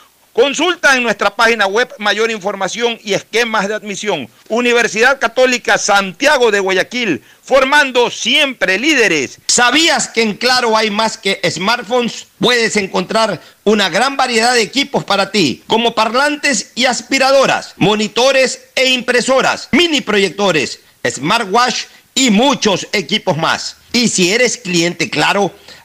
[0.33, 4.29] Consulta en nuestra página web mayor información y esquemas de admisión.
[4.47, 9.39] Universidad Católica Santiago de Guayaquil, formando siempre líderes.
[9.47, 12.27] ¿Sabías que en Claro hay más que smartphones?
[12.39, 18.85] Puedes encontrar una gran variedad de equipos para ti, como parlantes y aspiradoras, monitores e
[18.85, 23.75] impresoras, mini proyectores, smartwatch y muchos equipos más.
[23.91, 25.53] Y si eres cliente Claro,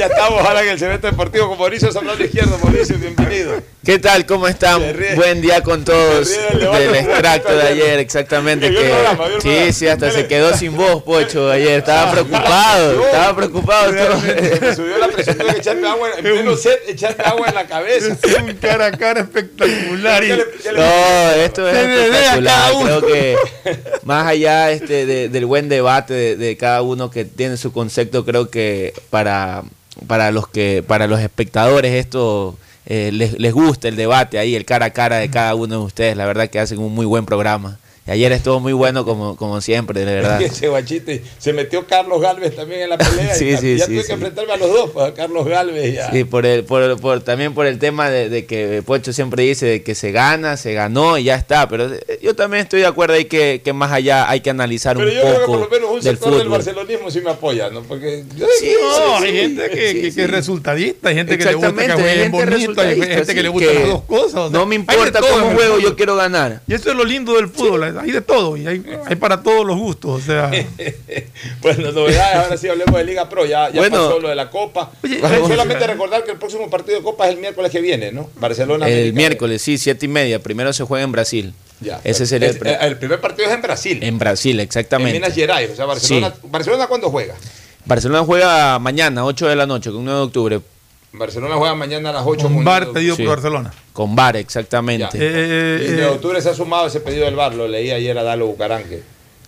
[0.00, 2.58] ya estamos ahora en el cemento deportivo con Mauricio Zambrano Izquierdo.
[2.64, 3.62] Mauricio, bienvenido.
[3.84, 4.24] ¿Qué tal?
[4.24, 4.82] ¿Cómo están?
[5.14, 8.70] Buen día con todos del extracto de ayer, exactamente.
[8.70, 8.94] Que
[9.42, 11.80] Que, sí, sí, hasta se quedó sin voz, Pocho, ayer.
[11.80, 13.92] Estaba preocupado, estaba preocupado.
[13.92, 17.66] Me subió la presión, tuve que echarme agua, en pleno set, echarme agua en la
[17.66, 18.16] cabeza.
[18.22, 20.24] Es un cara a cara espectacular.
[20.24, 22.72] y- No, esto es Se espectacular.
[22.84, 23.36] Creo que
[24.04, 28.24] más allá este, de- del buen debate de, de cada uno que tiene su concepto,
[28.24, 29.62] creo que para,
[30.06, 32.56] para los que para los espectadores esto
[32.86, 35.84] eh, les, les gusta el debate ahí, el cara a cara de cada uno de
[35.84, 36.16] ustedes.
[36.16, 37.78] La verdad que hacen un muy buen programa.
[38.06, 40.42] Ayer estuvo muy bueno como, como siempre, de verdad.
[40.42, 43.34] Ese guachite, se metió Carlos Galvez también en la pelea.
[43.40, 44.06] Sí, y sí, ya sí, tuve sí.
[44.08, 47.00] que enfrentarme a los dos, pues a Carlos Galvez y a- Sí, por el, por,
[47.00, 50.56] por- también por el tema de, de que Pocho siempre dice de que se gana,
[50.56, 51.68] se ganó y ya está.
[51.68, 54.96] Pero eh, yo también estoy de acuerdo ahí que, que más allá hay que analizar
[54.96, 56.50] Pero un yo creo que por poco lo menos un del sector del fútbol.
[56.58, 57.82] barcelonismo sí me apoya, ¿no?
[57.82, 61.44] Porque yo Sí, No, sí, hay gente que, Sí, que- es resultadista, hay gente que
[61.44, 64.34] le gusta que jueguen bonito, hay gente que le gustan que las dos cosas.
[64.34, 66.62] o sea, no me importa cómo juego, yo quiero ganar.
[66.66, 69.66] Y eso es lo lindo del fútbol, hay de todo, y hay, hay para todos
[69.66, 70.22] los gustos.
[70.22, 70.50] O sea,
[71.62, 73.96] Bueno, novedades, ahora sí hablemos de Liga Pro, ya, ya Bueno.
[73.96, 74.90] pasó lo de la Copa.
[75.22, 75.48] vamos.
[75.48, 78.28] Solamente recordar que el próximo partido de Copa es el miércoles que viene, ¿no?
[78.36, 78.86] Barcelona.
[78.88, 79.16] El América.
[79.16, 80.38] miércoles, sí, siete y media.
[80.42, 81.54] Primero se juega en Brasil.
[81.80, 82.00] Ya.
[82.04, 83.98] Ese sería el, Es- pri- el primer partido es en Brasil.
[84.02, 85.12] en Brasil, En exactamente.
[85.18, 85.70] Minas Gerais.
[85.70, 87.34] O sea, Barcelona, ¿Barcelona cuándo juega?
[87.86, 90.60] Barcelona juega mañana, 8 de la noche, con 9 de octubre.
[91.12, 93.22] Barcelona juega mañana a las 8 un bar pedido Sí.
[93.22, 93.72] por Barcelona.
[93.92, 95.16] Con VAR, exactamente.
[95.16, 98.46] Y de octubre se ha sumado ese pedido del bar, lo leí ayer a Dalo
[98.46, 99.02] Bucarán, que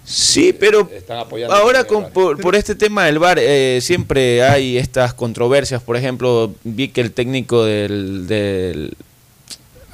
[0.04, 1.54] Sí, pero están apoyando.
[1.54, 5.80] Ahora con, por, por este tema del VAR eh, siempre hay estas controversias.
[5.80, 8.96] Por ejemplo, vi que el técnico del, del,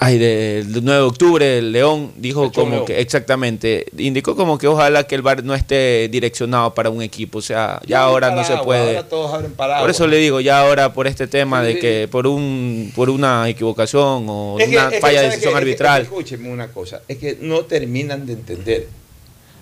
[0.01, 2.85] ay, del 9 de octubre, el León, dijo El como León.
[2.87, 7.39] que, exactamente, indicó como que ojalá que el VAR no esté direccionado para un equipo.
[7.39, 8.97] O sea, ya ahora no se puede.
[8.97, 9.53] Ahora todos abren.
[9.53, 13.49] Por eso le digo, ya ahora por este tema de que por un por una
[13.49, 16.03] equivocación o Es una que, falla de ¿sabes decisión que- arbitral.
[16.03, 18.87] es que escúcheme una cosa, es que no terminan de entender.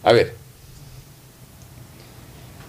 [0.02, 0.34] A ver,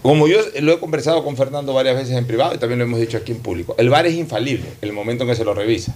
[0.02, 3.00] como yo lo he conversado con Fernando varias veces en privado y también lo hemos
[3.00, 5.94] dicho aquí en público, el VAR es infalible el momento en que se lo revisa.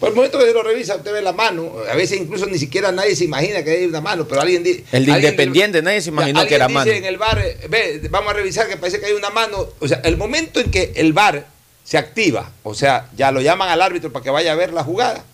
[0.00, 2.58] Por el momento que se lo revisa, usted ve la mano, a veces incluso ni
[2.58, 4.84] siquiera nadie se imagina que hay una mano, pero alguien dice...
[4.92, 6.84] El de Independiente, nadie se imaginó que era mano.
[6.84, 9.66] dice en el VAR, eh, ve, vamos a revisar que parece que hay una mano,
[9.80, 11.46] o sea, el momento en que el VAR
[11.82, 14.84] se activa, o sea, ya lo llaman al árbitro para que vaya a ver la
[14.84, 15.24] jugada,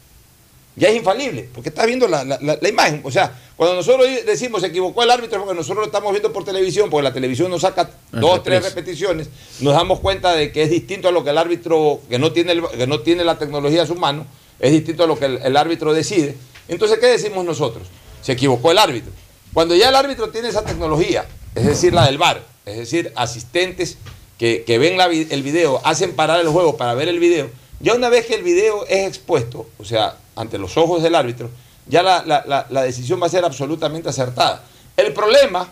[0.77, 3.01] ya es infalible, porque está viendo la, la- la- la imagen.
[3.05, 6.45] O sea, cuando nosotros decimos se equivocó el árbitro, porque nosotros lo estamos viendo por
[6.45, 8.75] televisión, porque la televisión nos saca dos, tres reprise.
[8.75, 9.29] repeticiones,
[9.61, 12.53] nos damos cuenta de que es distinto a lo que el árbitro, que no tiene,
[12.53, 14.27] el- que no tiene la tecnología a su mano,
[14.59, 16.37] es distinto a lo que el, el árbitro decide.
[16.69, 17.87] Entonces, ¿qué decimos nosotros?
[18.23, 19.13] Se equivocó el árbitro.
[19.53, 23.99] Cuando ya el árbitro tiene esa tecnología, es decir, la del VAR, es decir, asistentes
[24.39, 27.51] que, que ven la el video, hacen parar el juego para ver el video,
[27.81, 31.51] ya una vez que el video es expuesto, o sea, ante los ojos del árbitro,
[31.87, 34.65] ya la, la- la- decisión va a ser absolutamente acertada.
[34.97, 35.71] El problema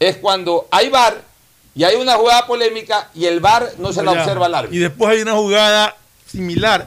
[0.00, 1.22] es cuando hay VAR
[1.74, 4.76] y hay una jugada polémica y el VAR no se la observa al árbitro.
[4.76, 5.96] Y después hay una jugada
[6.26, 6.86] similar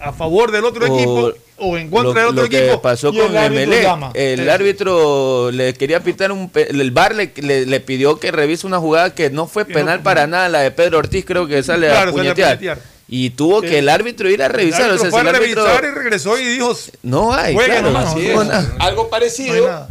[0.00, 2.82] a favor del otro O- equipo o en contra lo, del otro lo que equipo.
[2.82, 3.72] pasó con el.
[4.14, 4.48] El Sí.
[4.48, 8.78] árbitro le quería pitar un pe- el VAR le, le- le pidió que revise una
[8.78, 11.96] jugada que no fue penal para nada, la de Pedro Ortiz creo que sale Claro,
[11.96, 12.58] a sale a puñetear.
[12.58, 12.78] puñetear.
[13.10, 15.34] Y tuvo que el árbitro ir a revisar, El o árbitro sea, fue si el
[15.34, 18.48] a revisar y regresó y dijo no hay, Juegue claro, nomás, Así no, es.
[18.48, 18.54] no.
[18.84, 19.86] Algo parecido,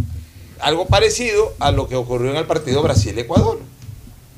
[0.59, 3.59] algo parecido a lo que ocurrió en el partido Brasil-Ecuador.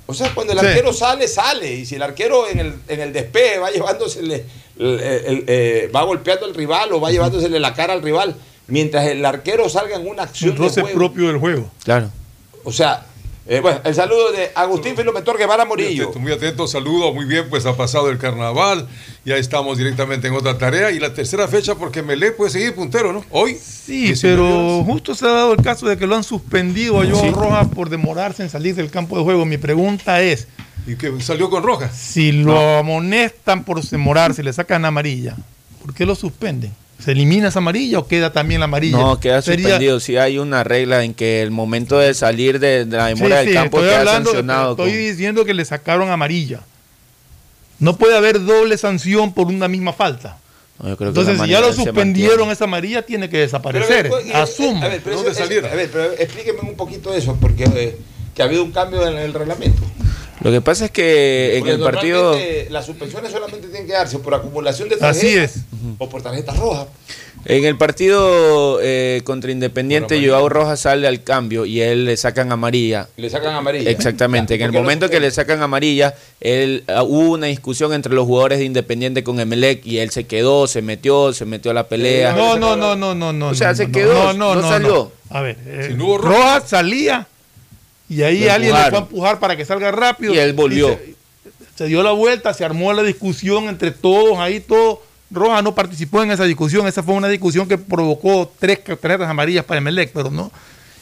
[0.10, 0.65] O sea, cuando el Sí.
[0.65, 1.72] arquero sale, sale.
[1.72, 4.44] Y si el arquero en el, en el despeje va llevándosele,
[4.80, 9.06] el- el- eh, va golpeando al rival o va llevándosele la cara al rival, mientras
[9.06, 10.98] el arquero salga en una acción un de roce juego.
[10.98, 11.69] propio del juego.
[11.84, 12.10] Claro.
[12.64, 13.06] O sea,
[13.48, 16.03] eh, bueno, el saludo de Agustín Filomentor Guevara Muy Morillo.
[16.03, 18.88] atento, muy atento, saludo, muy bien, pues ha pasado el carnaval,
[19.26, 23.11] ya estamos directamente en otra tarea y la tercera fecha porque Melé puede seguir puntero,
[23.11, 23.26] ¿no?
[23.32, 23.56] Hoy.
[23.56, 27.06] Sí, 19 pero justo se ha dado el caso de que lo han suspendido a
[27.06, 27.30] Joao Sí.
[27.32, 29.45] Rojas por demorarse en salir del campo de juego.
[29.45, 30.48] Mi pregunta es,
[30.86, 31.95] ¿Y que salió con Rojas?
[31.95, 35.36] si lo amonestan por demorarse y le sacan amarilla,
[35.82, 36.72] ¿por qué lo suspenden?
[37.04, 38.98] ¿Se elimina esa amarilla o queda también la amarilla?
[38.98, 40.00] No, queda Sería- suspendido.
[40.02, 43.40] Si hay una regla en que el momento de salir de, de la Sí, demora
[43.42, 44.72] sí, del campo estoy queda hablando, sancionado.
[44.72, 46.60] estoy con- diciendo que le sacaron amarilla.
[47.80, 50.38] No puede haber doble sanción por una misma falta.
[50.80, 54.08] No, yo creo que la Entonces, si ya lo suspendieron esa amarilla, tiene que desaparecer.
[54.08, 54.84] Eh, eh, Asumo.
[54.84, 57.98] A ver, pero, eso- a ver, pero explíqueme un poquito eso, porque eh,
[58.36, 59.82] que ha habido un cambio en el reglamento.
[60.41, 62.38] Lo que pasa es que en Porque el partido...
[62.70, 65.64] Las suspensiones solamente tienen que darse por acumulación de Así tarjetas es.
[65.98, 66.88] o por tarjetas rojas.
[67.45, 72.52] En el partido eh, contra Independiente, Joao Rojas sale al cambio y él le sacan
[72.52, 73.07] amarilla.
[73.16, 73.90] Le sacan amarilla.
[73.90, 74.57] Exactamente.
[74.57, 77.48] Ya, En el ¿por qué lo momento que le sacan amarilla, él ah, hubo una
[77.48, 81.45] discusión entre los jugadores de Independiente con Emelec y él se quedó, se metió, se
[81.45, 82.34] metió a la pelea.
[82.34, 83.48] No, no, no, no, no, no.
[83.49, 85.11] O sea, no, se no, quedó, no salió.
[85.30, 87.26] A ver, eh, Si no hubo Rojas salía
[88.10, 90.34] y ahí Lo alguien le fue a empujar para que salga rápido.
[90.34, 90.90] Y él volvió.
[90.90, 91.15] se,
[91.76, 95.02] se dio la vuelta, se armó la discusión entre todos, ahí todo.
[95.31, 99.64] Rojas no participó en esa discusión, esa fue una discusión que provocó tres tarjetas amarillas
[99.64, 100.52] para Emelec, pero no.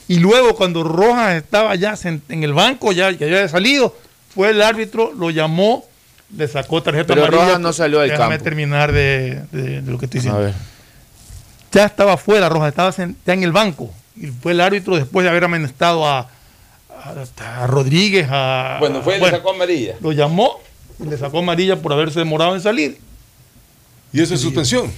[0.10, 3.96] Y luego cuando Rojas estaba ya en el banco, ya, ya había salido,
[4.36, 5.86] fue el árbitro, lo llamó,
[6.36, 7.46] le sacó tarjeta Pero amarilla.
[7.46, 8.44] Rojas no salió del Déjame campo.
[8.44, 10.54] terminar de, de- de lo que estoy diciendo A ver.
[11.72, 12.94] ya estaba fuera, Rojas estaba
[13.26, 13.90] ya en el banco.
[14.16, 16.30] Y fue el árbitro después de haber amonestado a,
[17.10, 18.78] a- a Rodríguez, a.
[18.80, 19.96] Bueno, fue y le sacó amarilla.
[20.02, 20.60] Lo llamó
[21.00, 22.98] y le sacó amarilla por haberse demorado en salir.
[24.14, 24.92] ¿Y eso es suspensión?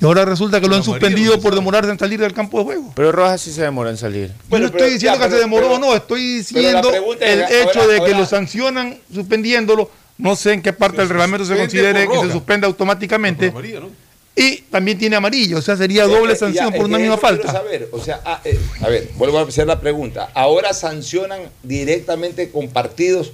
[0.00, 2.64] Y ahora resulta que lo han suspendido no por demorarse en salir del campo de
[2.64, 2.92] juego.
[2.96, 4.32] Pero Rojas sí se demoró en salir.
[4.50, 6.90] Yo no estoy diciendo que se demoró o no, estoy diciendo
[7.20, 9.90] el es, hecho ahora- de que ahora- lo sancionan suspendiéndolo.
[10.18, 12.32] No sé en qué parte del reglamento se considere que se roja.
[12.32, 13.48] suspende automáticamente.
[13.48, 13.88] Amarilla, ¿no?
[14.36, 17.52] Y también tiene amarillo, o sea, sería doble sanción ya, por una misma falta.
[17.52, 20.30] saber, o sea, ah, eh, a ver, vuelvo a hacer la pregunta.
[20.34, 23.32] Ahora sancionan directamente con partidos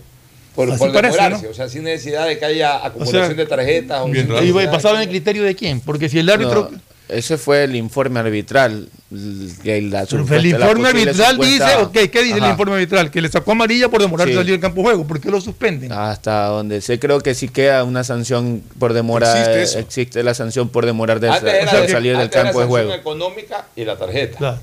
[0.55, 1.51] por, por parece, demorarse, ¿no?
[1.53, 4.03] o sea, sin necesidad de que haya acumulación de tarjetas.
[4.03, 4.23] o sin Y
[4.53, 4.65] de-
[4.95, 6.69] en el criterio de quién, porque si el árbitro.
[6.71, 6.81] No,
[7.13, 8.89] ese fue el informe arbitral.
[9.13, 13.11] el- que la Pero el la informe arbitral dice, ok, ¿qué dice el informe arbitral?
[13.11, 14.39] Que le sacó amarilla por demorarse Sí.
[14.39, 15.07] salir del campo de juego.
[15.07, 15.91] ¿Por qué lo suspenden?
[15.93, 19.27] Hasta donde sé, creo que sí queda una sanción por demora.
[19.33, 19.87] Existe Existe, eso.
[19.89, 22.61] existe la sanción por demorar de, Antes era de de- salir del antes era campo
[22.61, 22.95] de sanción juego.
[23.01, 24.39] económica y la tarjeta.
[24.39, 24.61] Claro.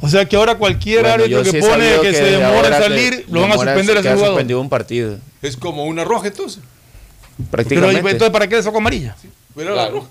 [0.00, 3.24] O sea que ahora cualquier Bueno, árbitro que sí pone que, se demora en salir,
[3.30, 4.26] lo van a suspender a ese jugador.
[4.28, 5.16] suspendido un partido.
[5.42, 6.60] Es como una roja entonces.
[7.36, 8.10] Pero Prácticamente.
[8.10, 9.16] entonces, ¿para qué le sacó amarilla?
[9.56, 10.08] Pero la Claro.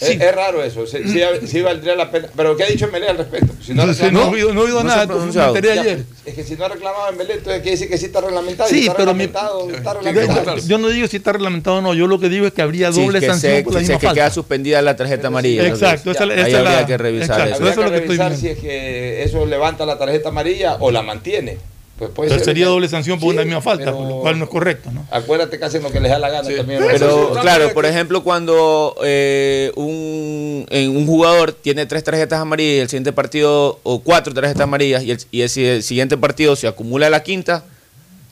[0.00, 2.28] Es, es raro eso, sí, sí- sí valdría la pena.
[2.36, 3.52] Pero ¿qué ha dicho Melé al respecto?
[3.62, 6.04] Si No no he oído- no he oído No se nada, Ya, ayer.
[6.24, 8.68] Es que si no ha reclamado en Melé, entonces quiere decir que sí está reglamentado.
[8.70, 10.56] Sí, está pero mi- reglamentado, está Yo, reglamentado.
[10.58, 12.92] yo no digo si está reglamentado o no, yo lo que digo es que habría
[12.92, 14.20] Sí, doble que sanción sé- por la que sé misma que falta.
[14.22, 15.66] queda suspendida la tarjeta amarilla.
[15.66, 17.54] Exacto, esa- Ahí esa es habría la- que revisar exacto, eso.
[17.56, 20.28] Habría eso es lo que que estoy revisar si es que eso levanta la tarjeta
[20.30, 21.58] amarilla o la mantiene.
[22.00, 24.20] Pues puede Pero ser sería que- doble sanción por Sí, una misma falta, pero- lo
[24.22, 25.06] cual no es correcto, ¿no?
[25.10, 26.80] Acuérdate que hacen lo que les da la gana también.
[26.90, 32.80] Pero claro, por ejemplo, cuando eh, un, en un jugador tiene tres tarjetas amarillas y
[32.80, 36.56] el siguiente partido, o cuatro tarjetas amarillas, y el, y el si- el siguiente partido
[36.56, 37.64] se acumula la quinta,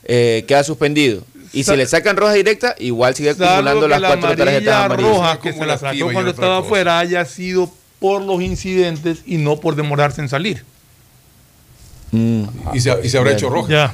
[0.05, 1.21] eh, queda suspendido.
[1.53, 5.11] Y si le sacan roja directa, igual sigue acumulando las la cuatro tarjetas amarilla amarillas.
[5.15, 9.59] roja que se la sacó cuando estaba afuera haya sido por los incidentes y no
[9.59, 10.63] por demorarse en salir.
[12.11, 13.37] Y se, y se habrá Bien.
[13.37, 13.69] hecho roja.
[13.69, 13.93] Ya,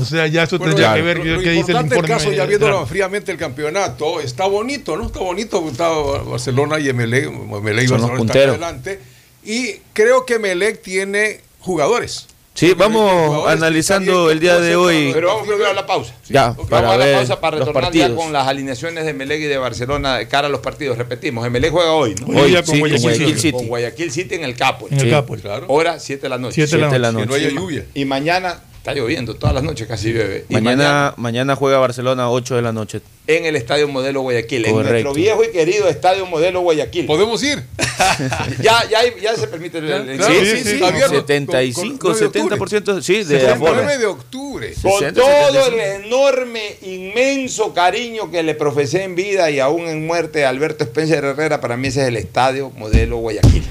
[0.00, 2.32] o sea, ya eso Bueno, tendría ya, que ver lo- qué lo dice el caso,
[2.32, 5.06] ya viéndolo de- fríamente el campeonato, está bonito, ¿no?
[5.06, 8.56] Está bonito, está Barcelona y Emelec, Emelec y Son los Barcelona están punteros.
[8.56, 9.00] adelante.
[9.44, 12.26] Y creo que Emelec tiene jugadores.
[12.54, 15.10] Sí, vamos analizando el día de hoy.
[15.14, 16.14] Pero vamos primero a la pausa.
[16.28, 18.22] Ya, para vamos a la ver pausa para los retornar ya partidos.
[18.24, 20.98] con las alineaciones de Melec y de Barcelona de cara a los partidos.
[20.98, 22.26] Repetimos, Emelec juega hoy, ¿no?
[22.26, 23.52] Hoy, Hoy día con sí, con Guayaquil Guayaquil City.
[23.56, 24.86] Con Guayaquil City en el Capo.
[24.88, 25.10] En el Sí.
[25.10, 25.34] Capo.
[25.36, 25.64] Claro.
[25.68, 26.54] Hora 7 de la noche.
[26.66, 27.24] Siete de la noche.
[27.24, 27.86] Que no haya lluvia.
[27.94, 30.44] Y mañana está lloviendo, todas las noches casi llueve.
[30.48, 33.00] Y Mañana, mañana juega Barcelona 8 de la noche.
[33.28, 37.06] en el Estadio Modelo Guayaquil, en nuestro viejo y querido Estadio Modelo Guayaquil.
[37.06, 37.62] ¿Podemos ir?
[38.60, 40.84] ya, ya, ya se permite el, el- Claro, sí, sí, sí, sí, sí.
[40.84, 43.98] abierto, 75, con- con 9 de 70%, sí, de 9 aforo.
[43.98, 44.74] de octubre.
[44.82, 45.66] Con 60, todo 75.
[45.76, 50.82] el enorme, inmenso cariño que le profesé en vida y aún en muerte a Alberto
[50.82, 53.64] Spencer Herrera, para mí ese es el estadio modelo Guayaquil.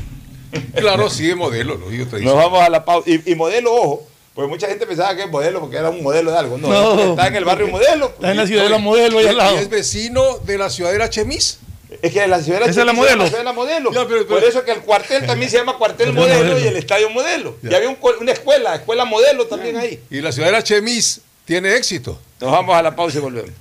[0.75, 3.09] Claro, sí, es modelo, lo digo, Nos vamos a la pausa.
[3.09, 4.07] Y, y modelo, ojo,
[4.41, 6.57] porque mucha gente pensaba que es modelo porque era un modelo de algo.
[6.57, 7.11] No, No.
[7.11, 8.07] está en el barrio modelo.
[8.07, 9.55] Está en la ciudad de la modelo ahí Y- al lado.
[9.55, 11.59] y es vecino de la ciudadela Chemis.
[12.01, 13.23] Es que la ciudad Esa es la modelo.
[13.25, 13.91] ciudad de la modelo.
[13.91, 16.39] Ya, pero- pero- Por eso que el cuartel también se llama cuartel Es la modelo,
[16.45, 16.59] modelo.
[16.59, 17.57] y el estadio modelo.
[17.61, 17.71] Ya.
[17.71, 19.99] Y había un una escuela, escuela modelo también ahí.
[20.09, 22.17] Y la ciudadela Chemis tiene éxito.
[22.39, 23.51] Nos vamos a la pausa y volvemos.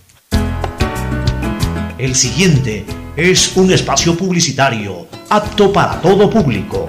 [1.98, 2.85] El siguiente
[3.16, 6.89] es un espacio publicitario apto para todo público.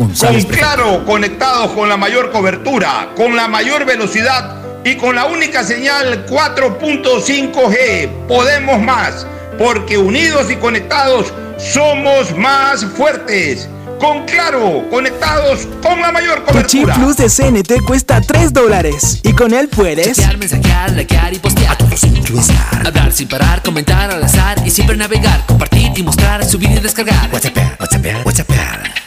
[0.00, 0.46] González.
[0.46, 5.62] Con Claro, conectados con la mayor cobertura, con la mayor velocidad y con la única
[5.62, 8.08] señal 4.5G.
[8.26, 9.26] Podemos más,
[9.58, 13.68] porque unidos y conectados somos más fuertes.
[13.98, 16.94] Con Claro, conectados con la mayor Tu chip cobertura.
[16.94, 21.72] plus de CNT cuesta 3 dólares y con él puedes Chatear, mensajear, likear y postear.
[21.72, 22.42] A todos incluir.
[22.86, 25.44] Hablar sin parar, comentar al azar y siempre navegar.
[25.46, 27.28] Compartir y mostrar, subir y descargar.
[27.30, 28.48] WhatsApp, WhatsApp, WhatsApp.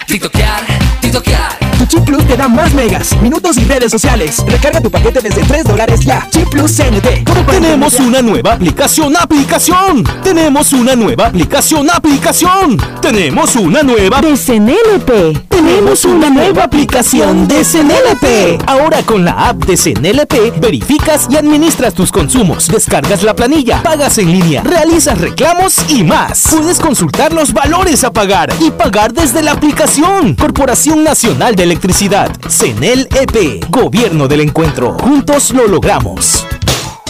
[0.08, 0.62] TikTokear,
[1.02, 1.64] TikTokear.
[1.78, 4.44] Tu chip plus te da más megas, minutos y redes sociales.
[4.48, 6.28] Recarga tu paquete desde 3 dólares ya.
[6.30, 7.26] Chip plus CNT.
[7.26, 10.04] ¿Cómo para Tenemos una nueva aplicación, aplicación.
[10.24, 12.78] Tenemos una nueva aplicación, aplicación.
[13.02, 15.50] Tenemos una nueva De CNLP.
[15.50, 18.64] Tenemos una nueva aplicación de CNLP.
[18.68, 24.18] Ahora con la app de CNLP verificas y administras tus consumos, descargas la planilla, pagas
[24.18, 26.50] en línea, realizas reclamos y más.
[26.52, 29.93] Puedes consultar los valores a pagar y pagar desde la aplicación.
[30.40, 34.98] Corporación Nacional de Electricidad, CNLEP, Gobierno del Encuentro.
[34.98, 36.48] Juntos lo logramos.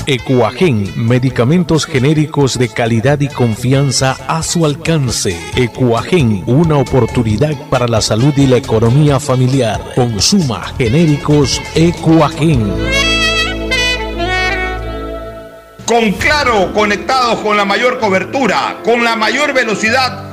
[0.05, 5.39] Ecuagen, medicamentos genéricos de calidad y confianza a su alcance.
[5.55, 9.79] Ecuagen, una oportunidad para la salud y la economía familiar.
[9.95, 12.69] Consuma genéricos Ecuagen.
[15.85, 20.32] Con Claro, conectados con la mayor cobertura, con la mayor velocidad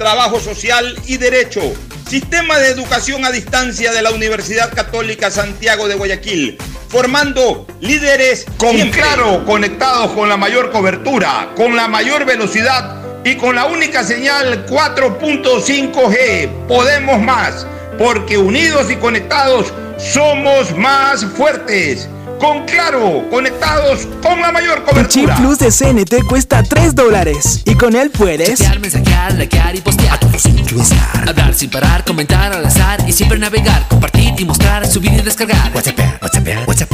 [0.00, 1.60] trabajo social y derecho.
[2.08, 6.56] Sistema de educación a distancia de la Universidad Católica Santiago de Guayaquil,
[6.88, 9.02] formando líderes con siempre.
[9.02, 14.64] claro, conectados con la mayor cobertura, con la mayor velocidad y con la única señal
[14.66, 16.66] 4.5G.
[16.66, 17.66] Podemos más,
[17.98, 22.08] porque unidos y conectados somos más fuertes.
[22.40, 25.36] Con claro, conectados con la mayor Tu chip cobertura.
[25.36, 30.14] plus de CNT cuesta 3 dólares y con él puedes Chatear, mensajear, likear y postear.
[30.14, 30.86] A todos incluir.
[31.28, 33.86] Hablar sin parar, comentar al azar y siempre navegar.
[33.88, 35.70] Compartir y mostrar, subir y descargar.
[35.74, 36.90] WhatsApp, WhatsApp, WhatsApp.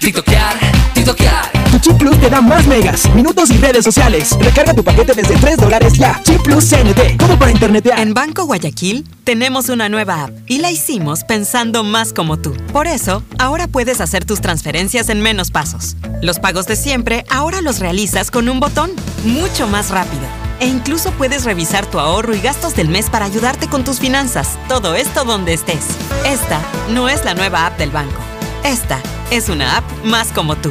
[0.00, 0.54] TikTokear,
[0.92, 1.63] TikTokear.
[1.84, 4.34] Chip plus te da más megas, minutos y redes sociales.
[4.40, 6.18] Recarga tu paquete desde 3 dólares ya.
[6.24, 7.18] Chip plus CNT.
[7.18, 8.00] ¿Cómo para internetear?
[8.00, 12.54] En Banco Guayaquil tenemos una nueva app y la hicimos pensando más como tú.
[12.72, 15.98] Por eso, ahora puedes hacer tus transferencias en menos pasos.
[16.22, 18.90] Los pagos de siempre ahora los realizas con un botón,
[19.26, 20.22] mucho más rápido.
[20.60, 24.56] E incluso puedes revisar tu ahorro y gastos del mes para ayudarte con tus finanzas.
[24.70, 25.84] Todo esto donde estés.
[26.24, 28.16] Esta no es la nueva app del banco.
[28.64, 28.98] Esta
[29.30, 30.70] es una app más como tú.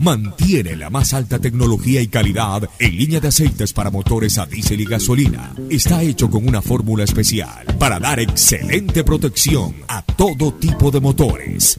[0.00, 4.80] Mantiene la más alta tecnología y calidad en línea de aceites para motores a diésel
[4.80, 5.54] y gasolina.
[5.70, 11.78] Está hecho con una fórmula especial para dar excelente protección a todo tipo de motores,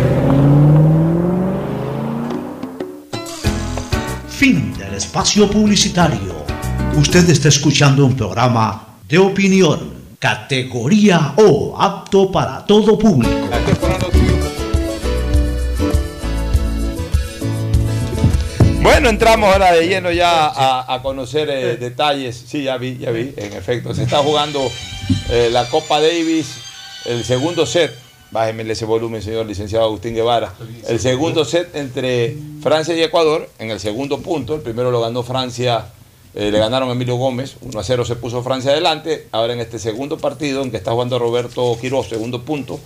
[4.41, 6.43] Fin del espacio publicitario.
[6.97, 13.47] Usted está escuchando un programa de opinión, categoría O, apto para todo público.
[18.81, 20.51] Bueno, entramos ahora de lleno ya
[20.91, 22.43] a, conocer eh, detalles.
[22.47, 23.93] Sí, ya vi, ya vi, en efecto.
[23.93, 24.71] Se está jugando
[25.29, 26.55] eh, la Copa Davis,
[27.05, 28.10] el segundo set.
[28.31, 30.53] Bájeme ese volumen, señor licenciado Agustín Guevara.
[30.87, 34.55] El segundo set entre Francia y Ecuador, en el segundo punto.
[34.55, 35.87] El primero lo ganó Francia,
[36.33, 39.27] eh, le ganaron a Emilio Gómez, 1 a 0 se puso Francia adelante.
[39.33, 42.79] Ahora en este segundo partido, en que está jugando Roberto Quiroz, segundo punto,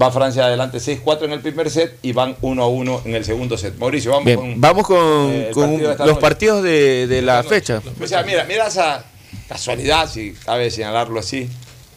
[0.00, 3.24] va Francia adelante 6-4 en el primer set y van 1 a 1 en el
[3.24, 3.78] segundo set.
[3.78, 4.60] Mauricio, vamos Bien, con.
[4.60, 4.98] vamos con,
[5.30, 6.20] eh, el con partido de esta los noche.
[6.20, 7.80] partidos de, de la fecha.
[8.02, 9.02] O sea, mira, mira esa
[9.48, 11.48] casualidad, si cabe señalarlo así.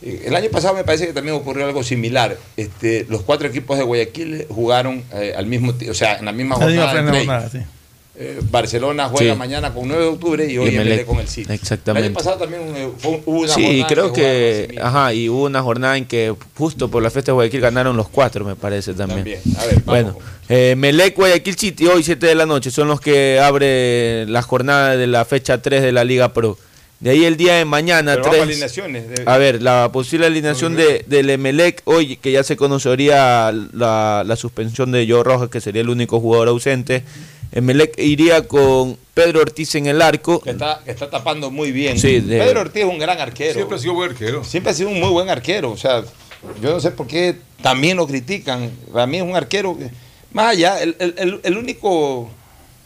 [0.06, 2.38] Eh, El año pasado me parece que también ocurrió algo similar.
[2.58, 6.32] Este, los cuatro equipos de Guayaquil jugaron eh, al mismo tiempo, o sea, en la
[6.32, 7.50] misma jornada.
[7.50, 7.60] sí.
[8.16, 9.40] Eh, Barcelona juega Sí.
[9.40, 11.04] mañana con 9 de octubre y hoy Emelec.
[11.08, 11.52] con el City.
[11.52, 12.06] Exactamente.
[12.06, 15.30] El año pasado también eh, fue- hubo una Sí, jornada creo en que, ajá, y
[15.30, 18.56] hubo una jornada en que justo por la fiesta de Guayaquil ganaron los cuatro, me
[18.56, 19.18] parece también.
[19.24, 19.40] También.
[19.58, 19.86] A ver, vamos.
[19.86, 20.18] bueno,
[20.48, 24.96] eh, Melec, Guayaquil City, hoy 7 de la noche, son los que abre la jornada
[24.96, 26.56] de la fecha 3 de la Liga Pro.
[27.04, 29.10] De ahí el día de mañana, Pero tres- alineaciones.
[29.10, 34.24] de- a ver, la posible alineación de, del Emelec, hoy que ya se conocería la,
[34.26, 37.04] la suspensión de Joe Rojas, que sería el único jugador ausente.
[37.52, 40.40] Emelec iría con Pedro Ortiz en el arco.
[40.40, 42.00] que está, que está tapando muy bien.
[42.00, 43.54] Sí, de- Pedro Ortiz es un gran arquero.
[43.54, 44.44] Siempre ha sido buen arquero.
[44.46, 45.72] Siempre ha sido un muy buen arquero.
[45.72, 46.04] O sea,
[46.62, 48.72] yo no sé por qué también lo critican.
[48.94, 49.90] Para mí es un arquero que,
[50.32, 52.30] más allá, el, el- el- el único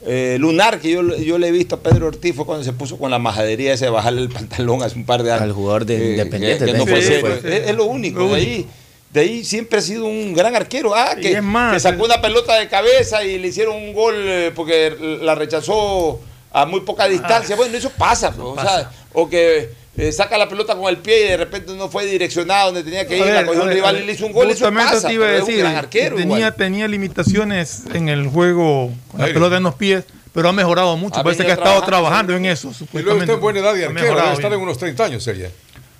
[0.07, 2.97] eh, lunar que yo, yo le he visto a Pedro Ortiz fue cuando se puso
[2.97, 5.43] con la majadería ese de bajarle el pantalón hace un par de años.
[5.43, 7.03] Al jugador de Eh, Independiente que- que no fue fue.
[7.03, 7.33] serio.
[7.43, 8.19] Es, es lo único.
[8.19, 8.67] Lo de, ahí,
[9.11, 10.95] de ahí siempre ha sido un gran arquero.
[10.95, 14.15] Ah, que, es más, que sacó una pelota de cabeza y le hicieron un gol
[14.17, 16.19] eh, porque la rechazó
[16.51, 17.55] a muy poca distancia.
[17.55, 18.31] bueno, eso pasa.
[18.31, 21.73] pues, o, sea, o que eh, saca la pelota con el pie y de repente
[21.75, 24.31] no fue direccionado donde tenía que ir, la cogió un rival y le hizo un
[24.31, 24.45] gol.
[24.51, 25.07] Eso Justamente pasa.
[25.07, 26.15] te iba a es decir, arquero.
[26.15, 26.55] tenía, igual.
[26.55, 30.03] tenía limitaciones en el juego con la pelota en los pies,
[30.33, 31.19] pero ha mejorado mucho.
[31.19, 32.71] Ha Parece que ha estado trabajando, en eso.
[32.93, 35.03] Y luego está en buena edad de Ha arquero, mejorado debe estar en unos 30
[35.05, 35.49] años sería.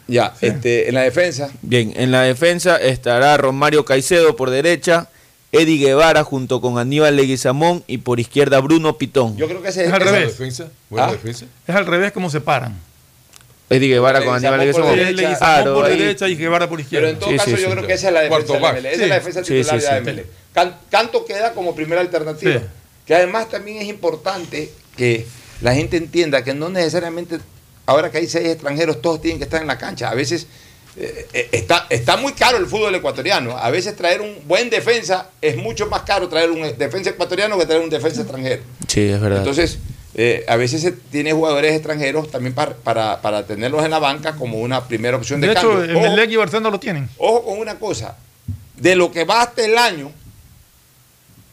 [0.09, 1.49] Ya, este, en la defensa.
[1.61, 5.09] Bien, en la defensa estará Romario Caicedo por derecha,
[5.51, 9.35] Eddie Guevara junto con Aníbal Leguizamón y por izquierda Bruno Pitón.
[9.37, 10.37] Yo creo que ese Es al ese- Buena revés.
[10.37, 10.67] defensa.
[10.89, 11.11] Buena Ah.
[11.11, 11.45] defensa.
[11.67, 12.77] Es al revés como se paran.
[13.69, 15.21] Eddie Guevara con Aníbal Leguizamón por derecha.
[15.21, 17.09] Leguizamón por derecha y Guevara por Pero izquierda.
[17.09, 17.71] en todo Sí, caso, sí, yo sí.
[17.73, 18.59] creo que esa es la defensa de.
[18.59, 19.01] Esa Sí.
[19.03, 20.25] es la defensa titular sí, de.
[20.53, 22.53] Can- Canto queda como primera alternativa.
[22.59, 22.65] Sí.
[23.05, 25.25] Que además también es importante que
[25.61, 27.39] la gente entienda que no necesariamente,
[27.85, 30.09] ahora que hay seis extranjeros, todos tienen que estar en la cancha.
[30.09, 30.47] A veces
[30.99, 33.57] eh, eh, está, está muy caro el fútbol ecuatoriano.
[33.57, 37.65] A veces traer un buen defensa es mucho más caro traer un defensa ecuatoriano que
[37.65, 38.63] traer un defensa extranjero.
[38.87, 39.39] Sí, es verdad.
[39.39, 39.77] Entonces,
[40.19, 44.35] eh, a veces se tiene jugadores extranjeros también para, para, para tenerlos en la banca
[44.35, 45.97] como una primera opción de, De hecho, cambio.
[45.97, 47.07] Ojo- Emelec y Barcelona lo tienen.
[47.17, 48.17] Ojo con una cosa,
[48.75, 50.11] de lo que va hasta el año,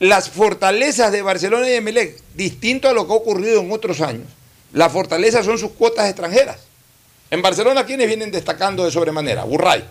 [0.00, 4.26] las fortalezas de Barcelona y Emelec, distinto a lo que ha ocurrido en otros años,
[4.72, 6.58] las fortalezas son sus cuotas extranjeras.
[7.30, 9.44] En Barcelona, ¿quiénes vienen destacando de sobremanera?
[9.44, 9.84] Burray,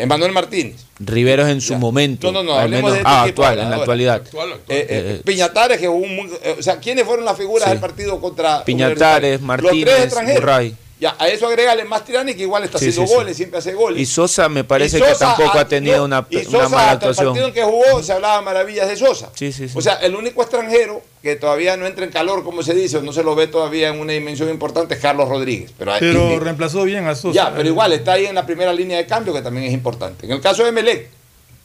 [0.00, 1.78] Emanuel Martínez, Riveros en su Ya.
[1.78, 2.30] momento.
[2.32, 4.14] No, no, no, al hablemos menos- de este ah, actual, en la actualidad.
[4.16, 4.76] Actual, actual.
[4.78, 7.70] eh, eh, Eh, Piñatares, que jugó un eh, o sea, ¿quiénes fueron las figuras Sí.
[7.70, 9.40] del partido contra Piñatares?
[9.40, 10.40] Martínez, Los tres extranjeros.
[10.40, 10.74] Burray.
[11.00, 13.14] Ya, a eso agrégale más Tirani, que igual está Sí, haciendo sí, sí.
[13.18, 13.98] goles, siempre hace goles.
[14.02, 17.06] Y Sosa me parece que tampoco ha tenido no, una, y una Sosa, mala hasta
[17.08, 17.48] El partido actuación.
[17.48, 19.30] en que jugó se hablaba maravillas de Sosa.
[19.34, 19.78] Sí, sí, sí.
[19.78, 23.02] O sea, el único extranjero que todavía no entra en calor, como se dice, o
[23.02, 25.72] no se lo ve todavía en una dimensión importante, es Carlos Rodríguez.
[25.78, 27.34] Pero, reemplazó bien a Sosa.
[27.34, 30.26] ya, pero igual está ahí en la primera línea de cambio, que también es importante.
[30.26, 31.08] En el caso de Melec,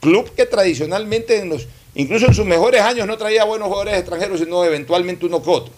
[0.00, 4.40] club que tradicionalmente, en los, incluso en sus mejores años, no traía buenos jugadores extranjeros,
[4.40, 5.72] sino eventualmente uno que otro.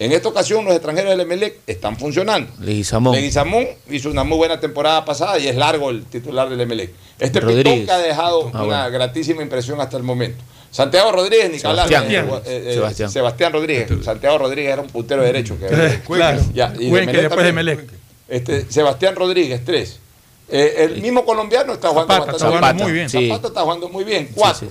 [0.00, 2.50] En esta ocasión, los extranjeros del Emelec están funcionando.
[2.60, 3.14] Leguizamón.
[3.16, 6.90] Leguizamón hizo una muy buena temporada pasada y es largo el titular del Emelec.
[7.18, 7.64] Este Rodríguez.
[7.64, 8.90] Pitón que ha dejado Ah, una bueno.
[8.92, 10.42] gratísima impresión hasta el momento.
[10.70, 11.88] Santiago Rodríguez, Nicolás.
[11.88, 12.28] Sebastián.
[12.28, 13.10] eh, eh, eh, Sebastián.
[13.10, 13.90] Sebastián Rodríguez.
[14.04, 15.58] Santiago Rodríguez era un puntero derecho.
[15.58, 16.40] Que Eh, claro.
[16.54, 17.52] Ya, y de Cuenca, Melec después de.
[17.52, 17.80] Melec.
[18.28, 19.98] Este, Sebastián Rodríguez, tres.
[20.50, 23.10] Eh, el mismo colombiano está jugando Zapata, bastante está jugando muy bien.
[23.10, 23.28] Sí.
[23.28, 24.68] Zapata está jugando muy bien, cuatro.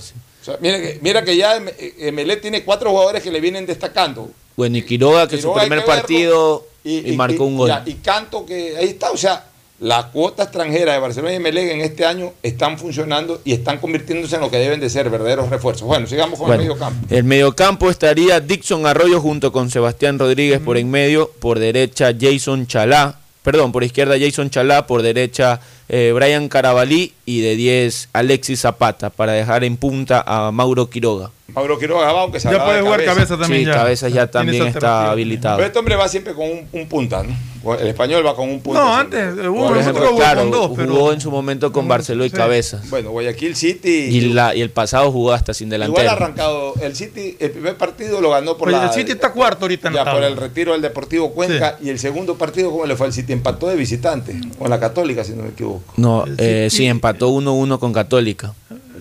[0.52, 4.30] Sea, mira, que, mira que ya eh, Emelec tiene cuatro jugadores que le vienen destacando.
[4.56, 7.68] Bueno, y Quiroga, que su Quiroga hay primer que partido y, marcó un gol.
[7.68, 9.10] ya, y Canto, que ahí está.
[9.10, 9.44] O sea,
[9.80, 14.34] la cuota extranjera de Barcelona y Emelec en este año están funcionando y están convirtiéndose
[14.34, 15.86] en lo que deben de ser verdaderos refuerzos.
[15.86, 17.14] Bueno, sigamos con Bueno, el medio campo.
[17.14, 22.66] el mediocampo estaría Dixon Arroyo junto con Sebastián Rodríguez por en medio, por derecha Jason
[22.66, 28.60] Chalá, perdón, por izquierda Jason Chalá, por derecha eh, Brian Carabalí y de 10 Alexis
[28.60, 31.30] Zapata para dejar en punta a Mauro Quiroga.
[31.48, 33.62] Mauro Quiroga va, aunque se Ya puede de jugar cabeza también.
[33.62, 33.74] Sí, ya.
[33.74, 35.56] Cabezas ya también está habilitado.
[35.56, 37.34] Pero este hombre va siempre con un, un punta, ¿no?
[37.80, 38.80] El español va con un punta.
[38.84, 39.20] No, siempre.
[39.22, 41.30] antes, eh, Por uno Por ejemplo, ejemplo, jugó claro, con dos, pero- jugó en su
[41.30, 42.36] momento con Barceló y sí.
[42.36, 42.88] Cabezas.
[42.90, 43.88] Bueno, Guayaquil City.
[44.10, 46.10] Y, la, y el pasado jugó hasta sin Igual delantero.
[46.10, 49.32] ha arrancado el City, el primer partido lo ganó por Pues la, el City está
[49.32, 52.70] cuarto ahorita en la ya por el retiro del Deportivo Cuenca y el segundo partido
[52.70, 55.77] cómo le fue al City empató de visitante con la Católica si no me equivoco.
[55.96, 58.54] No, eh, sí, empató 1-1 con Católica.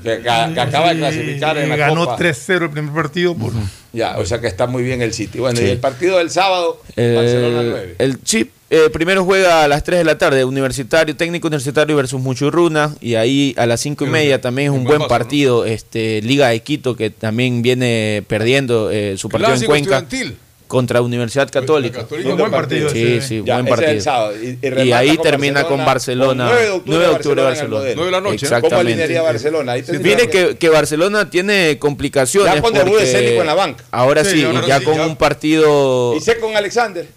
[0.03, 2.17] Que, que- acaba de clasificar en la Y ganó Copa.
[2.17, 3.35] 3-0 el primer partido.
[3.35, 3.51] por-
[3.93, 5.39] Ya, o sea que está muy bien el City.
[5.39, 5.65] Bueno, Sí.
[5.65, 7.95] y el partido del sábado Barcelona El, 9.
[7.97, 12.19] el chip eh, primero juega a las 3 de la tarde, Universitario, Técnico Universitario versus
[12.21, 16.49] Muchurruna, y ahí a las 5 y media también es un buen partido, este Liga
[16.49, 20.37] de Quito, que también viene perdiendo eh, su partido en Clásico Cuenca estudiantil.
[20.67, 22.01] Contra Universidad Católica.
[22.01, 22.33] Católica.
[22.35, 22.89] Buen partido.
[22.89, 24.01] Sí, sí, Ya, buen partido.
[24.01, 24.33] sábado.
[24.41, 26.45] Y- y Y, ahí con termina con Barcelona.
[26.47, 27.75] con 9 de octubre, 9 de octubre Barcelona.
[27.75, 27.83] Barcelona.
[27.85, 28.17] en el modelo.
[28.23, 28.75] ¿Cómo Exactamente.
[28.75, 29.71] alinearía Barcelona?
[29.71, 32.53] Ahí Mire que, que Barcelona tiene complicaciones.
[32.55, 33.83] Ya con debut de Célico en la banca.
[33.91, 35.05] Ahora sí, Sí, ahora ya sí, con ya.
[35.07, 36.15] un partido.
[36.15, 37.07] Y sé con Alexander.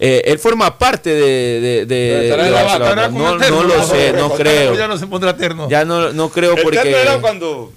[0.00, 2.62] Eh, él forma parte de, de, de- la Barcelona.
[2.62, 3.08] banca, estará
[3.50, 4.30] No, no lo sé, ¿no?
[4.32, 4.76] creo.
[4.76, 5.68] Ya no se pondrá terno.
[5.68, 6.78] Ya no, no creo El porque.
[6.78, 7.72] terno era cuando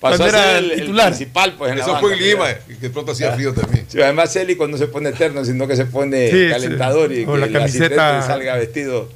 [0.00, 1.06] pasó Cuando a era ser el el, el titular.
[1.08, 1.54] principal.
[1.56, 2.60] Pues, en la Eso fue en Lima, ya.
[2.68, 3.86] y que de pronto hacía frío también.
[3.88, 7.20] Sí, además Célico no se pone terno, sino que se pone Sí, calentador sí.
[7.20, 9.08] y que la camiseta- salga vestido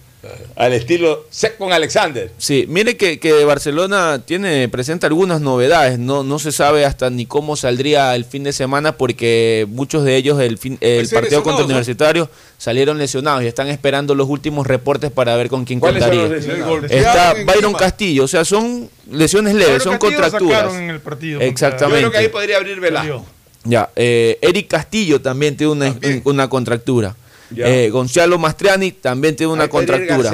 [0.56, 2.30] al estilo Sec con Alexander.
[2.38, 5.98] Sí, mire que, que Barcelona tiene, presenta algunas novedades.
[5.98, 10.16] No, no se sabe hasta ni cómo saldría el fin de semana porque muchos de
[10.16, 11.64] ellos el, fin, el ser partido contra.
[11.64, 12.28] Universitario
[12.58, 16.98] salieron lesionados y están esperando los últimos reportes para ver con quién ¿Cuáles son contaría.
[16.98, 17.72] Está Byron.
[17.74, 20.58] Castillo, o sea, son lesiones leves, Pero son contracturas.
[20.60, 21.40] sacaron en el partido.
[21.40, 22.00] Yo Exactamente.
[22.00, 23.26] creo que ahí podría abrir Velasco.
[23.64, 26.20] Ya, eh, Eric Castillo también tiene una, También.
[26.24, 27.16] una contractura.
[27.54, 27.66] Ya.
[27.68, 30.30] Eh, Gonzalo Mastriani también tiene una Ahí contractura.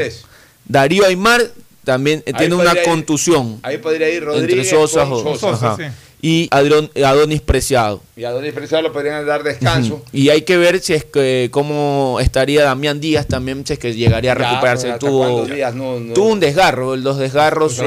[0.67, 1.43] Darío Aymar
[1.85, 3.59] también eh, Ahí tiene una ir- contusión.
[3.63, 5.39] Ahí podría ir entre Rodríguez Sosa, con o- Sosa.
[5.53, 5.77] Sosa, ajá.
[5.77, 5.85] sí.
[6.23, 8.03] y Adron- Adonis Preciado.
[8.15, 10.03] Y a Donis Preciado lo podrían dar descanso.
[10.13, 13.95] Y hay que ver si es que cómo estaría Damián Díaz también, si es que
[13.95, 14.89] llegaría a Ya, recuperarse.
[14.89, 15.75] ¿hasta tuvo, cuántos días?
[15.75, 16.13] No, no.
[16.13, 17.87] tuvo un desgarro, los desgarros son,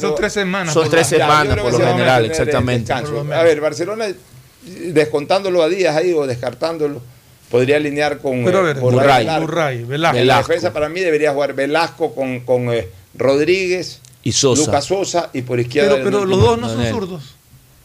[0.00, 0.72] son tres semanas.
[0.72, 2.92] son tres Ya, semanas por lo general, exactamente.
[2.92, 4.06] A ver, Barcelona,
[4.64, 7.00] descontándolo a Díaz ahí o descartándolo,
[7.50, 9.24] podría alinear con Pero a eh, ver, Burray.
[9.24, 9.40] Velasco.
[9.46, 10.18] Burray, Velasco.
[10.18, 14.62] En la defensa para mí debería jugar Velasco con, con eh, Rodríguez, Y Sosa.
[14.66, 15.92] Lucas Sosa y por izquierda.
[15.96, 16.94] Pero, pero los dos no son Manuel.
[16.94, 17.22] zurdos.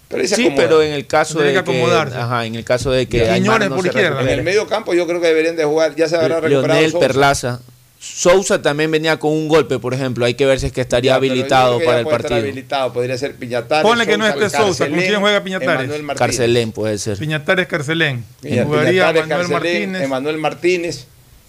[0.08, 2.16] Pero Sí, pero en el caso Tiene de que acomodarse.
[2.16, 4.22] ajá, en el caso de que Quiñones no por izquierda.
[4.22, 7.00] En el medio campo yo creo que deberían de jugar, ya se habrá recuperado Leonel.
[7.00, 7.60] Perlaza.
[8.07, 10.26] Sousa también venía con un golpe, por ejemplo.
[10.26, 12.36] Hay que ver si es que estaría Ya, habilitado que para el partido.
[12.40, 13.84] habilitado, podría ser Piñatares.
[13.90, 15.90] Ponle que no esté Sousa, ¿con quién juega Piñatares?
[16.15, 17.18] Carcelén puede ser.
[17.18, 18.23] Piñatares Carcelén.
[18.41, 20.02] Piña- Jugaría Piñatares, Manuel Carcelén, Martínez.
[20.03, 21.07] Emanuel Martínez.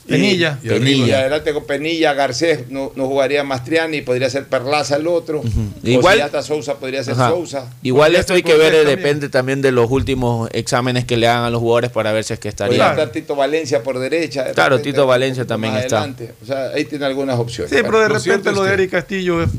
[0.08, 0.58] Y- Penilla.
[0.62, 5.40] Y adelante con Penilla, Garcés, no, no jugaría Mastriani, podría ser Perlaza el otro.
[5.40, 5.44] O
[5.82, 7.30] Igual- si ya está Sousa, podría ser Ajá.
[7.30, 7.72] Sousa.
[7.82, 8.96] Igual esto hay que ver, eh, también.
[8.98, 12.32] depende también de los últimos exámenes que le hagan a los jugadores para ver si
[12.34, 12.90] es que Podría estaría.
[12.90, 14.44] estar Tito Valencia por derecha.
[14.44, 15.98] de Claro, repente, Tito Valencia también está.
[15.98, 16.32] adelante.
[16.42, 17.70] O sea, ahí tiene algunas opciones.
[17.72, 19.50] Sí, pero de repente lo de Eric Castillo es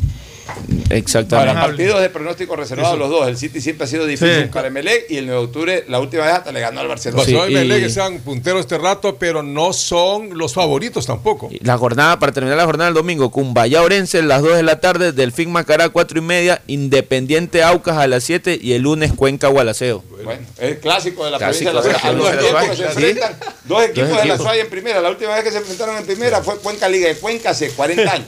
[0.90, 1.54] Exactamente.
[1.54, 3.28] Para partidos de pronóstico reservado los dos.
[3.28, 4.50] El City siempre ha sido difícil Sí.
[4.54, 7.24] para Emelec y el 9 de octubre, la última vez hasta le ganó al Barcelona.
[7.24, 11.06] Sí, Barcelona y y- Melec que sean punteros este rato, pero no son los favoritos
[11.06, 11.50] tampoco.
[11.62, 14.80] La jornada, para terminar la jornada del domingo, Cumbaya Orense a las 2 de la
[14.80, 19.48] tarde, Delfín Macará 4 y media, Independiente Aucas a las 7 y el lunes Cuenca
[19.50, 20.04] Gualaceo.
[20.24, 22.76] Bueno, el clásico de la Clásico provincia de la de la de la tiempos que
[22.76, 23.34] se enfrentan
[23.66, 24.38] dos equipos de la equipos.
[24.42, 25.02] Suárez en primera.
[25.02, 28.12] La última vez que se enfrentaron en primera fue Cuenca Liga de Cuenca hace 40
[28.12, 28.28] años.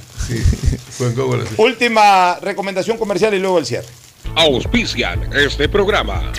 [0.97, 1.53] Cuenca, bueno, sí.
[1.57, 3.87] Última recomendación comercial y luego el cierre.
[4.35, 6.31] Auspician este programa.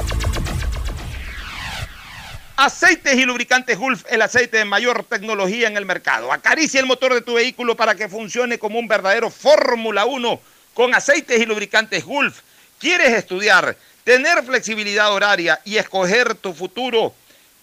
[2.57, 6.33] Aceites y lubricantes Gulf, el aceite de mayor tecnología en el mercado.
[6.33, 10.41] Acaricia el motor de tu vehículo para que funcione como un verdadero Fórmula 1
[10.75, 12.41] con aceites y lubricantes Gulf.
[12.79, 17.15] ¿Quieres estudiar, tener flexibilidad horaria y escoger tu futuro?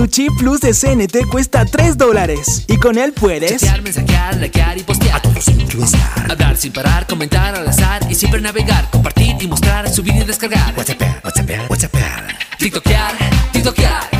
[0.00, 4.78] Tu chip plus de CNT cuesta 3 dólares y con él puedes Chatear, mensajear, likear
[4.78, 5.16] y postear.
[5.16, 6.30] A todos incluestar.
[6.30, 10.72] Hablar sin parar, comentar al azar y siempre navegar, compartir y mostrar, subir y descargar.
[10.74, 11.92] WhatsApp, WhatsApp, WhatsApp.
[12.58, 13.12] TikTokear,
[13.52, 14.19] TikTokear.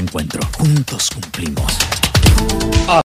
[0.01, 0.41] encuentro.
[0.57, 1.77] Juntos cumplimos.